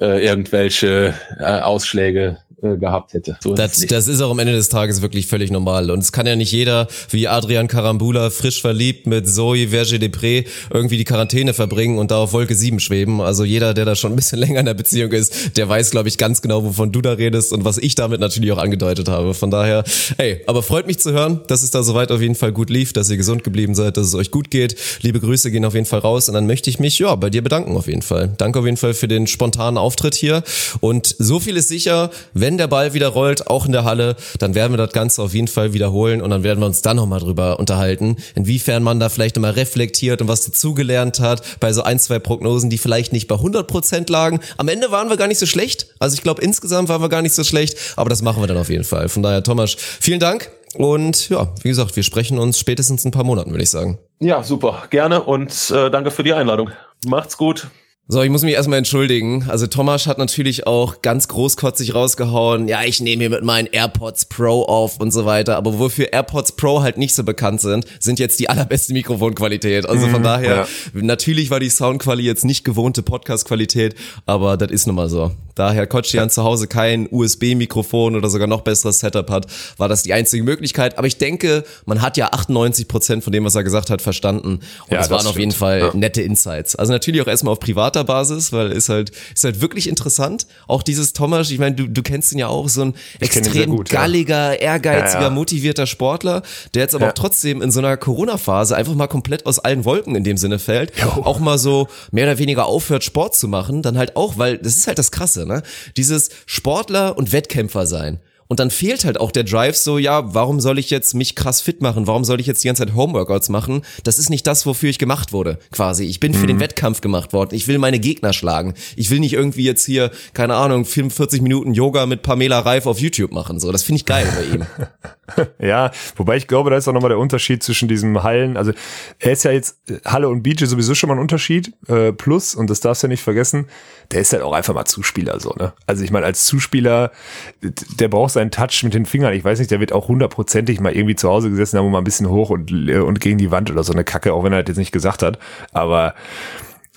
[0.00, 3.36] äh, irgendwelche äh, Ausschläge äh, gehabt hätte.
[3.40, 5.90] So das, ist das ist auch am Ende des Tages wirklich völlig normal.
[5.90, 10.46] Und es kann ja nicht jeder, wie Adrian Karambula, frisch verliebt mit Zoe Verge Depré,
[10.72, 13.20] irgendwie die Quarantäne verbringen und da auf Wolke 7 schweben.
[13.20, 16.08] Also jeder, der da schon ein bisschen länger in der Beziehung ist, der weiß, glaube
[16.08, 19.34] ich, ganz genau, wovon du da redest und was ich damit natürlich auch angedeutet habe.
[19.34, 19.84] Von daher,
[20.16, 22.92] hey, aber freut mich zu hören, dass es da soweit auf jeden Fall gut lief,
[22.92, 24.76] dass ihr gesund geblieben seid, dass es euch gut geht.
[25.02, 27.42] Liebe Grüße gehen auf jeden Fall raus und dann möchte ich mich, ja, bei dir
[27.42, 28.34] bedanken auf jeden Fall.
[28.36, 30.42] Danke auf jeden Fall für den spontanen Auftritt hier.
[30.80, 34.16] Und so viel ist sicher, wenn wenn der Ball wieder rollt, auch in der Halle,
[34.38, 36.96] dann werden wir das Ganze auf jeden Fall wiederholen und dann werden wir uns dann
[36.96, 41.82] nochmal drüber unterhalten, inwiefern man da vielleicht nochmal reflektiert und was dazugelernt hat bei so
[41.82, 44.40] ein, zwei Prognosen, die vielleicht nicht bei 100 Prozent lagen.
[44.56, 45.88] Am Ende waren wir gar nicht so schlecht.
[45.98, 48.56] Also ich glaube, insgesamt waren wir gar nicht so schlecht, aber das machen wir dann
[48.56, 49.10] auf jeden Fall.
[49.10, 50.50] Von daher, Thomas, vielen Dank.
[50.72, 53.98] Und ja, wie gesagt, wir sprechen uns spätestens ein paar Monaten, würde ich sagen.
[54.20, 54.84] Ja, super.
[54.88, 56.70] Gerne und äh, danke für die Einladung.
[57.04, 57.68] Macht's gut.
[58.10, 59.44] So, ich muss mich erstmal entschuldigen.
[59.48, 64.24] Also Thomas hat natürlich auch ganz großkotzig rausgehauen, ja, ich nehme hier mit meinen AirPods
[64.24, 65.56] Pro auf und so weiter.
[65.56, 69.86] Aber wofür AirPods Pro halt nicht so bekannt sind, sind jetzt die allerbeste Mikrofonqualität.
[69.86, 70.66] Also von mhm, daher, ja.
[70.94, 73.94] natürlich war die Soundqualität jetzt nicht gewohnte Podcast-Qualität,
[74.24, 75.32] aber das ist nun mal so.
[75.54, 79.46] Daher Kotschian zu Hause kein USB-Mikrofon oder sogar noch besseres Setup hat,
[79.76, 80.96] war das die einzige Möglichkeit.
[80.96, 84.60] Aber ich denke, man hat ja 98 Prozent von dem, was er gesagt hat, verstanden.
[84.86, 85.30] Und ja, es waren stimmt.
[85.30, 85.90] auf jeden Fall ja.
[85.94, 86.76] nette Insights.
[86.76, 90.46] Also natürlich auch erstmal auf privater Basis, weil ist halt, ist halt wirklich interessant.
[90.66, 93.90] Auch dieses Thomas, ich meine, du, du kennst ihn ja auch, so ein extrem gut,
[93.90, 94.60] galliger, ja.
[94.60, 95.30] ehrgeiziger, ja, ja.
[95.30, 96.42] motivierter Sportler,
[96.74, 100.14] der jetzt aber auch trotzdem in so einer Corona-Phase einfach mal komplett aus allen Wolken
[100.14, 100.92] in dem Sinne fällt.
[100.98, 101.08] Jo.
[101.22, 104.76] Auch mal so mehr oder weniger aufhört, Sport zu machen, dann halt auch, weil das
[104.76, 105.62] ist halt das Krasse, ne?
[105.96, 108.20] Dieses Sportler und Wettkämpfer sein.
[108.48, 111.60] Und dann fehlt halt auch der Drive so, ja, warum soll ich jetzt mich krass
[111.60, 112.06] fit machen?
[112.06, 113.82] Warum soll ich jetzt die ganze Zeit Homeworkouts machen?
[114.04, 116.04] Das ist nicht das, wofür ich gemacht wurde, quasi.
[116.04, 117.54] Ich bin für den Wettkampf gemacht worden.
[117.54, 118.74] Ich will meine Gegner schlagen.
[118.96, 122.98] Ich will nicht irgendwie jetzt hier, keine Ahnung, 45 Minuten Yoga mit Pamela Reif auf
[122.98, 123.60] YouTube machen.
[123.60, 124.66] So, das finde ich geil bei ihm.
[125.58, 128.72] Ja, wobei ich glaube, da ist auch nochmal der Unterschied zwischen diesem Hallen, also
[129.18, 132.54] er ist ja jetzt, Halle und Beach ist sowieso schon mal ein Unterschied, äh, plus,
[132.54, 133.66] und das darfst du ja nicht vergessen,
[134.10, 135.74] der ist halt auch einfach mal Zuspieler so, ne?
[135.86, 137.12] Also ich meine, als Zuspieler,
[137.60, 140.92] der braucht seinen Touch mit den Fingern, ich weiß nicht, der wird auch hundertprozentig mal
[140.92, 143.84] irgendwie zu Hause gesessen haben, mal ein bisschen hoch und, und gegen die Wand oder
[143.84, 145.38] so eine Kacke, auch wenn er das jetzt nicht gesagt hat,
[145.72, 146.14] aber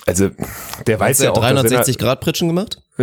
[0.06, 0.30] also
[0.88, 2.82] der weiß Hat ja auch, dass wenn er- 360 Grad Pritschen gemacht?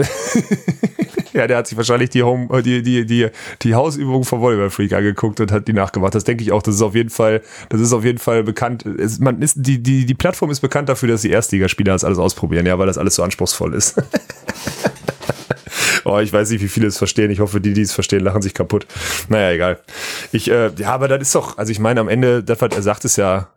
[1.34, 3.28] Ja, der hat sich wahrscheinlich die Home, äh, die, die, die,
[3.62, 6.14] die Hausübung von Volleyball Freak angeguckt und hat die nachgemacht.
[6.14, 6.62] Das denke ich auch.
[6.62, 8.84] Das ist auf jeden Fall, das ist auf jeden Fall bekannt.
[8.84, 12.18] Es, man ist, die, die, die Plattform ist bekannt dafür, dass die Erstligaspieler das alles
[12.18, 13.94] ausprobieren, ja, weil das alles so anspruchsvoll ist.
[16.08, 17.30] Oh, ich weiß nicht, wie viele es verstehen.
[17.30, 18.86] Ich hoffe, die, die es verstehen, lachen sich kaputt.
[19.28, 19.78] Naja, egal.
[20.32, 22.82] Ich, äh, ja, aber das ist doch, also ich meine, am Ende, das, was er
[22.82, 23.48] sagt, ist ja,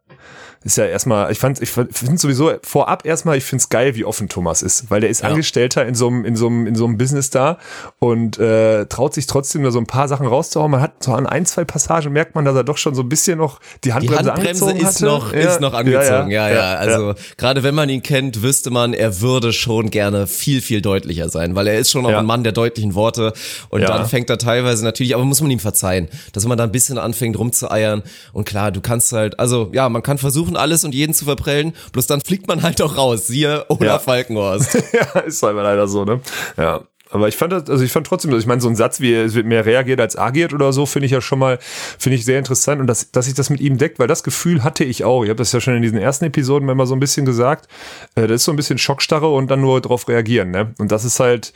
[0.64, 4.06] ist ja erstmal, ich fand, ich finde sowieso vorab erstmal, ich finde es geil, wie
[4.06, 5.30] offen Thomas ist, weil der ist Ja.
[5.30, 7.58] Angestellter in so einem, in so einem, in so einem Business da
[8.00, 10.70] und äh, traut sich trotzdem da so ein paar Sachen rauszuhauen.
[10.70, 13.10] Man hat so an ein, zwei Passagen merkt man, dass er doch schon so ein
[13.10, 15.06] bisschen noch die Die Handbremse, Handbremse angezogen ist hatte.
[15.06, 15.40] noch, Ja.
[15.40, 16.74] ist noch angezogen, ja, ja.
[16.76, 21.30] Also gerade wenn man ihn kennt, wüsste man, er würde schon gerne viel, viel deutlicher
[21.30, 22.20] sein, weil er ist schon auch Ja.
[22.20, 23.34] ein Mann der deutlichen Worte
[23.70, 23.88] und Ja.
[23.98, 26.98] dann fängt er teilweise natürlich, aber muss man ihm verzeihen, dass man da ein bisschen
[27.00, 28.04] anfängt rumzueiern
[28.34, 31.74] und klar, du kannst halt, also ja, man kann versuchen, alles und jeden zu verprellen,
[31.92, 34.00] bloß dann fliegt man halt auch raus, siehe Olaf Ja.
[34.00, 34.74] Falkenhorst.
[34.94, 36.22] ja, ist einfach leider so, ne?
[36.58, 36.82] Ja.
[37.14, 39.36] Aber ich fand das, also ich fand trotzdem, ich meine, so ein Satz wie es
[39.36, 41.60] wird mehr reagiert als agiert oder so, finde ich ja schon mal,
[42.00, 44.64] finde ich sehr interessant und dass, dass sich das mit ihm deckt, weil das Gefühl
[44.64, 45.24] hatte ich auch.
[45.24, 47.68] Ich habe das ja schon in diesen ersten Episoden immer so ein bisschen gesagt.
[48.16, 50.74] Äh, das ist so ein bisschen Schockstarre und dann nur drauf reagieren, ne?
[50.78, 51.52] Und das ist halt,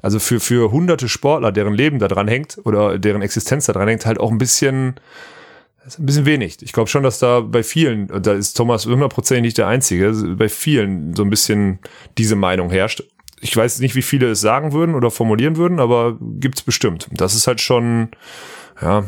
[0.00, 3.88] also für, für hunderte Sportler, deren Leben da dran hängt oder deren Existenz da dran
[3.88, 4.94] hängt, halt auch ein bisschen,
[5.84, 6.58] das ist ein bisschen wenig.
[6.60, 10.48] Ich glaube schon, dass da bei vielen, da ist Thomas hundertprozentig nicht der Einzige, bei
[10.48, 11.78] vielen so ein bisschen
[12.18, 13.02] diese Meinung herrscht.
[13.40, 17.08] Ich weiß nicht, wie viele es sagen würden oder formulieren würden, aber gibt's bestimmt.
[17.12, 18.10] Das ist halt schon,
[18.82, 19.04] ja,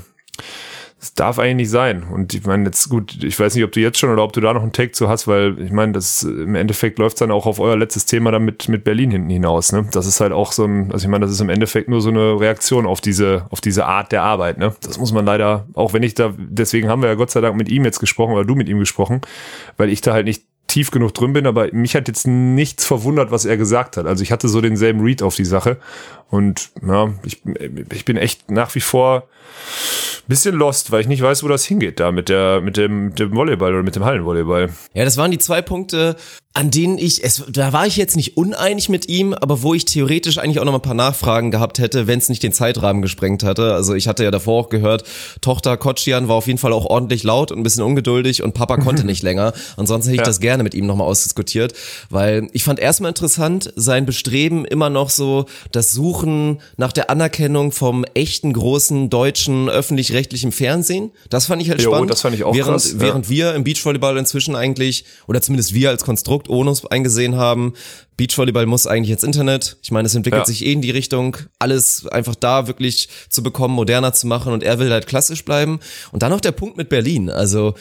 [1.02, 2.04] das darf eigentlich nicht sein.
[2.04, 4.40] Und ich meine, jetzt gut, ich weiß nicht, ob du jetzt schon oder ob du
[4.40, 7.44] da noch einen Take zu hast, weil ich meine, das im Endeffekt läuft dann auch
[7.44, 9.72] auf euer letztes Thema dann mit, mit Berlin hinten hinaus.
[9.72, 9.84] Ne?
[9.90, 12.10] Das ist halt auch so ein, also ich meine, das ist im Endeffekt nur so
[12.10, 14.58] eine Reaktion auf diese, auf diese Art der Arbeit.
[14.58, 14.76] Ne?
[14.80, 17.56] Das muss man leider, auch wenn ich da, deswegen haben wir ja Gott sei Dank
[17.56, 19.22] mit ihm jetzt gesprochen oder du mit ihm gesprochen,
[19.76, 23.30] weil ich da halt nicht tief genug drin bin, aber mich hat jetzt nichts verwundert,
[23.30, 24.06] was er gesagt hat.
[24.06, 25.76] Also ich hatte so denselben Read auf die Sache
[26.30, 27.42] und ja, ich,
[27.92, 29.24] ich bin echt nach wie vor
[30.28, 33.18] bisschen lost, weil ich nicht weiß, wo das hingeht da mit der mit dem, mit
[33.18, 34.70] dem Volleyball oder mit dem Hallenvolleyball.
[34.94, 36.16] Ja, das waren die zwei Punkte,
[36.54, 39.84] an denen ich, es, da war ich jetzt nicht uneinig mit ihm, aber wo ich
[39.84, 43.02] theoretisch eigentlich auch noch mal ein paar Nachfragen gehabt hätte, wenn es nicht den Zeitrahmen
[43.02, 43.74] gesprengt hatte.
[43.74, 45.04] Also ich hatte ja davor auch gehört,
[45.40, 48.76] Tochter Kotschian war auf jeden Fall auch ordentlich laut und ein bisschen ungeduldig und Papa
[48.76, 49.52] konnte nicht länger.
[49.76, 50.30] Ansonsten hätte ich Ja.
[50.30, 51.74] das gerne mit ihm noch mal ausdiskutiert,
[52.10, 57.72] weil ich fand erstmal interessant, sein Bestreben immer noch so, das Suchen nach der Anerkennung
[57.72, 61.10] vom echten großen deutschen öffentlich-rechtlichen Fernsehen.
[61.30, 62.10] Das fand ich halt Jo, spannend.
[62.10, 63.00] das fand ich auch während, krass, ja.
[63.00, 67.74] Während wir im Beachvolleyball inzwischen eigentlich, oder zumindest wir als Konstrukt ONUS eingesehen haben,
[68.16, 69.78] Beachvolleyball muss eigentlich ins Internet.
[69.82, 70.46] Ich meine, es entwickelt Ja.
[70.46, 74.62] sich eh in die Richtung, alles einfach da wirklich zu bekommen, moderner zu machen und
[74.62, 75.80] er will halt klassisch bleiben.
[76.12, 77.30] Und dann noch der Punkt mit Berlin.
[77.30, 77.74] Also,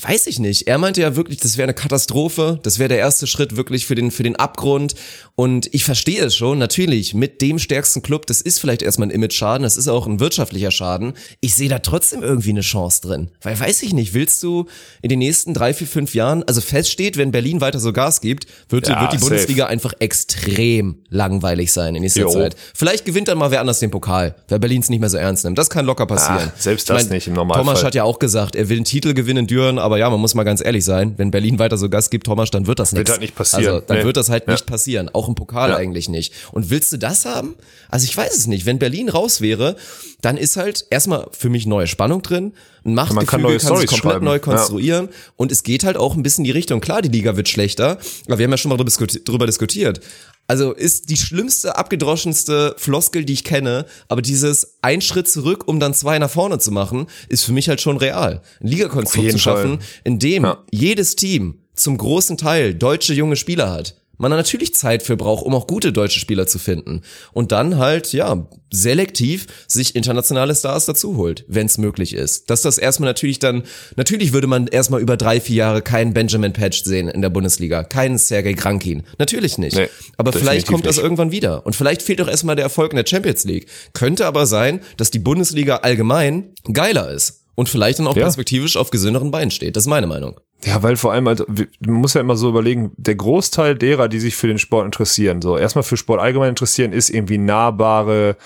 [0.00, 0.66] weiß ich nicht.
[0.66, 2.58] Er meinte ja wirklich, das wäre eine Katastrophe.
[2.62, 4.94] Das wäre der erste Schritt wirklich für den, für den Abgrund.
[5.36, 6.58] Und ich verstehe es schon.
[6.58, 9.62] Natürlich, mit dem stärksten Club, das ist vielleicht erstmal ein Image-Schaden.
[9.62, 11.14] Das ist auch ein wirtschaftlicher Schaden.
[11.40, 13.30] Ich sehe da trotzdem irgendwie eine Chance drin.
[13.42, 14.66] Weil weiß ich nicht, willst du
[15.02, 18.46] in den nächsten drei, vier, fünf Jahren, also feststeht, wenn Berlin weiter so Gas gibt,
[18.68, 19.30] wird, Ja, wird die safe.
[19.30, 22.30] Bundesliga einfach extrem langweilig sein in nächster Jo.
[22.30, 22.56] Zeit.
[22.74, 25.56] Vielleicht gewinnt dann mal wer anders den Pokal, wer Berlins nicht mehr so ernst nimmt.
[25.58, 26.50] Das kann locker passieren.
[26.52, 27.64] Ah, selbst das nicht im Normalfall.
[27.64, 30.18] Thomas hat ja auch gesagt, er will einen Titel gewinnen in Düren, aber ja, man
[30.20, 32.92] muss mal ganz ehrlich sein, wenn Berlin weiter so Gas gibt, Thomas, dann wird das
[32.92, 33.10] nichts.
[33.10, 33.66] halt nicht passieren.
[33.74, 34.04] Also, dann Nee.
[34.04, 34.52] wird das halt Ja.
[34.54, 35.08] nicht passieren.
[35.12, 35.76] Auch im Pokal Ja.
[35.76, 36.32] eigentlich nicht.
[36.52, 37.54] Und willst du das haben?
[37.90, 38.66] Also ich weiß es nicht.
[38.66, 39.76] Wenn Berlin raus wäre,
[40.22, 42.52] dann ist halt erstmal für mich neue Spannung drin.
[42.84, 44.24] Ein Man kann Machtgefüge neue kann, sich komplett schreiben.
[44.24, 44.38] neu Ja.
[44.40, 45.08] konstruieren.
[45.36, 46.80] Und es geht halt auch ein bisschen in die Richtung.
[46.80, 50.00] Klar, die Liga wird schlechter, aber wir haben ja schon mal drüber diskutiert.
[50.46, 55.80] Also ist die schlimmste, abgedroschenste Floskel, die ich kenne, aber dieses ein Schritt zurück, um
[55.80, 58.42] dann zwei nach vorne zu machen, ist für mich halt schon real.
[58.60, 59.86] Ein Ligakonstrukt zu schaffen, Fall.
[60.04, 60.62] in dem Ja.
[60.70, 63.96] jedes Team zum großen Teil deutsche junge Spieler hat.
[64.30, 67.02] Man natürlich Zeit für braucht, um auch gute deutsche Spieler zu finden.
[67.32, 72.50] Und dann halt, ja, selektiv sich internationale Stars dazu holt, wenn es möglich ist.
[72.50, 73.62] Dass das erstmal natürlich dann,
[73.96, 77.84] natürlich würde man erstmal über drei, vier Jahre keinen Benjamin Patch sehen in der Bundesliga,
[77.84, 79.04] keinen Sergei Krankin.
[79.18, 79.76] Natürlich nicht.
[79.76, 81.64] Nee, aber vielleicht kommt das irgendwann wieder.
[81.66, 83.68] Und vielleicht fehlt auch erstmal der Erfolg in der Champions League.
[83.92, 87.42] Könnte aber sein, dass die Bundesliga allgemein geiler ist.
[87.56, 88.24] Und vielleicht dann auch ja.
[88.24, 89.76] perspektivisch auf gesünderen Beinen steht.
[89.76, 90.40] Das ist meine Meinung.
[90.62, 94.18] Ja, weil vor allem, also, man muss ja immer so überlegen, der Großteil derer, die
[94.18, 98.36] sich für den Sport interessieren, so erstmal für Sport allgemein interessieren, ist irgendwie nahbare,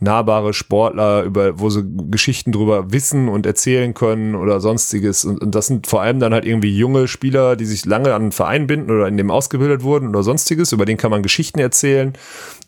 [0.00, 5.24] nahbare Sportler, über, wo sie Geschichten drüber wissen und erzählen können oder sonstiges.
[5.24, 8.22] Und, und das sind vor allem dann halt irgendwie junge Spieler, die sich lange an
[8.22, 11.60] einen Verein binden oder in dem ausgebildet wurden oder sonstiges, über den kann man Geschichten
[11.60, 12.12] erzählen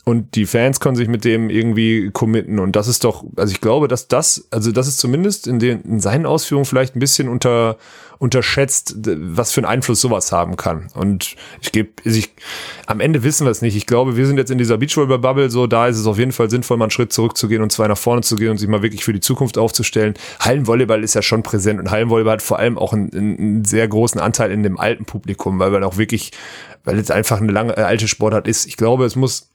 [0.05, 3.61] und die Fans können sich mit dem irgendwie committen und das ist doch, also ich
[3.61, 7.29] glaube, dass das, also das ist zumindest in den in seinen Ausführungen vielleicht ein bisschen
[7.29, 7.77] unter
[8.21, 10.89] unterschätzt, was für einen Einfluss sowas haben kann.
[10.95, 12.29] Und ich gebe, also ich,
[12.87, 13.77] am Ende wissen wir es nicht.
[13.77, 16.51] Ich glaube, wir sind jetzt in dieser Beachvolleyball-Bubble, so da ist es auf jeden Fall
[16.51, 19.05] sinnvoll, mal einen Schritt zurückzugehen und zwei nach vorne zu gehen und sich mal wirklich
[19.05, 20.13] für die Zukunft aufzustellen.
[20.39, 24.21] Hallenvolleyball ist ja schon präsent und Hallenvolleyball hat vor allem auch einen, einen sehr großen
[24.21, 26.33] Anteil in dem alten Publikum, weil man auch wirklich,
[26.85, 28.67] weil es einfach eine lange äh, alte Sportart ist.
[28.67, 29.49] Ich glaube, es muss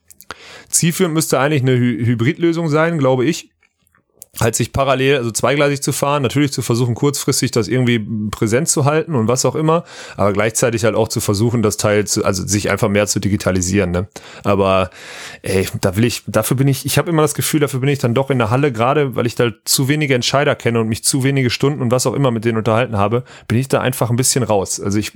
[0.69, 3.51] zielführend müsste eigentlich eine Hy Hybridlösung sein, glaube ich
[4.39, 7.99] halt sich parallel, also zweigleisig zu fahren, natürlich zu versuchen, kurzfristig das irgendwie
[8.31, 9.83] präsent zu halten und was auch immer,
[10.17, 13.91] aber gleichzeitig halt auch zu versuchen, das Teil zu, also sich einfach mehr zu digitalisieren.
[13.91, 14.07] Ne?
[14.43, 14.89] Aber
[15.41, 17.99] ey, da will ich, dafür bin ich, ich habe immer das Gefühl, dafür bin ich
[17.99, 21.03] dann doch in der Halle, gerade weil ich da zu wenige Entscheider kenne und mich
[21.03, 24.09] zu wenige Stunden und was auch immer mit denen unterhalten habe, bin ich da einfach
[24.09, 24.79] ein bisschen raus.
[24.79, 25.13] Also ich,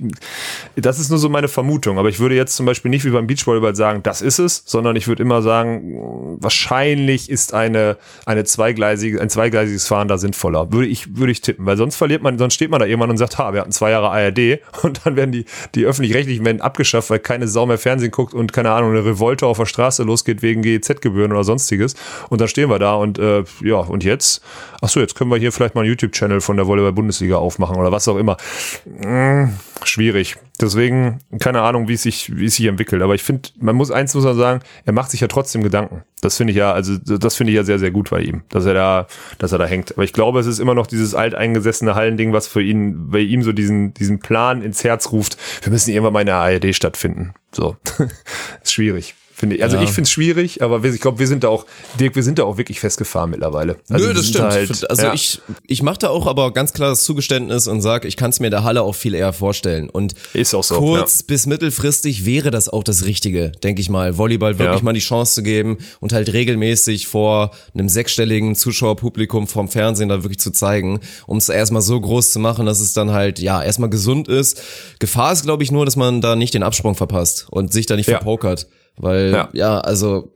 [0.76, 3.26] das ist nur so meine Vermutung, aber ich würde jetzt zum Beispiel nicht wie beim
[3.26, 9.09] Beachvolleyball sagen, das ist es, sondern ich würde immer sagen, wahrscheinlich ist eine, eine zweigleisige
[9.10, 10.72] zweigleisig, ein zweigleisiges Fahren da sinnvoller.
[10.72, 13.16] Würde ich, würde ich tippen, weil sonst verliert man, sonst steht man da irgendwann und
[13.16, 17.10] sagt, ha, wir hatten zwei Jahre ARD und dann werden die, die öffentlich-rechtlichen werden abgeschafft,
[17.10, 20.42] weil keine Sau mehr Fernsehen guckt und keine Ahnung, eine Revolte auf der Straße losgeht
[20.42, 21.94] wegen GEZ-Gebühren oder sonstiges.
[22.28, 24.42] Und dann stehen wir da und äh, ja, und jetzt,
[24.80, 27.92] ach so, jetzt können wir hier vielleicht mal einen YouTube-Channel von der Volleyball-Bundesliga aufmachen oder
[27.92, 28.36] was auch immer.
[28.84, 29.54] Hm,
[29.84, 30.36] schwierig.
[30.60, 33.02] Deswegen, keine Ahnung, wie es sich, wie es sich entwickelt.
[33.02, 36.02] Aber ich finde, man muss eins muss man sagen, er macht sich ja trotzdem Gedanken.
[36.20, 38.66] Das finde ich ja, also das finde ich ja sehr, sehr gut bei ihm, dass
[38.66, 39.06] er da,
[39.38, 39.92] dass er da hängt.
[39.92, 43.42] Aber ich glaube, es ist immer noch dieses alteingesessene Hallending, was für ihn, bei ihm
[43.42, 45.38] so diesen, diesen Plan ins Herz ruft.
[45.62, 47.32] Wir müssen irgendwann mal in der ARD stattfinden.
[47.52, 47.76] So.
[48.62, 49.14] ist schwierig.
[49.40, 49.62] Finde ich.
[49.62, 49.82] Also ja.
[49.82, 51.64] ich finde es schwierig, aber ich glaube, wir sind da auch,
[51.98, 53.76] Dirk, wir sind da auch wirklich festgefahren mittlerweile.
[53.88, 54.44] Also Nö, das stimmt.
[54.44, 55.14] Da halt, also ja.
[55.14, 58.40] ich, ich mache da auch aber ganz klar das Zugeständnis und sage, ich kann es
[58.40, 59.88] mir der Halle auch viel eher vorstellen.
[59.88, 61.24] Und ist auch so, kurz ja.
[61.28, 64.18] bis mittelfristig wäre das auch das Richtige, denke ich mal.
[64.18, 69.68] Volleyball wirklich mal die Chance zu geben und halt regelmäßig vor einem sechsstelligen Zuschauerpublikum vom
[69.70, 73.12] Fernsehen da wirklich zu zeigen, um es erstmal so groß zu machen, dass es dann
[73.12, 74.60] halt, ja, erstmal gesund ist.
[74.98, 77.96] Gefahr ist, glaube ich, nur, dass man da nicht den Absprung verpasst und sich da
[77.96, 78.66] nicht verpokert.
[79.00, 80.32] Weil, ja, ja also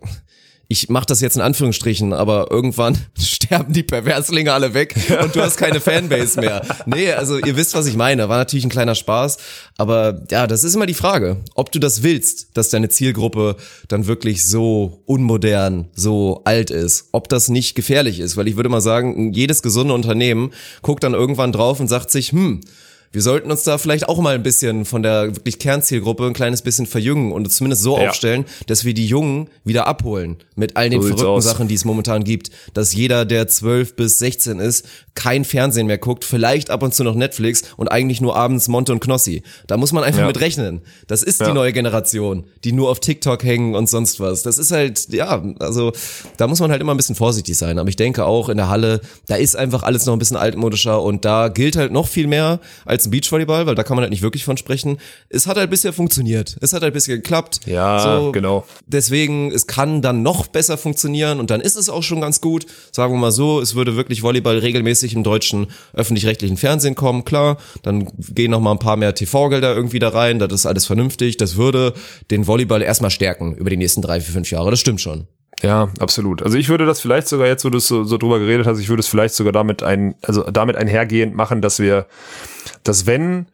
[0.69, 5.43] ich mache das jetzt in Anführungsstrichen, aber irgendwann sterben die Perverslinge alle weg und du
[5.43, 6.63] hast keine Fanbase mehr.
[6.87, 8.29] Nee, also ihr wisst, was ich meine.
[8.29, 9.37] War natürlich ein kleiner Spaß,
[9.77, 13.57] aber ja, das ist immer die Frage, ob du das willst, dass deine Zielgruppe
[13.89, 18.71] dann wirklich so unmodern, so alt ist, ob das nicht gefährlich ist, weil ich würde
[18.71, 22.63] mal sagen, jedes gesunde Unternehmen guckt dann irgendwann drauf und sagt sich, hm,
[23.15, 26.63] wir sollten uns da vielleicht auch mal ein bisschen von der wirklich Kernzielgruppe ein kleines
[26.63, 28.09] bisschen verjüngen und zumindest so ja.
[28.09, 31.85] aufstellen, dass wir die Jungen wieder abholen mit all den so verrückten Sachen, die es
[31.85, 32.51] momentan gibt.
[32.75, 34.85] Dass jeder, der 12 bis 16 ist,
[35.15, 38.91] kein Fernsehen mehr guckt, vielleicht ab und zu noch Netflix und eigentlich nur abends Monte
[38.91, 39.45] und Knossi.
[39.69, 40.27] Da muss man einfach ja.
[40.27, 40.81] mit rechnen.
[41.07, 41.47] Das ist ja.
[41.47, 44.43] die neue Generation, die nur auf TikTok hängen und sonst was.
[44.43, 45.93] Das ist halt, ja, also
[46.37, 47.79] da muss man halt immer ein bisschen vorsichtig sein.
[47.79, 51.01] Aber ich denke auch in der Halle, da ist einfach alles noch ein bisschen altmodischer
[51.01, 54.11] und da gilt halt noch viel mehr als als Beachvolleyball, weil da kann man halt
[54.11, 54.99] nicht wirklich von sprechen.
[55.29, 56.57] Es hat halt bisher funktioniert.
[56.61, 57.61] Es hat halt bisher geklappt.
[57.67, 58.65] Ja, so, genau.
[58.87, 62.67] Deswegen, es kann dann noch besser funktionieren und dann ist es auch schon ganz gut.
[62.93, 67.59] Sagen wir mal so, es würde wirklich Volleyball regelmäßig im deutschen öffentlich-rechtlichen Fernsehen kommen, klar.
[67.83, 70.39] Dann gehen noch mal ein paar mehr TV-Gelder irgendwie da rein.
[70.39, 71.37] Das ist alles vernünftig.
[71.37, 71.95] Das würde
[72.31, 74.71] den Volleyball erstmal stärken über die nächsten drei, vier, fünf Jahre.
[74.71, 75.27] Das stimmt schon.
[75.63, 76.43] Ja, absolut.
[76.43, 78.89] Also ich würde das vielleicht sogar jetzt, wo du so, so drüber geredet hast, ich
[78.89, 82.07] würde es vielleicht sogar damit ein, also damit einhergehend machen, dass wir,
[82.83, 83.47] dass wenn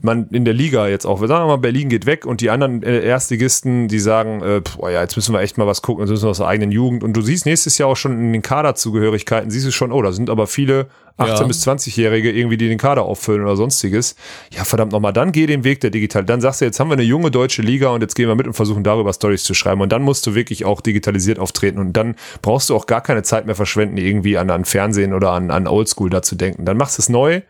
[0.00, 2.82] man in der Liga jetzt auch, wir sagen mal, Berlin geht weg und die anderen
[2.84, 6.10] äh, Erstligisten, die sagen, äh, boah, ja, jetzt müssen wir echt mal was gucken, jetzt
[6.10, 7.02] müssen wir aus der eigenen Jugend.
[7.02, 10.12] Und du siehst nächstes Jahr auch schon in den Kaderzugehörigkeiten, siehst du schon, oh, da
[10.12, 10.86] sind aber viele
[11.18, 11.42] 18- ja.
[11.48, 14.14] bis 20-Jährige irgendwie, die den Kader auffüllen oder sonstiges.
[14.52, 16.24] Ja, verdammt nochmal, dann geh den Weg der Digital.
[16.24, 18.46] Dann sagst du, jetzt haben wir eine junge deutsche Liga und jetzt gehen wir mit
[18.46, 19.80] und versuchen darüber Stories zu schreiben.
[19.80, 21.80] Und dann musst du wirklich auch digitalisiert auftreten.
[21.80, 25.32] Und dann brauchst du auch gar keine Zeit mehr verschwenden, irgendwie an, an Fernsehen oder
[25.32, 26.64] an, an Oldschool da zu denken.
[26.64, 27.40] Dann machst du es neu.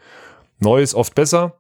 [0.61, 1.59] Neu ist oft besser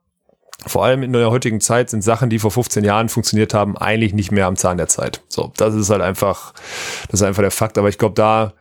[0.66, 4.12] vor allem in der heutigen Zeit sind Sachen, die vor 15 Jahren funktioniert haben, eigentlich
[4.12, 5.22] nicht mehr am Zahn der Zeit.
[5.28, 6.52] So, das ist halt einfach,
[7.10, 7.78] das ist einfach der Fakt.
[7.78, 8.52] Aber ich glaube, da,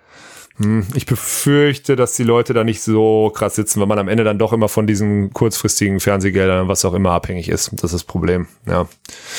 [0.58, 4.24] hm, ich befürchte, dass die Leute da nicht so krass sitzen, weil man am Ende
[4.24, 7.72] dann doch immer von diesen kurzfristigen Fernsehgeldern, was auch immer, abhängig ist.
[7.74, 8.48] Das ist das Problem.
[8.68, 8.88] Ja,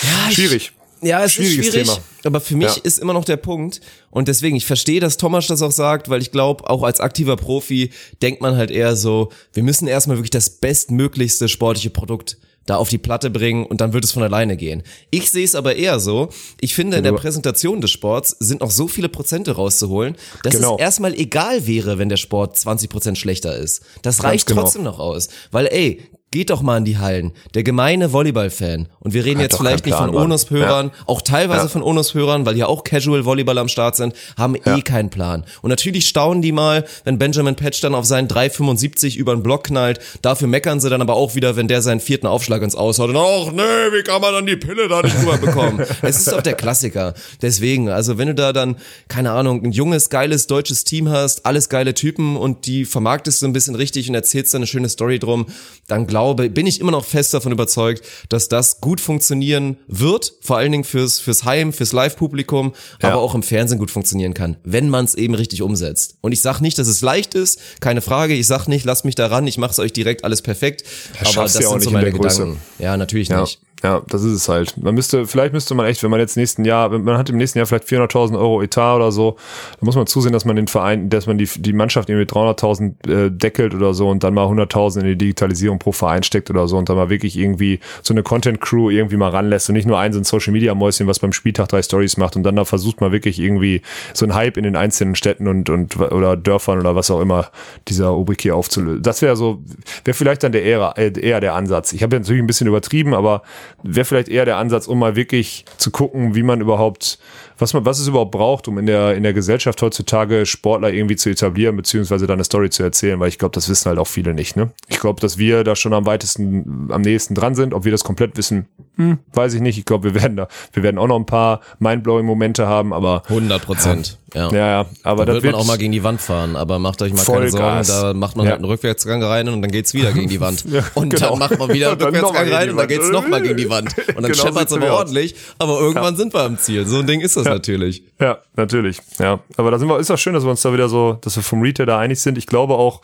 [0.02, 0.72] ja schwierig.
[1.00, 1.96] Ja, es ist schwierig, Thema.
[2.24, 2.82] aber für mich ja.
[2.82, 3.80] ist immer noch der Punkt
[4.10, 7.36] und deswegen, ich verstehe, dass Thomas das auch sagt, weil ich glaube, auch als aktiver
[7.36, 7.90] Profi
[8.20, 12.88] denkt man halt eher so, wir müssen erstmal wirklich das bestmöglichste sportliche Produkt da auf
[12.88, 14.82] die Platte bringen und dann wird es von alleine gehen.
[15.10, 16.28] Ich sehe es aber eher so,
[16.60, 20.74] ich finde, in der Präsentation des Sports sind noch so viele Prozente rauszuholen, dass genau.
[20.76, 23.82] es erstmal egal wäre, wenn der Sport 20 Prozent schlechter ist.
[24.02, 24.62] Das reicht genau.
[24.62, 25.28] trotzdem noch aus.
[25.50, 27.32] Weil, ey, Geht doch mal in die Hallen.
[27.54, 28.88] Der gemeine Volleyball-Fan.
[29.00, 30.92] Und wir reden Hat jetzt vielleicht nicht von Onus-Hörern, ja.
[31.06, 31.68] auch teilweise ja.
[31.68, 34.76] von Onus-Hörern, weil ja auch Casual-Volleyball am Start sind, haben ja.
[34.76, 35.46] eh keinen Plan.
[35.62, 39.64] Und natürlich staunen die mal, wenn Benjamin Patch dann auf seinen 3,75 über den Block
[39.64, 40.00] knallt.
[40.20, 43.08] Dafür meckern sie dann aber auch wieder, wenn der seinen vierten Aufschlag ins Aushaut.
[43.08, 45.80] Und ach nee, wie kann man dann die Pille da nicht rüber bekommen?
[46.02, 47.14] es ist doch der Klassiker.
[47.40, 48.76] Deswegen, also wenn du da dann,
[49.08, 53.46] keine Ahnung, ein junges, geiles deutsches Team hast, alles geile Typen und die vermarktest du
[53.46, 55.46] ein bisschen richtig und erzählst dann eine schöne Story drum,
[55.86, 60.34] dann glaub glaube, bin ich immer noch fest davon überzeugt, dass das gut funktionieren wird,
[60.40, 63.10] vor allen Dingen fürs, fürs Heim, fürs Live-Publikum, ja.
[63.10, 66.16] aber auch im Fernsehen gut funktionieren kann, wenn man es eben richtig umsetzt.
[66.20, 69.14] Und ich sag nicht, dass es leicht ist, keine Frage, ich sag nicht, lasst mich
[69.14, 70.82] daran, ich mache es euch direkt alles perfekt,
[71.20, 72.58] das aber das sind so meine Gedanken.
[72.80, 73.42] Ja, natürlich ja.
[73.42, 73.60] nicht.
[73.82, 74.76] Ja, das ist es halt.
[74.76, 77.58] Man müsste, vielleicht müsste man echt, wenn man jetzt nächsten Jahr, man hat im nächsten
[77.58, 79.36] Jahr vielleicht 400.000 Euro Etat oder so,
[79.78, 83.08] dann muss man zusehen, dass man den Verein, dass man die, die Mannschaft irgendwie 300.000
[83.08, 86.66] äh, deckelt oder so und dann mal 100.000 in die Digitalisierung pro Verein steckt oder
[86.66, 89.86] so und dann mal wirklich irgendwie so eine Content Crew irgendwie mal ranlässt und nicht
[89.86, 92.56] nur ein so ein Social Media Mäuschen, was beim Spieltag drei Stories macht und dann
[92.56, 93.82] da versucht man wirklich irgendwie
[94.12, 97.50] so ein Hype in den einzelnen Städten und, und, oder Dörfern oder was auch immer
[97.86, 99.02] dieser Rubrik hier aufzulösen.
[99.02, 99.62] Das wäre so,
[100.04, 101.92] wäre vielleicht dann der eher, äh, eher der Ansatz.
[101.92, 103.42] Ich habe natürlich ein bisschen übertrieben, aber
[103.82, 107.18] wäre vielleicht eher der Ansatz, um mal wirklich zu gucken, wie man überhaupt,
[107.58, 111.16] was man, was es überhaupt braucht, um in der, in der Gesellschaft heutzutage Sportler irgendwie
[111.16, 114.06] zu etablieren, beziehungsweise dann eine Story zu erzählen, weil ich glaube, das wissen halt auch
[114.06, 114.70] viele nicht, ne?
[114.88, 117.74] Ich glaube, dass wir da schon am weitesten, am nächsten dran sind.
[117.74, 119.78] Ob wir das komplett wissen, hm, weiß ich nicht.
[119.78, 123.22] Ich glaube, wir werden da, wir werden auch noch ein paar mindblowing Momente haben, aber.
[123.28, 124.18] 100 Prozent.
[124.34, 124.50] Ja.
[124.50, 127.14] ja, ja, aber da wird man auch mal gegen die Wand fahren, aber macht euch
[127.14, 128.52] mal keine Sorgen, da macht man ja.
[128.52, 130.64] halt einen Rückwärtsgang rein und dann geht's wieder gegen die Wand.
[130.70, 131.30] ja, und genau.
[131.30, 133.94] dann macht man wieder einen Rückwärtsgang rein und dann geht's nochmal gegen die Wand.
[134.08, 136.86] Und dann genau scheppert's aber ordentlich, aber irgendwann sind wir am Ziel.
[136.86, 138.02] So ein Ding ist das natürlich.
[138.20, 139.00] Ja, natürlich.
[139.18, 141.36] Ja, aber da sind wir, ist das schön, dass wir uns da wieder so, dass
[141.36, 142.36] wir vom Retail da einig sind.
[142.36, 143.00] Ich glaube auch,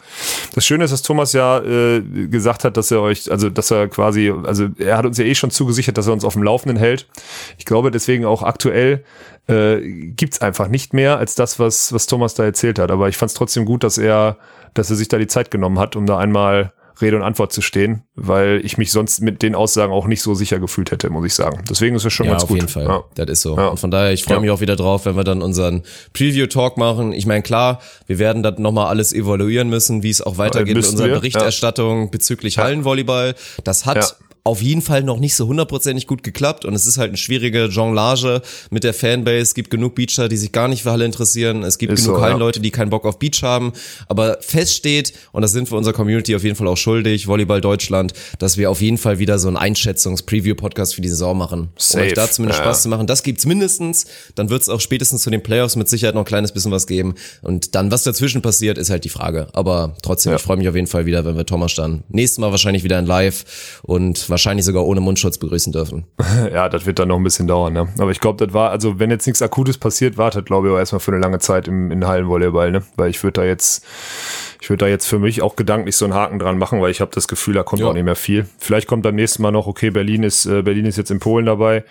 [0.54, 3.88] das Schöne ist, dass Thomas ja äh, gesagt hat, dass er euch, also dass er
[3.88, 6.76] quasi, also er hat uns ja eh schon zugesichert, dass er uns auf dem Laufenden
[6.76, 7.06] hält.
[7.58, 9.04] Ich glaube deswegen auch aktuell
[9.46, 12.90] äh, gibt einfach nicht mehr als das, was, was Thomas da erzählt hat.
[12.90, 14.38] Aber ich fand es trotzdem gut, dass er,
[14.74, 17.60] dass er sich da die Zeit genommen hat, um da einmal Rede und Antwort zu
[17.60, 21.26] stehen, weil ich mich sonst mit den Aussagen auch nicht so sicher gefühlt hätte, muss
[21.26, 21.64] ich sagen.
[21.68, 22.58] Deswegen ist es schon ja, ganz auf gut.
[22.58, 22.84] Auf jeden Fall.
[22.84, 23.04] Ja.
[23.16, 23.56] Das ist so.
[23.56, 23.68] Ja.
[23.68, 27.12] Und von daher, ich freue mich auch wieder drauf, wenn wir dann unseren Preview-Talk machen.
[27.12, 30.86] Ich meine, klar, wir werden dann nochmal alles evaluieren müssen, wie es auch weitergeht mit
[30.86, 33.34] unserer Berichterstattung bezüglich Hallenvolleyball.
[33.64, 34.16] Das hat
[34.46, 37.64] auf jeden Fall noch nicht so hundertprozentig gut geklappt und es ist halt eine schwierige
[37.64, 39.38] Jonglage mit der Fanbase.
[39.38, 41.62] Es gibt genug Beacher, die sich gar nicht für Halle interessieren.
[41.62, 42.62] Es gibt ist genug so, Hallenleute, ja.
[42.62, 43.72] die keinen Bock auf Beach haben.
[44.06, 47.62] Aber fest steht, und das sind wir unserer Community auf jeden Fall auch schuldig, Volleyball
[47.62, 51.70] Deutschland, dass wir auf jeden Fall wieder so einen Einschätzungs-Preview-Podcast für die Saison machen.
[51.78, 52.02] Safe.
[52.02, 52.66] Um euch da zumindest ja.
[52.66, 53.06] Spaß zu machen.
[53.06, 54.04] Das gibt's mindestens.
[54.34, 57.14] Dann wird's auch spätestens zu den Playoffs mit Sicherheit noch ein kleines bisschen was geben.
[57.40, 59.46] Und dann, was dazwischen passiert, ist halt die Frage.
[59.54, 60.36] Aber trotzdem, ja.
[60.36, 62.98] ich freue mich auf jeden Fall wieder, wenn wir Thomas dann nächstes Mal wahrscheinlich wieder
[62.98, 66.04] in Live und wahrscheinlich sogar ohne Mundschutz begrüßen dürfen.
[66.52, 67.88] Ja, das wird dann noch ein bisschen dauern, ne?
[67.98, 70.78] Aber ich glaube, das war, also wenn jetzt nichts Akutes passiert, wartet, glaube ich, auch
[70.78, 72.82] erstmal für eine lange Zeit im, in Hallenvolleyball, ne?
[72.96, 73.84] Weil ich würde da jetzt,
[74.60, 77.00] ich würde da jetzt für mich auch gedanklich so einen Haken dran machen, weil ich
[77.00, 77.88] habe das Gefühl, da kommt ja.
[77.88, 78.46] auch nicht mehr viel.
[78.58, 81.46] Vielleicht kommt beim nächsten Mal noch, okay, Berlin ist, äh, Berlin ist jetzt in Polen
[81.46, 81.84] dabei.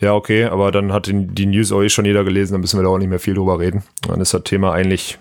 [0.00, 2.78] Ja, okay, aber dann hat die, die News auch eh schon jeder gelesen, dann müssen
[2.78, 3.82] wir da auch nicht mehr viel drüber reden.
[4.06, 5.18] Dann ist das Thema eigentlich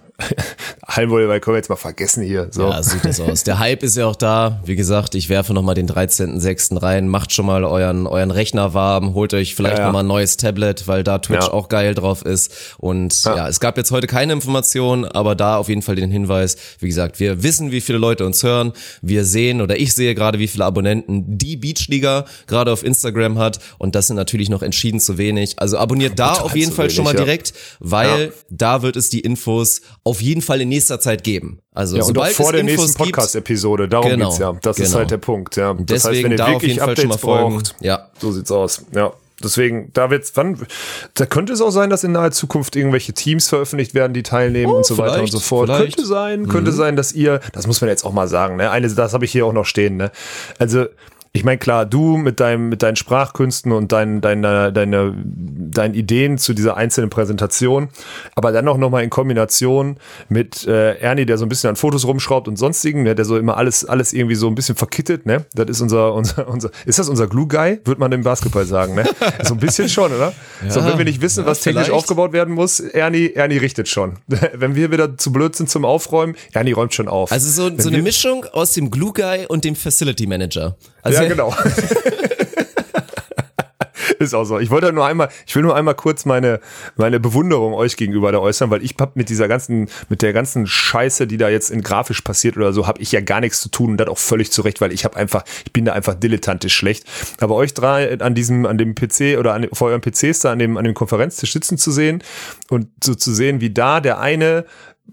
[0.87, 2.47] Hallenvolleyball können wir jetzt mal vergessen hier.
[2.51, 2.69] So.
[2.69, 3.43] Ja, sieht das aus.
[3.43, 4.61] Der Hype ist ja auch da.
[4.65, 6.81] Wie gesagt, ich werfe nochmal den 13.06.
[6.81, 7.07] rein.
[7.07, 9.13] Macht schon mal euren, euren Rechner warm.
[9.13, 9.85] Holt euch vielleicht ja, ja.
[9.87, 11.51] nochmal ein neues Tablet, weil da Twitch ja.
[11.51, 12.75] auch geil drauf ist.
[12.77, 13.35] Und ja.
[13.35, 16.55] ja, es gab jetzt heute keine Informationen, aber da auf jeden Fall den Hinweis.
[16.79, 18.71] Wie gesagt, wir wissen, wie viele Leute uns hören.
[19.01, 23.59] Wir sehen oder ich sehe gerade, wie viele Abonnenten die Beachliga gerade auf Instagram hat.
[23.79, 25.55] Und das sind natürlich noch entschieden zu wenig.
[25.57, 29.19] Also abonniert da auf jeden Fall wenig, schon mal direkt, weil da wird es die
[29.19, 31.59] Infos auf jeden Fall in nächster Zeit geben.
[31.73, 34.53] Also ja, und sobald auch vor der nächsten Podcast-Episode, darum genau, geht's ja.
[34.61, 34.87] Das genau.
[34.87, 35.73] ist halt der Punkt, ja.
[35.73, 38.07] Das Deswegen heißt, wenn ihr wirklich Updates braucht, ja.
[38.19, 39.11] so sieht's aus, ja.
[39.43, 40.65] Deswegen, da wird's, wann,
[41.15, 44.71] da könnte es auch sein, dass in naher Zukunft irgendwelche Teams veröffentlicht werden, die teilnehmen
[44.71, 45.67] oh, und so weiter und so fort.
[45.67, 45.97] Vielleicht.
[45.97, 46.75] Könnte sein, könnte mhm.
[46.75, 49.31] sein, dass ihr, das muss man jetzt auch mal sagen, ne, eine, das habe ich
[49.31, 50.11] hier auch noch stehen, ne.
[50.57, 50.85] Also,
[51.35, 56.37] ich meine, klar, du mit deinem, mit deinen Sprachkünsten und deinen, deine, deine, deinen Ideen
[56.37, 57.89] zu dieser einzelnen Präsentation,
[58.35, 59.97] aber dann auch nochmal in Kombination
[60.29, 63.37] mit äh, Ernie, der so ein bisschen an Fotos rumschraubt und sonstigen, ne, der so
[63.37, 65.45] immer alles, alles irgendwie so ein bisschen verkittet, ne?
[65.53, 67.81] Das ist unser, unser, unser, ist das unser Glue Guy?
[67.83, 69.03] Würde man im Basketball sagen, ne?
[69.43, 70.31] So ein bisschen schon, oder?
[70.63, 71.97] Ja, so, wenn wir nicht wissen, ja, was technisch vielleicht.
[71.97, 74.19] aufgebaut werden muss, Ernie, Ernie richtet schon.
[74.53, 77.33] wenn wir wieder zu blöd sind zum Aufräumen, Ernie räumt schon auf.
[77.33, 80.77] Also so, so eine Mischung aus dem Glue Guy und dem Facility Manager.
[81.05, 81.55] Also ja, genau.
[84.17, 84.59] ist auch so.
[84.59, 86.59] Ich wollte nur einmal, ich will nur einmal kurz meine,
[86.95, 90.67] meine Bewunderung euch gegenüber da äußern, weil ich hab mit dieser ganzen, mit der ganzen
[90.67, 93.69] Scheiße, die da jetzt in grafisch passiert oder so, habe ich ja gar nichts zu
[93.69, 96.75] tun und das auch völlig zurecht, weil ich habe einfach, ich bin da einfach dilettantisch
[96.75, 97.05] schlecht.
[97.39, 100.59] Aber euch drei an diesem, an dem PC oder an, vor euren PCs da an
[100.59, 102.23] dem, an dem Konferenztisch sitzen zu sehen
[102.69, 104.65] und so zu sehen, wie da der eine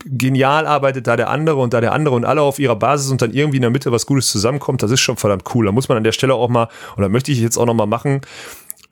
[0.05, 3.23] genial arbeitet da der andere und da der andere und alle auf ihrer Basis und
[3.23, 5.67] dann irgendwie in der Mitte was Gutes zusammenkommt, das ist schon verdammt cool.
[5.67, 7.87] Da muss man an der Stelle auch mal, oder möchte ich jetzt auch noch mal
[7.87, 8.23] machen,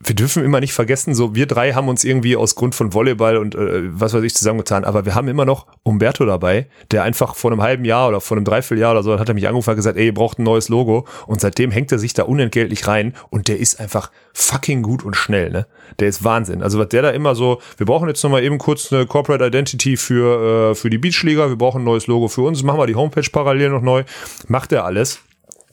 [0.02, 3.36] wir dürfen immer nicht vergessen, so wir drei haben uns irgendwie aus Grund von Volleyball
[3.36, 7.34] und äh, was weiß ich zusammengetan, aber wir haben immer noch Umberto dabei, der einfach
[7.34, 9.76] vor einem halben Jahr oder vor einem Dreivierteljahr oder so, hat er mich angerufen und
[9.76, 13.14] gesagt, ey, ihr braucht ein neues Logo und seitdem hängt er sich da unentgeltlich rein
[13.28, 15.66] und der ist einfach fucking gut und schnell, ne?
[15.98, 16.62] Der ist Wahnsinn.
[16.62, 19.98] Also was der da immer so, wir brauchen jetzt nochmal eben kurz eine Corporate Identity
[19.98, 22.94] für, äh, für die Beachliga, wir brauchen ein neues Logo für uns, machen wir die
[22.94, 24.04] Homepage parallel noch neu,
[24.48, 25.20] macht er alles.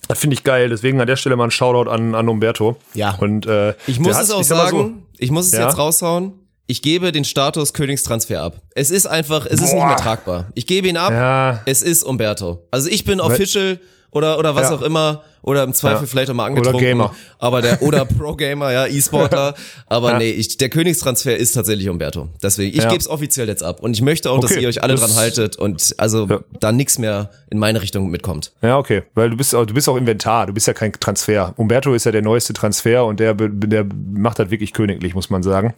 [0.07, 2.77] Das finde ich geil, deswegen an der Stelle mal ein Shoutout an, an Umberto.
[2.93, 3.15] Ja.
[3.15, 5.65] Und äh, ich muss es auch sagen, so, ich muss es ja?
[5.65, 6.33] jetzt raushauen.
[6.69, 8.61] Ich gebe den Status Königstransfer ab.
[8.75, 9.65] Es ist einfach, es Boah.
[9.65, 10.47] ist nicht mehr tragbar.
[10.53, 11.11] Ich gebe ihn ab.
[11.11, 11.61] Ja.
[11.65, 12.67] Es ist Umberto.
[12.71, 13.79] Also ich bin official
[14.11, 14.75] oder oder was ja.
[14.75, 16.07] auch immer oder im Zweifel ja.
[16.07, 16.75] vielleicht auch mal angetrunken.
[16.75, 17.15] Oder Gamer.
[17.39, 19.55] Aber der, oder Pro-Gamer, ja, E-Sportler.
[19.87, 20.17] Aber ja.
[20.17, 22.27] nee, ich, der Königstransfer ist tatsächlich Umberto.
[22.43, 22.89] Deswegen, ich ja.
[22.89, 23.81] gebe es offiziell jetzt ab.
[23.81, 24.47] Und ich möchte auch, okay.
[24.47, 26.41] dass ihr euch alle das dran haltet und also ja.
[26.59, 28.51] da nichts mehr in meine Richtung mitkommt.
[28.61, 29.03] Ja, okay.
[29.13, 31.53] Weil du bist auch, du bist auch Inventar, du bist ja kein Transfer.
[31.55, 35.43] Umberto ist ja der neueste Transfer und der, der macht das wirklich königlich, muss man
[35.43, 35.73] sagen.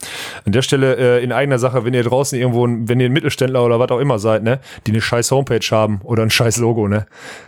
[0.46, 3.64] An der Stelle, äh, in eigener Sache, wenn ihr draußen irgendwo, wenn ihr ein Mittelständler
[3.64, 6.88] oder was auch immer seid, ne, die eine scheiß Homepage haben oder ein scheiß Logo,
[6.88, 7.06] ne,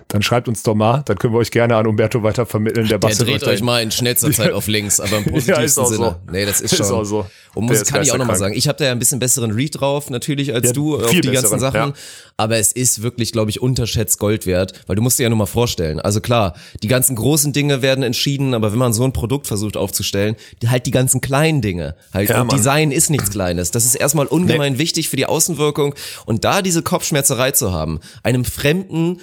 [0.07, 2.87] dann schreibt uns doch mal, dann können wir euch gerne an Umberto Umberto weiter vermitteln.
[2.87, 6.17] Der, der dreht euch mal in schnellster Zeit auf links, aber im positivsten ja, Sinne.
[6.25, 6.31] So.
[6.31, 6.85] Nee, das ist schon.
[6.85, 7.25] Ist auch so.
[7.53, 9.79] Und muss, kann ich auch nochmal sagen, ich habe da ja ein bisschen besseren Read
[9.79, 11.75] drauf, natürlich, als ja, du auf die ganzen Sachen.
[11.75, 11.93] Ja.
[12.37, 15.37] Aber es ist wirklich, glaube ich, unterschätzt Gold wert, weil du musst dir ja nur
[15.37, 15.99] mal vorstellen.
[15.99, 19.75] Also klar, die ganzen großen Dinge werden entschieden, aber wenn man so ein Produkt versucht
[19.75, 20.35] aufzustellen,
[20.65, 21.95] halt die ganzen kleinen Dinge.
[22.13, 23.71] Halt, ja, und Design ist nichts Kleines.
[23.71, 24.79] Das ist erstmal ungemein nee.
[24.79, 25.93] wichtig für die Außenwirkung.
[26.25, 29.19] Und da diese Kopfschmerzerei zu haben, einem fremden,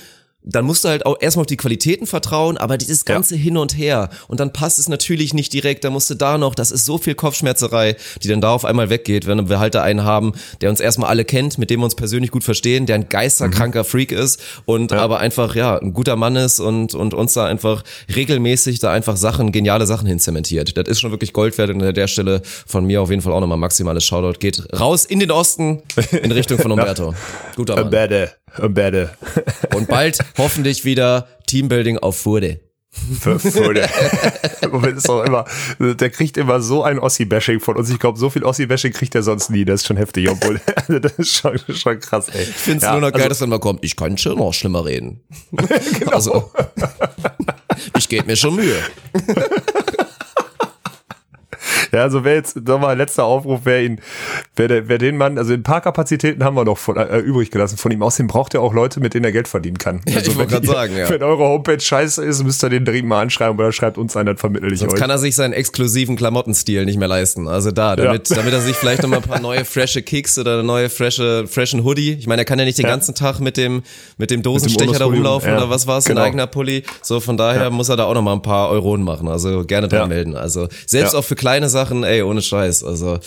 [0.49, 3.43] dann musst du halt auch erstmal auf die Qualitäten vertrauen, aber dieses ganze ja.
[3.43, 6.55] Hin und Her und dann passt es natürlich nicht direkt, da musst du da noch,
[6.55, 9.83] das ist so viel Kopfschmerzerei, die dann da auf einmal weggeht, wenn wir halt da
[9.83, 12.97] einen haben, der uns erstmal alle kennt, mit dem wir uns persönlich gut verstehen, der
[12.97, 13.87] ein geisterkranker mhm.
[13.87, 14.99] Freak ist und ja.
[14.99, 17.85] aber einfach, ja, ein guter Mann ist und, und uns da einfach
[18.15, 20.77] regelmäßig da einfach Sachen, geniale Sachen hinzementiert.
[20.77, 23.33] Das ist schon wirklich Gold wert und an der Stelle von mir auf jeden Fall
[23.33, 24.39] auch nochmal maximales Shoutout.
[24.39, 25.83] Geht raus in den Osten
[26.23, 27.15] in Richtung von Umberto.
[27.57, 27.85] Guter Mann.
[28.69, 29.11] Bade.
[29.75, 32.61] Und bald hoffentlich wieder Teambuilding auf Furde.
[32.91, 33.89] Furde.
[34.97, 35.45] ist auch immer,
[35.79, 37.91] der kriegt immer so ein Ossi-Bashing von uns.
[37.91, 39.65] Ich glaube, so viel Ossi-Bashing kriegt er sonst nie.
[39.65, 40.61] Das ist schon heftig, obwohl,
[41.01, 42.43] das ist schon, schon krass, ey.
[42.43, 44.39] Ich finde es ja, nur noch geil, also, dass dann mal kommt, ich kann schon
[44.39, 45.21] noch schlimmer reden.
[45.99, 46.13] genau.
[46.13, 46.51] Also,
[47.97, 48.79] ich gebe mir schon Mühe.
[51.99, 54.01] Ja, also wer jetzt nochmal letzter Aufruf, wer ihn,
[54.57, 57.51] wer, der, wer den Mann, also ein paar Kapazitäten haben wir noch von, äh, übrig
[57.51, 58.03] gelassen von ihm.
[58.03, 60.01] Außerdem braucht er auch Leute, mit denen er Geld verdienen kann.
[60.07, 61.09] Ja, also ich wollte gerade sagen, ja.
[61.09, 64.27] Wenn eure Homepage scheiße ist, müsst ihr den dringend mal anschreiben oder schreibt uns einen,
[64.27, 65.01] dann vermittel ich Sonst euch.
[65.01, 67.49] kann er sich seinen exklusiven Klamottenstil nicht mehr leisten.
[67.49, 68.37] Also da, damit, ja.
[68.37, 71.85] damit er sich vielleicht nochmal ein paar neue frische Kicks oder eine neue frische, freshen
[71.85, 72.13] Hoodie.
[72.13, 72.91] Ich meine, er kann ja nicht den ja.
[72.91, 73.83] ganzen Tag mit dem,
[74.17, 76.21] mit dem Dosenstecher mit dem da rumlaufen oder was war's, genau.
[76.21, 76.85] ein eigener Pulli.
[77.03, 79.29] So, von daher muss er da auch nochmal ein paar Euronen machen.
[79.29, 80.37] Also gerne dran melden.
[80.37, 82.85] Also selbst auch für kleine Sachen, ey, ohne Scheiß.
[82.85, 83.19] Also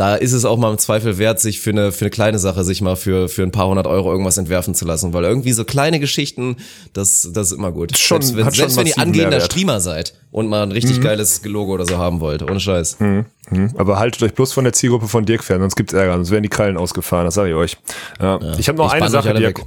[0.00, 2.64] da ist es auch mal im Zweifel wert, sich für eine, für eine kleine Sache,
[2.64, 5.64] sich mal für, für ein paar hundert Euro irgendwas entwerfen zu lassen, weil irgendwie so
[5.64, 6.56] kleine Geschichten,
[6.94, 7.96] das, das ist immer gut.
[7.98, 9.52] Schon, selbst wenn, selbst wenn ihr angehender Mehrwert.
[9.52, 11.02] Streamer seid und mal ein richtig mhm.
[11.02, 12.98] geiles Logo oder so haben wollt, ohne Scheiß.
[13.00, 13.26] Mhm.
[13.50, 13.74] Mhm.
[13.76, 16.44] Aber haltet euch bloß von der Zielgruppe von Dirk fern, sonst gibt's Ärger, sonst werden
[16.44, 17.76] die Krallen ausgefahren, das sage ich euch.
[18.20, 18.40] Ja.
[18.40, 18.58] Ja.
[18.58, 19.60] Ich habe noch ich eine Sache, Dirk.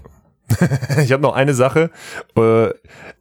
[1.04, 1.92] ich habe noch eine Sache,
[2.36, 2.70] äh,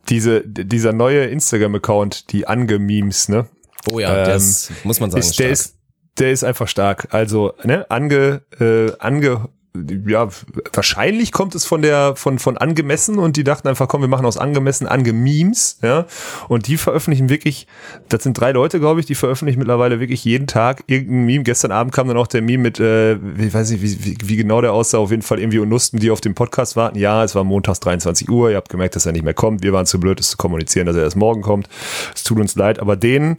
[0.08, 3.46] diese, dieser neue Instagram-Account, die Ange-Memes, ne?
[3.90, 5.20] Oh ja, ähm, das muss man sagen.
[5.20, 5.76] Ist, der ist,
[6.18, 7.08] der ist einfach stark.
[7.10, 9.48] Also, ne, ange, äh, ange
[10.06, 10.28] ja,
[10.74, 14.26] wahrscheinlich kommt es von der, von, von angemessen und die dachten einfach, komm, wir machen
[14.26, 16.06] aus angemessen Angememes, ja.
[16.48, 17.66] Und die veröffentlichen wirklich,
[18.10, 21.44] das sind drei Leute, glaube ich, die veröffentlichen mittlerweile wirklich jeden Tag irgendein Meme.
[21.44, 24.36] Gestern Abend kam dann auch der Meme mit, äh, ich weiß nicht, wie, wie, wie
[24.36, 26.98] genau der aussah, auf jeden Fall irgendwie Unusten, die auf dem Podcast warten.
[26.98, 29.62] Ja, es war montags 23 Uhr, ihr habt gemerkt, dass er nicht mehr kommt.
[29.62, 31.68] Wir waren zu blöd, es zu kommunizieren, dass er erst morgen kommt.
[32.14, 33.38] Es tut uns leid, aber denen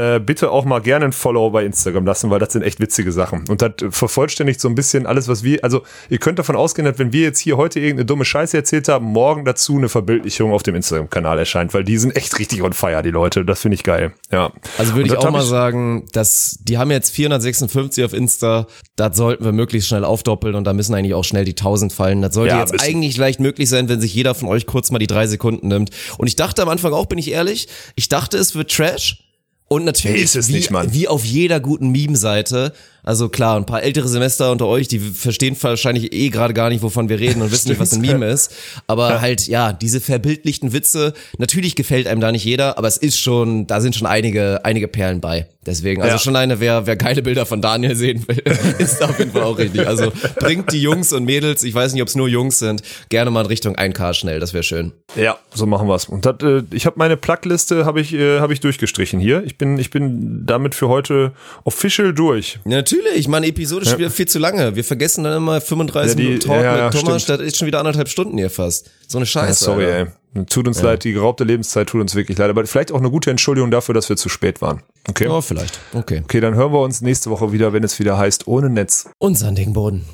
[0.00, 3.12] äh, bitte auch mal gerne ein Follow bei Instagram lassen, weil das sind echt witzige
[3.12, 3.46] Sachen.
[3.48, 6.98] Und das vervollständigt so ein bisschen alles, was wir, also ihr könnt davon ausgehen, dass
[6.98, 10.62] wenn wir jetzt hier heute irgendeine dumme Scheiße erzählt haben, morgen dazu eine Verbildlichung auf
[10.62, 13.44] dem Instagram-Kanal erscheint, weil die sind echt richtig on fire, die Leute.
[13.44, 14.12] Das finde ich geil.
[14.32, 14.52] Ja.
[14.78, 19.16] Also würde ich auch mal ich sagen, dass die haben jetzt 456 auf Insta, das
[19.18, 22.22] sollten wir möglichst schnell aufdoppeln und da müssen eigentlich auch schnell die 1000 fallen.
[22.22, 24.98] Das sollte ja, jetzt eigentlich leicht möglich sein, wenn sich jeder von euch kurz mal
[24.98, 25.90] die drei Sekunden nimmt.
[26.16, 29.29] Und ich dachte am Anfang auch, bin ich ehrlich, ich dachte, es wird Trash.
[29.72, 34.08] Und natürlich, nee, wie, nicht, wie auf jeder guten Meme-Seite, also klar, ein paar ältere
[34.08, 37.68] Semester unter euch, die verstehen wahrscheinlich eh gerade gar nicht, wovon wir reden und wissen
[37.68, 38.52] nicht, was ein Meme ist.
[38.86, 39.20] Aber ja.
[39.20, 43.66] halt, ja, diese verbildlichten Witze, natürlich gefällt einem da nicht jeder, aber es ist schon,
[43.66, 45.46] da sind schon einige, einige Perlen bei.
[45.66, 46.18] Deswegen, also ja.
[46.18, 48.42] schon eine, wer, wer geile Bilder von Daniel sehen will,
[48.78, 49.86] ist auf jeden Fall auch richtig.
[49.86, 53.30] Also bringt die Jungs und Mädels, ich weiß nicht, ob es nur Jungs sind, gerne
[53.30, 54.92] mal in Richtung 1K schnell, das wäre schön.
[55.16, 56.06] Ja, so machen wir's.
[56.06, 59.44] Und dat, äh, ich habe meine Plugliste habe ich, äh, hab ich durchgestrichen hier.
[59.44, 61.32] Ich bin, ich bin damit für heute
[61.64, 62.58] official durch.
[63.04, 64.76] Ja, Natürlich, meine Episode ist schon wieder viel zu lange.
[64.76, 67.66] Wir vergessen dann immer 35 ja, die, Minuten Talk ja, mit Thomas, das ist schon
[67.66, 68.90] wieder anderthalb Stunden hier fast.
[69.06, 69.64] So eine Scheiße.
[69.64, 70.12] sorry, Alter.
[70.34, 70.46] ey.
[70.46, 72.50] Tut uns leid, die geraubte Lebenszeit tut uns wirklich leid.
[72.50, 74.82] Aber vielleicht auch eine gute Entschuldigung dafür, dass wir zu spät waren.
[75.08, 75.24] Okay?
[75.24, 75.80] Ja, vielleicht.
[75.92, 76.22] Okay.
[76.22, 79.10] Okay, dann hören wir uns nächste Woche wieder, wenn es wieder heißt, ohne Netz.
[79.18, 80.04] Und sandigen Boden.